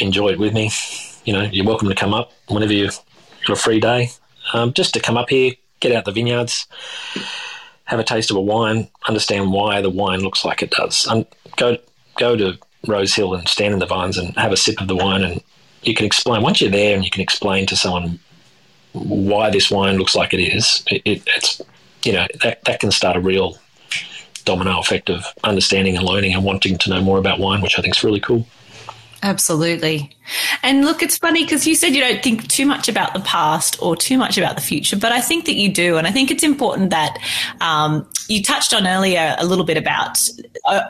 enjoy 0.00 0.30
it 0.30 0.38
with 0.38 0.52
me. 0.52 0.70
You 1.24 1.32
know, 1.32 1.42
you're 1.42 1.66
welcome 1.66 1.88
to 1.88 1.94
come 1.94 2.14
up 2.14 2.32
whenever 2.48 2.72
you've 2.72 2.98
got 3.46 3.54
a 3.54 3.60
free 3.60 3.80
day, 3.80 4.10
um, 4.52 4.72
just 4.72 4.94
to 4.94 5.00
come 5.00 5.16
up 5.16 5.30
here, 5.30 5.52
get 5.80 5.92
out 5.92 6.04
the 6.04 6.12
vineyards 6.12 6.66
have 7.86 8.00
a 8.00 8.04
taste 8.04 8.30
of 8.30 8.36
a 8.36 8.40
wine, 8.40 8.88
understand 9.08 9.52
why 9.52 9.80
the 9.80 9.90
wine 9.90 10.20
looks 10.20 10.44
like 10.44 10.62
it 10.62 10.70
does. 10.70 11.06
Um, 11.08 11.24
go 11.56 11.78
go 12.16 12.36
to 12.36 12.58
Rose 12.86 13.14
Hill 13.14 13.34
and 13.34 13.48
stand 13.48 13.72
in 13.72 13.80
the 13.80 13.86
vines 13.86 14.18
and 14.18 14.36
have 14.36 14.52
a 14.52 14.56
sip 14.56 14.80
of 14.80 14.88
the 14.88 14.96
wine, 14.96 15.22
and 15.22 15.42
you 15.82 15.94
can 15.94 16.04
explain. 16.04 16.42
Once 16.42 16.60
you're 16.60 16.70
there 16.70 16.94
and 16.94 17.04
you 17.04 17.10
can 17.10 17.22
explain 17.22 17.66
to 17.66 17.76
someone 17.76 18.18
why 18.92 19.50
this 19.50 19.70
wine 19.70 19.98
looks 19.98 20.14
like 20.14 20.34
it 20.34 20.40
is, 20.40 20.82
it, 20.88 21.02
it, 21.04 21.22
it's 21.26 21.62
you 22.04 22.12
know 22.12 22.26
that 22.42 22.64
that 22.64 22.80
can 22.80 22.90
start 22.90 23.16
a 23.16 23.20
real 23.20 23.58
domino 24.44 24.78
effect 24.78 25.10
of 25.10 25.24
understanding 25.44 25.96
and 25.96 26.06
learning 26.06 26.32
and 26.32 26.44
wanting 26.44 26.78
to 26.78 26.90
know 26.90 27.02
more 27.02 27.18
about 27.18 27.38
wine, 27.38 27.60
which 27.60 27.78
I 27.78 27.82
think 27.82 27.96
is 27.96 28.04
really 28.04 28.20
cool. 28.20 28.46
Absolutely. 29.22 30.14
And 30.62 30.84
look, 30.84 31.02
it's 31.02 31.18
funny 31.18 31.44
because 31.44 31.66
you 31.66 31.74
said 31.74 31.94
you 31.94 32.00
don't 32.00 32.22
think 32.22 32.48
too 32.48 32.66
much 32.66 32.88
about 32.88 33.14
the 33.14 33.20
past 33.20 33.80
or 33.80 33.96
too 33.96 34.18
much 34.18 34.36
about 34.36 34.56
the 34.56 34.62
future, 34.62 34.96
but 34.96 35.12
I 35.12 35.20
think 35.20 35.46
that 35.46 35.54
you 35.54 35.72
do. 35.72 35.96
And 35.96 36.06
I 36.06 36.10
think 36.10 36.30
it's 36.30 36.42
important 36.42 36.90
that 36.90 37.18
um, 37.60 38.06
you 38.28 38.42
touched 38.42 38.74
on 38.74 38.86
earlier 38.86 39.34
a 39.38 39.46
little 39.46 39.64
bit 39.64 39.76
about 39.76 40.18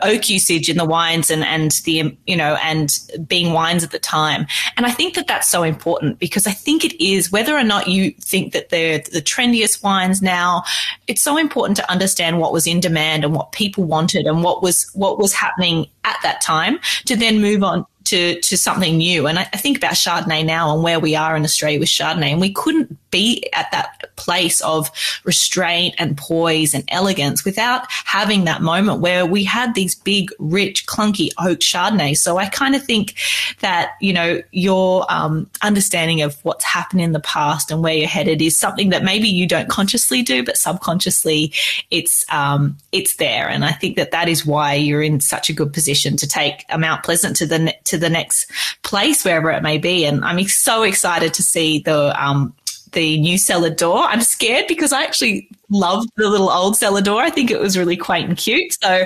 oak 0.01 0.29
usage 0.29 0.69
in 0.69 0.77
the 0.77 0.85
wines 0.85 1.29
and, 1.29 1.43
and 1.43 1.71
the, 1.85 2.17
you 2.25 2.35
know, 2.35 2.57
and 2.63 2.99
being 3.27 3.53
wines 3.53 3.83
at 3.83 3.91
the 3.91 3.99
time. 3.99 4.47
And 4.75 4.85
I 4.85 4.91
think 4.91 5.13
that 5.15 5.27
that's 5.27 5.49
so 5.49 5.63
important 5.63 6.19
because 6.19 6.47
I 6.47 6.51
think 6.51 6.83
it 6.83 7.03
is, 7.03 7.31
whether 7.31 7.55
or 7.55 7.63
not 7.63 7.87
you 7.87 8.11
think 8.11 8.53
that 8.53 8.69
they're 8.69 8.99
the 8.99 9.21
trendiest 9.21 9.83
wines 9.83 10.21
now, 10.21 10.63
it's 11.07 11.21
so 11.21 11.37
important 11.37 11.77
to 11.77 11.91
understand 11.91 12.39
what 12.39 12.51
was 12.51 12.65
in 12.65 12.79
demand 12.79 13.23
and 13.23 13.33
what 13.33 13.51
people 13.51 13.83
wanted 13.83 14.25
and 14.25 14.43
what 14.43 14.63
was, 14.63 14.89
what 14.93 15.19
was 15.19 15.33
happening 15.33 15.85
at 16.03 16.17
that 16.23 16.41
time 16.41 16.79
to 17.05 17.15
then 17.15 17.39
move 17.39 17.63
on 17.63 17.85
to 18.07 18.39
to 18.39 18.57
something 18.57 18.97
new. 18.97 19.27
And 19.27 19.39
I, 19.39 19.49
I, 19.53 19.57
think 19.57 19.77
about 19.77 19.93
Chardonnay 19.93 20.45
now 20.45 20.73
and 20.73 20.81
where 20.81 20.99
we 20.99 21.15
are 21.15 21.35
in 21.35 21.43
Australia 21.43 21.79
with 21.79 21.89
Chardonnay, 21.89 22.31
and 22.31 22.39
we 22.39 22.53
couldn't 22.53 22.97
be 23.11 23.47
at 23.53 23.69
that 23.71 24.15
place 24.15 24.61
of 24.61 24.89
restraint 25.25 25.95
and 25.99 26.17
poise 26.17 26.73
and 26.73 26.83
elegance 26.87 27.43
without 27.43 27.85
having 27.89 28.45
that 28.45 28.61
moment 28.61 29.01
where 29.01 29.25
we 29.25 29.43
had 29.43 29.75
these 29.75 29.93
big, 29.93 30.29
rich, 30.39 30.85
clunky 30.85 31.29
oak 31.37 31.59
Chardonnay. 31.59 32.15
So 32.15 32.37
I 32.37 32.47
kind 32.47 32.75
of 32.75 32.83
think 32.83 33.15
that 33.59 33.91
you 33.99 34.13
know 34.13 34.41
your 34.51 35.05
um, 35.09 35.49
understanding 35.61 36.21
of 36.21 36.39
what's 36.45 36.63
happened 36.63 37.01
in 37.01 37.11
the 37.11 37.19
past 37.19 37.71
and 37.71 37.83
where 37.83 37.93
you're 37.93 38.07
headed 38.07 38.41
is 38.41 38.57
something 38.57 38.89
that 38.89 39.03
maybe 39.03 39.27
you 39.27 39.45
don't 39.47 39.67
consciously 39.67 40.21
do, 40.21 40.45
but 40.45 40.55
subconsciously 40.55 41.51
it's 41.91 42.25
um, 42.31 42.77
it's 42.93 43.17
there. 43.17 43.49
And 43.49 43.65
I 43.65 43.73
think 43.73 43.97
that 43.97 44.11
that 44.11 44.29
is 44.29 44.45
why 44.45 44.75
you're 44.75 45.03
in 45.03 45.19
such 45.19 45.49
a 45.49 45.53
good 45.53 45.73
position 45.73 46.15
to 46.17 46.27
take 46.27 46.63
a 46.69 46.77
Mount 46.77 47.03
Pleasant 47.03 47.35
to 47.37 47.45
the 47.45 47.75
to 47.83 47.96
the 47.97 48.09
next 48.09 48.51
place, 48.83 49.23
wherever 49.23 49.51
it 49.51 49.63
may 49.63 49.77
be. 49.77 50.05
And 50.05 50.23
I'm 50.23 50.43
so 50.45 50.83
excited 50.83 51.33
to 51.35 51.43
see 51.43 51.79
the 51.79 52.13
um, 52.23 52.53
the 52.91 53.19
new 53.19 53.37
cellar 53.37 53.69
door. 53.69 53.99
I'm 53.99 54.21
scared 54.21 54.65
because 54.67 54.93
I 54.93 55.03
actually 55.03 55.49
loved 55.69 56.09
the 56.15 56.29
little 56.29 56.49
old 56.49 56.75
cellar 56.75 57.01
door. 57.01 57.21
I 57.21 57.29
think 57.29 57.51
it 57.51 57.59
was 57.59 57.77
really 57.77 57.97
quaint 57.97 58.29
and 58.29 58.37
cute. 58.37 58.77
So, 58.81 59.03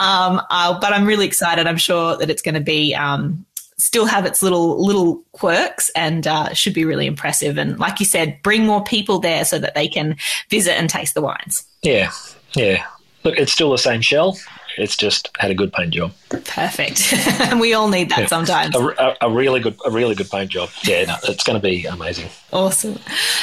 um, 0.00 0.40
but 0.50 0.92
I'm 0.92 1.06
really 1.06 1.26
excited. 1.26 1.66
I'm 1.66 1.76
sure 1.76 2.16
that 2.16 2.30
it's 2.30 2.42
going 2.42 2.54
to 2.54 2.60
be. 2.60 2.94
Um, 2.94 3.44
still 3.78 4.06
have 4.06 4.24
its 4.24 4.44
little 4.44 4.84
little 4.84 5.24
quirks 5.32 5.90
and 5.96 6.26
uh, 6.26 6.52
should 6.54 6.74
be 6.74 6.84
really 6.84 7.06
impressive 7.06 7.58
and 7.58 7.80
like 7.80 7.98
you 7.98 8.06
said 8.06 8.38
bring 8.42 8.64
more 8.64 8.84
people 8.84 9.18
there 9.18 9.44
so 9.44 9.58
that 9.58 9.74
they 9.74 9.88
can 9.88 10.16
visit 10.50 10.78
and 10.78 10.88
taste 10.88 11.14
the 11.14 11.22
wines 11.22 11.66
yeah 11.82 12.12
yeah 12.54 12.84
look 13.24 13.36
it's 13.36 13.52
still 13.52 13.72
the 13.72 13.78
same 13.78 14.00
shell 14.00 14.38
it's 14.76 14.96
just 14.96 15.30
had 15.38 15.50
a 15.50 15.54
good 15.54 15.72
paint 15.72 15.94
job. 15.94 16.12
Perfect, 16.28 17.12
and 17.40 17.60
we 17.60 17.74
all 17.74 17.88
need 17.88 18.10
that 18.10 18.28
sometimes. 18.28 18.74
A, 18.74 18.80
a, 18.80 19.16
a, 19.22 19.30
really 19.30 19.60
good, 19.60 19.76
a 19.84 19.90
really 19.90 20.14
good 20.14 20.30
paint 20.30 20.50
job. 20.50 20.70
Yeah, 20.84 21.04
no, 21.04 21.16
it's 21.24 21.44
going 21.44 21.60
to 21.60 21.62
be 21.62 21.84
amazing. 21.86 22.28
Awesome, 22.52 22.98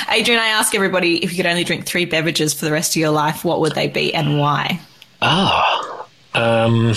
Adrian. 0.09 0.39
I 0.39 0.47
ask 0.47 0.73
everybody 0.75 1.23
if 1.23 1.31
you 1.31 1.37
could 1.37 1.49
only 1.49 1.63
drink 1.63 1.85
three 1.85 2.05
beverages 2.05 2.53
for 2.53 2.65
the 2.65 2.71
rest 2.71 2.93
of 2.93 2.99
your 2.99 3.11
life, 3.11 3.43
what 3.43 3.59
would 3.59 3.75
they 3.75 3.87
be 3.87 4.13
and 4.13 4.39
why? 4.39 4.79
Ah, 5.21 6.07
um, 6.33 6.93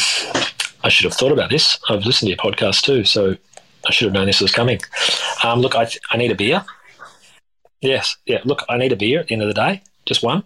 I 0.84 0.88
should 0.88 1.04
have 1.04 1.14
thought 1.14 1.32
about 1.32 1.50
this. 1.50 1.78
I've 1.88 2.04
listened 2.04 2.28
to 2.28 2.30
your 2.30 2.52
podcast 2.52 2.82
too, 2.82 3.04
so 3.04 3.36
I 3.86 3.92
should 3.92 4.06
have 4.06 4.14
known 4.14 4.26
this 4.26 4.40
was 4.40 4.52
coming. 4.52 4.80
Um, 5.42 5.60
look, 5.60 5.74
I, 5.74 5.88
I 6.10 6.16
need 6.16 6.30
a 6.30 6.34
beer. 6.34 6.64
Yes, 7.80 8.16
yeah. 8.26 8.40
Look, 8.44 8.64
I 8.68 8.76
need 8.76 8.92
a 8.92 8.96
beer 8.96 9.20
at 9.20 9.26
the 9.26 9.34
end 9.34 9.42
of 9.42 9.48
the 9.48 9.54
day, 9.54 9.82
just 10.06 10.22
one. 10.22 10.44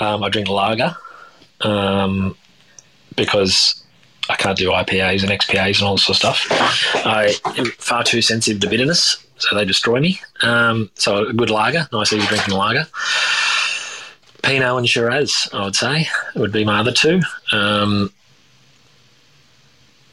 Um, 0.00 0.22
I 0.22 0.28
drink 0.28 0.48
lager. 0.48 0.96
Um, 1.60 2.36
because 3.18 3.84
I 4.30 4.36
can't 4.36 4.56
do 4.56 4.70
IPAs 4.70 5.22
and 5.22 5.30
XPAs 5.30 5.78
and 5.78 5.88
all 5.88 5.96
this 5.96 6.04
sort 6.04 6.24
of 6.24 6.36
stuff. 6.36 6.46
I 7.06 7.34
am 7.58 7.66
far 7.72 8.04
too 8.04 8.22
sensitive 8.22 8.60
to 8.60 8.68
bitterness, 8.68 9.16
so 9.36 9.54
they 9.54 9.64
destroy 9.64 10.00
me. 10.00 10.20
Um, 10.42 10.90
so 10.94 11.26
a 11.26 11.32
good 11.32 11.50
lager, 11.50 11.88
nice 11.92 12.12
easy 12.12 12.26
drinking 12.26 12.54
lager. 12.54 12.86
Pinot 14.42 14.78
and 14.78 14.88
Shiraz, 14.88 15.48
I 15.52 15.64
would 15.64 15.76
say, 15.76 16.06
would 16.36 16.52
be 16.52 16.64
my 16.64 16.80
other 16.80 16.92
two. 16.92 17.20
Um, 17.52 18.12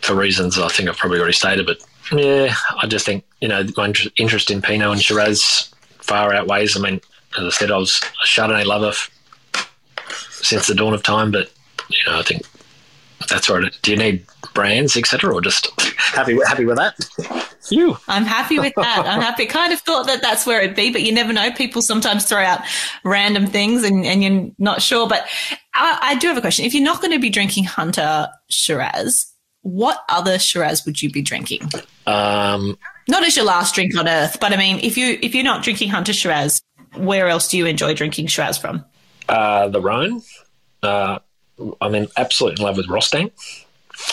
for 0.01 0.15
reasons 0.15 0.59
I 0.59 0.67
think 0.67 0.87
I've 0.87 0.97
probably 0.97 1.19
already 1.19 1.33
stated, 1.33 1.65
but 1.65 1.79
yeah, 2.11 2.53
I 2.77 2.85
just 2.87 3.05
think 3.05 3.23
you 3.41 3.47
know 3.47 3.65
my 3.75 3.91
interest 4.17 4.51
in 4.51 4.61
Pinot 4.61 4.91
and 4.91 5.01
Shiraz 5.01 5.73
far 5.99 6.33
outweighs. 6.33 6.77
I 6.77 6.79
mean, 6.79 7.01
as 7.37 7.45
I 7.45 7.49
said, 7.49 7.71
I 7.71 7.77
was 7.77 7.99
a 8.21 8.25
Chardonnay 8.25 8.65
lover 8.65 8.89
f- 8.89 9.11
since 10.29 10.67
the 10.67 10.75
dawn 10.75 10.93
of 10.93 11.01
time, 11.03 11.31
but 11.31 11.51
you 11.89 11.97
know, 12.05 12.19
I 12.19 12.21
think 12.21 12.43
that's 13.27 13.49
right. 13.49 13.77
Do 13.81 13.91
you 13.91 13.97
need 13.97 14.25
brands, 14.53 14.97
etc., 14.97 15.33
or 15.33 15.41
just 15.41 15.79
happy 15.97 16.37
happy 16.45 16.65
with 16.65 16.77
that? 16.77 16.95
You. 17.69 17.97
I'm 18.07 18.25
happy 18.25 18.59
with 18.59 18.73
that. 18.75 19.05
I'm 19.07 19.21
happy. 19.21 19.45
Kind 19.45 19.73
of 19.73 19.79
thought 19.79 20.05
that 20.07 20.21
that's 20.21 20.45
where 20.45 20.61
it'd 20.61 20.75
be, 20.75 20.91
but 20.91 21.01
you 21.01 21.11
never 21.11 21.33
know. 21.33 21.51
People 21.51 21.81
sometimes 21.81 22.25
throw 22.25 22.43
out 22.43 22.61
random 23.03 23.47
things, 23.47 23.83
and, 23.83 24.05
and 24.05 24.23
you're 24.23 24.51
not 24.59 24.81
sure. 24.81 25.07
But 25.07 25.27
I, 25.73 25.97
I 26.01 26.15
do 26.15 26.27
have 26.27 26.37
a 26.37 26.41
question. 26.41 26.65
If 26.65 26.73
you're 26.73 26.83
not 26.83 27.01
going 27.01 27.13
to 27.13 27.19
be 27.19 27.29
drinking 27.29 27.63
Hunter 27.65 28.29
Shiraz, 28.49 29.31
what 29.61 30.03
other 30.09 30.37
Shiraz 30.37 30.85
would 30.85 31.01
you 31.01 31.09
be 31.09 31.21
drinking? 31.21 31.63
Um, 32.05 32.77
not 33.07 33.23
as 33.23 33.35
your 33.35 33.45
last 33.45 33.73
drink 33.73 33.97
on 33.97 34.07
earth, 34.07 34.39
but 34.39 34.53
I 34.53 34.57
mean, 34.57 34.79
if 34.83 34.97
you 34.97 35.17
if 35.21 35.33
you're 35.33 35.43
not 35.43 35.63
drinking 35.63 35.89
Hunter 35.89 36.13
Shiraz, 36.13 36.61
where 36.95 37.27
else 37.27 37.47
do 37.47 37.57
you 37.57 37.65
enjoy 37.65 37.93
drinking 37.93 38.27
Shiraz 38.27 38.57
from? 38.57 38.85
Uh, 39.27 39.67
the 39.69 39.81
Rhone. 39.81 40.21
Uh, 40.83 41.19
I'm 41.81 41.95
in 41.95 42.07
absolute 42.17 42.59
in 42.59 42.65
love 42.65 42.77
with 42.77 42.87
Rostaing, 42.87 43.31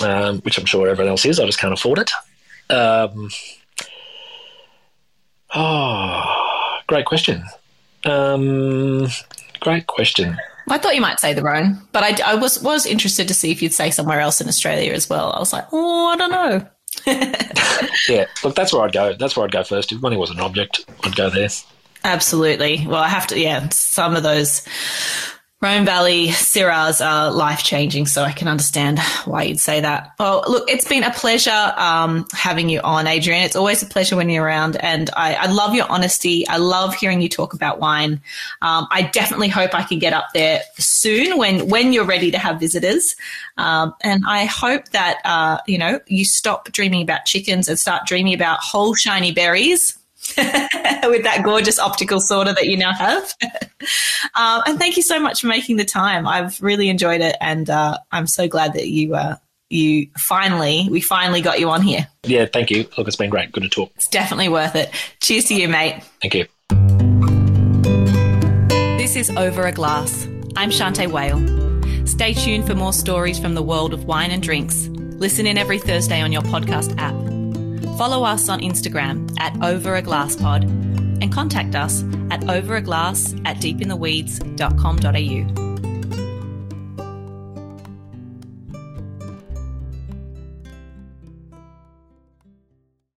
um, 0.03 0.41
which 0.41 0.59
I'm 0.59 0.67
sure 0.67 0.89
everyone 0.89 1.11
else 1.11 1.25
is. 1.25 1.41
I 1.41 1.47
just 1.47 1.59
can't 1.59 1.73
afford 1.73 1.99
it. 1.99 2.11
Um, 2.71 3.31
oh, 5.55 6.79
great 6.87 7.07
question. 7.07 7.45
Um, 8.05 9.09
great 9.61 9.87
question. 9.87 10.37
I 10.69 10.79
thought 10.79 10.95
you 10.95 11.01
might 11.01 11.21
say 11.21 11.35
the 11.35 11.43
Rhone, 11.43 11.81
but 11.93 12.03
I, 12.03 12.33
I, 12.33 12.35
was 12.37 12.63
was 12.63 12.87
interested 12.87 13.27
to 13.29 13.35
see 13.35 13.51
if 13.51 13.61
you'd 13.61 13.73
say 13.73 13.91
somewhere 13.91 14.21
else 14.21 14.41
in 14.41 14.49
Australia 14.49 14.93
as 14.93 15.11
well. 15.11 15.33
I 15.33 15.39
was 15.39 15.53
like, 15.53 15.67
oh, 15.73 16.09
I 16.09 16.17
don't 16.17 16.31
know. 16.31 16.67
yeah, 18.09 18.27
look, 18.45 18.55
that's 18.55 18.73
where 18.73 18.83
I'd 18.83 18.93
go. 18.93 19.13
That's 19.15 19.37
where 19.37 19.45
I'd 19.45 19.53
go 19.53 19.65
first. 19.65 19.93
If 19.93 20.01
money 20.01 20.17
was 20.17 20.31
an 20.31 20.41
object, 20.41 20.85
I'd 21.03 21.17
go 21.17 21.31
there. 21.31 21.49
Absolutely. 22.05 22.87
Well, 22.87 23.03
I 23.03 23.09
have 23.09 23.27
to. 23.29 23.39
Yeah, 23.39 23.69
some 23.71 24.17
of 24.17 24.23
those 24.23 24.67
Rhone 25.63 25.85
Valley 25.85 26.27
Syrahs 26.27 27.01
are 27.01 27.31
life 27.31 27.63
changing, 27.63 28.07
so 28.07 28.25
I 28.25 28.33
can 28.33 28.49
understand 28.49 28.99
why 29.27 29.45
you'd 29.45 29.61
say 29.61 29.81
that. 29.81 30.13
Well, 30.19 30.43
look, 30.49 30.69
it's 30.69 30.89
been 30.89 31.05
a 31.05 31.13
pleasure 31.13 31.73
um, 31.77 32.27
having 32.33 32.69
you 32.69 32.81
on, 32.81 33.07
Adrian. 33.07 33.45
It's 33.45 33.55
always 33.55 33.81
a 33.81 33.87
pleasure 33.87 34.17
when 34.17 34.29
you're 34.29 34.45
around, 34.45 34.75
and 34.75 35.09
I, 35.17 35.35
I 35.35 35.47
love 35.47 35.77
your 35.77 35.89
honesty. 35.89 36.49
I 36.49 36.57
love 36.57 36.97
hearing 36.97 37.21
you 37.23 37.29
talk 37.29 37.55
about 37.55 37.79
wine. 37.79 38.21
Um, 38.61 38.89
I 38.91 39.03
definitely 39.13 39.51
hope 39.51 39.73
I 39.73 39.85
can 39.85 40.01
get 40.01 40.13
up 40.13 40.33
there 40.35 40.63
soon 40.79 41.39
when 41.39 41.69
when 41.69 41.93
you're 41.93 42.07
ready 42.07 42.33
to 42.33 42.39
have 42.39 42.59
visitors, 42.59 43.15
um, 43.57 43.95
and 44.03 44.25
I 44.27 44.47
hope 44.47 44.89
that 44.89 45.21
uh, 45.25 45.59
you 45.69 45.79
know 45.79 46.01
you 46.09 46.25
stop 46.25 46.73
dreaming 46.73 47.03
about 47.03 47.25
chickens 47.25 47.69
and 47.69 47.79
start 47.79 48.05
dreaming 48.05 48.35
about 48.35 48.59
whole 48.59 48.97
shiny 48.97 49.31
berries 49.31 49.97
with 50.37 51.25
that 51.25 51.43
gorgeous 51.45 51.79
optical 51.79 52.21
sorter 52.21 52.53
that 52.53 52.67
you 52.67 52.77
now 52.77 52.93
have. 52.93 53.35
um, 54.35 54.63
and 54.67 54.79
thank 54.79 54.97
you 54.97 55.03
so 55.03 55.19
much 55.19 55.41
for 55.41 55.49
making 55.49 55.77
the 55.77 55.85
time. 55.85 56.27
I've 56.27 56.61
really 56.63 56.89
enjoyed 56.89 57.21
it, 57.21 57.37
and 57.41 57.69
uh, 57.69 57.99
I'm 58.13 58.27
so 58.27 58.49
glad 58.49 58.73
that 58.75 58.89
you 58.89 59.15
uh, 59.15 59.37
you 59.69 60.09
finally 60.17 60.87
we 60.91 61.01
finally 61.01 61.41
got 61.41 61.59
you 61.59 61.71
on 61.71 61.83
here. 61.83 62.07
Yeah, 62.25 62.47
thank 62.47 62.71
you. 62.71 62.87
Look, 62.97 63.09
it's 63.09 63.17
been 63.17 63.31
great. 63.31 63.51
Good 63.53 63.65
to 63.65 63.69
talk. 63.69 63.91
It's 63.97 64.09
definitely 64.09 64.49
worth 64.49 64.77
it. 64.77 64.91
Cheers 65.21 65.47
to 65.47 65.55
you, 65.55 65.69
mate. 65.69 66.03
Thank 66.21 66.35
you. 66.35 66.47
This 68.97 69.17
is 69.17 69.31
Over 69.37 69.67
a 69.67 69.73
Glass. 69.73 70.27
I'm 70.57 70.71
Shanteh 70.71 71.11
Wale. 71.11 72.07
Stay 72.07 72.35
tuned 72.35 72.67
for 72.67 72.75
more 72.75 72.93
stories 72.93 73.39
from 73.39 73.55
the 73.55 73.63
world 73.63 73.93
of 73.93 74.05
wine 74.05 74.31
and 74.31 74.43
drinks. 74.43 74.89
Listen 74.89 75.47
in 75.47 75.57
every 75.59 75.79
Thursday 75.79 76.21
on 76.21 76.33
your 76.33 76.43
podcast 76.43 76.97
app. 76.99 77.32
Follow 77.97 78.25
us 78.25 78.49
on 78.49 78.61
Instagram 78.61 79.31
at 79.39 79.63
Over 79.63 79.97
a 79.97 80.03
Glass 80.03 80.37
Pod 80.37 80.65
and 80.65 81.31
contact 81.33 81.75
us 81.75 82.03
at 82.31 82.41
overaglass 82.43 83.41
at 83.47 83.57
deepintheweeds.com.au. 83.59 85.72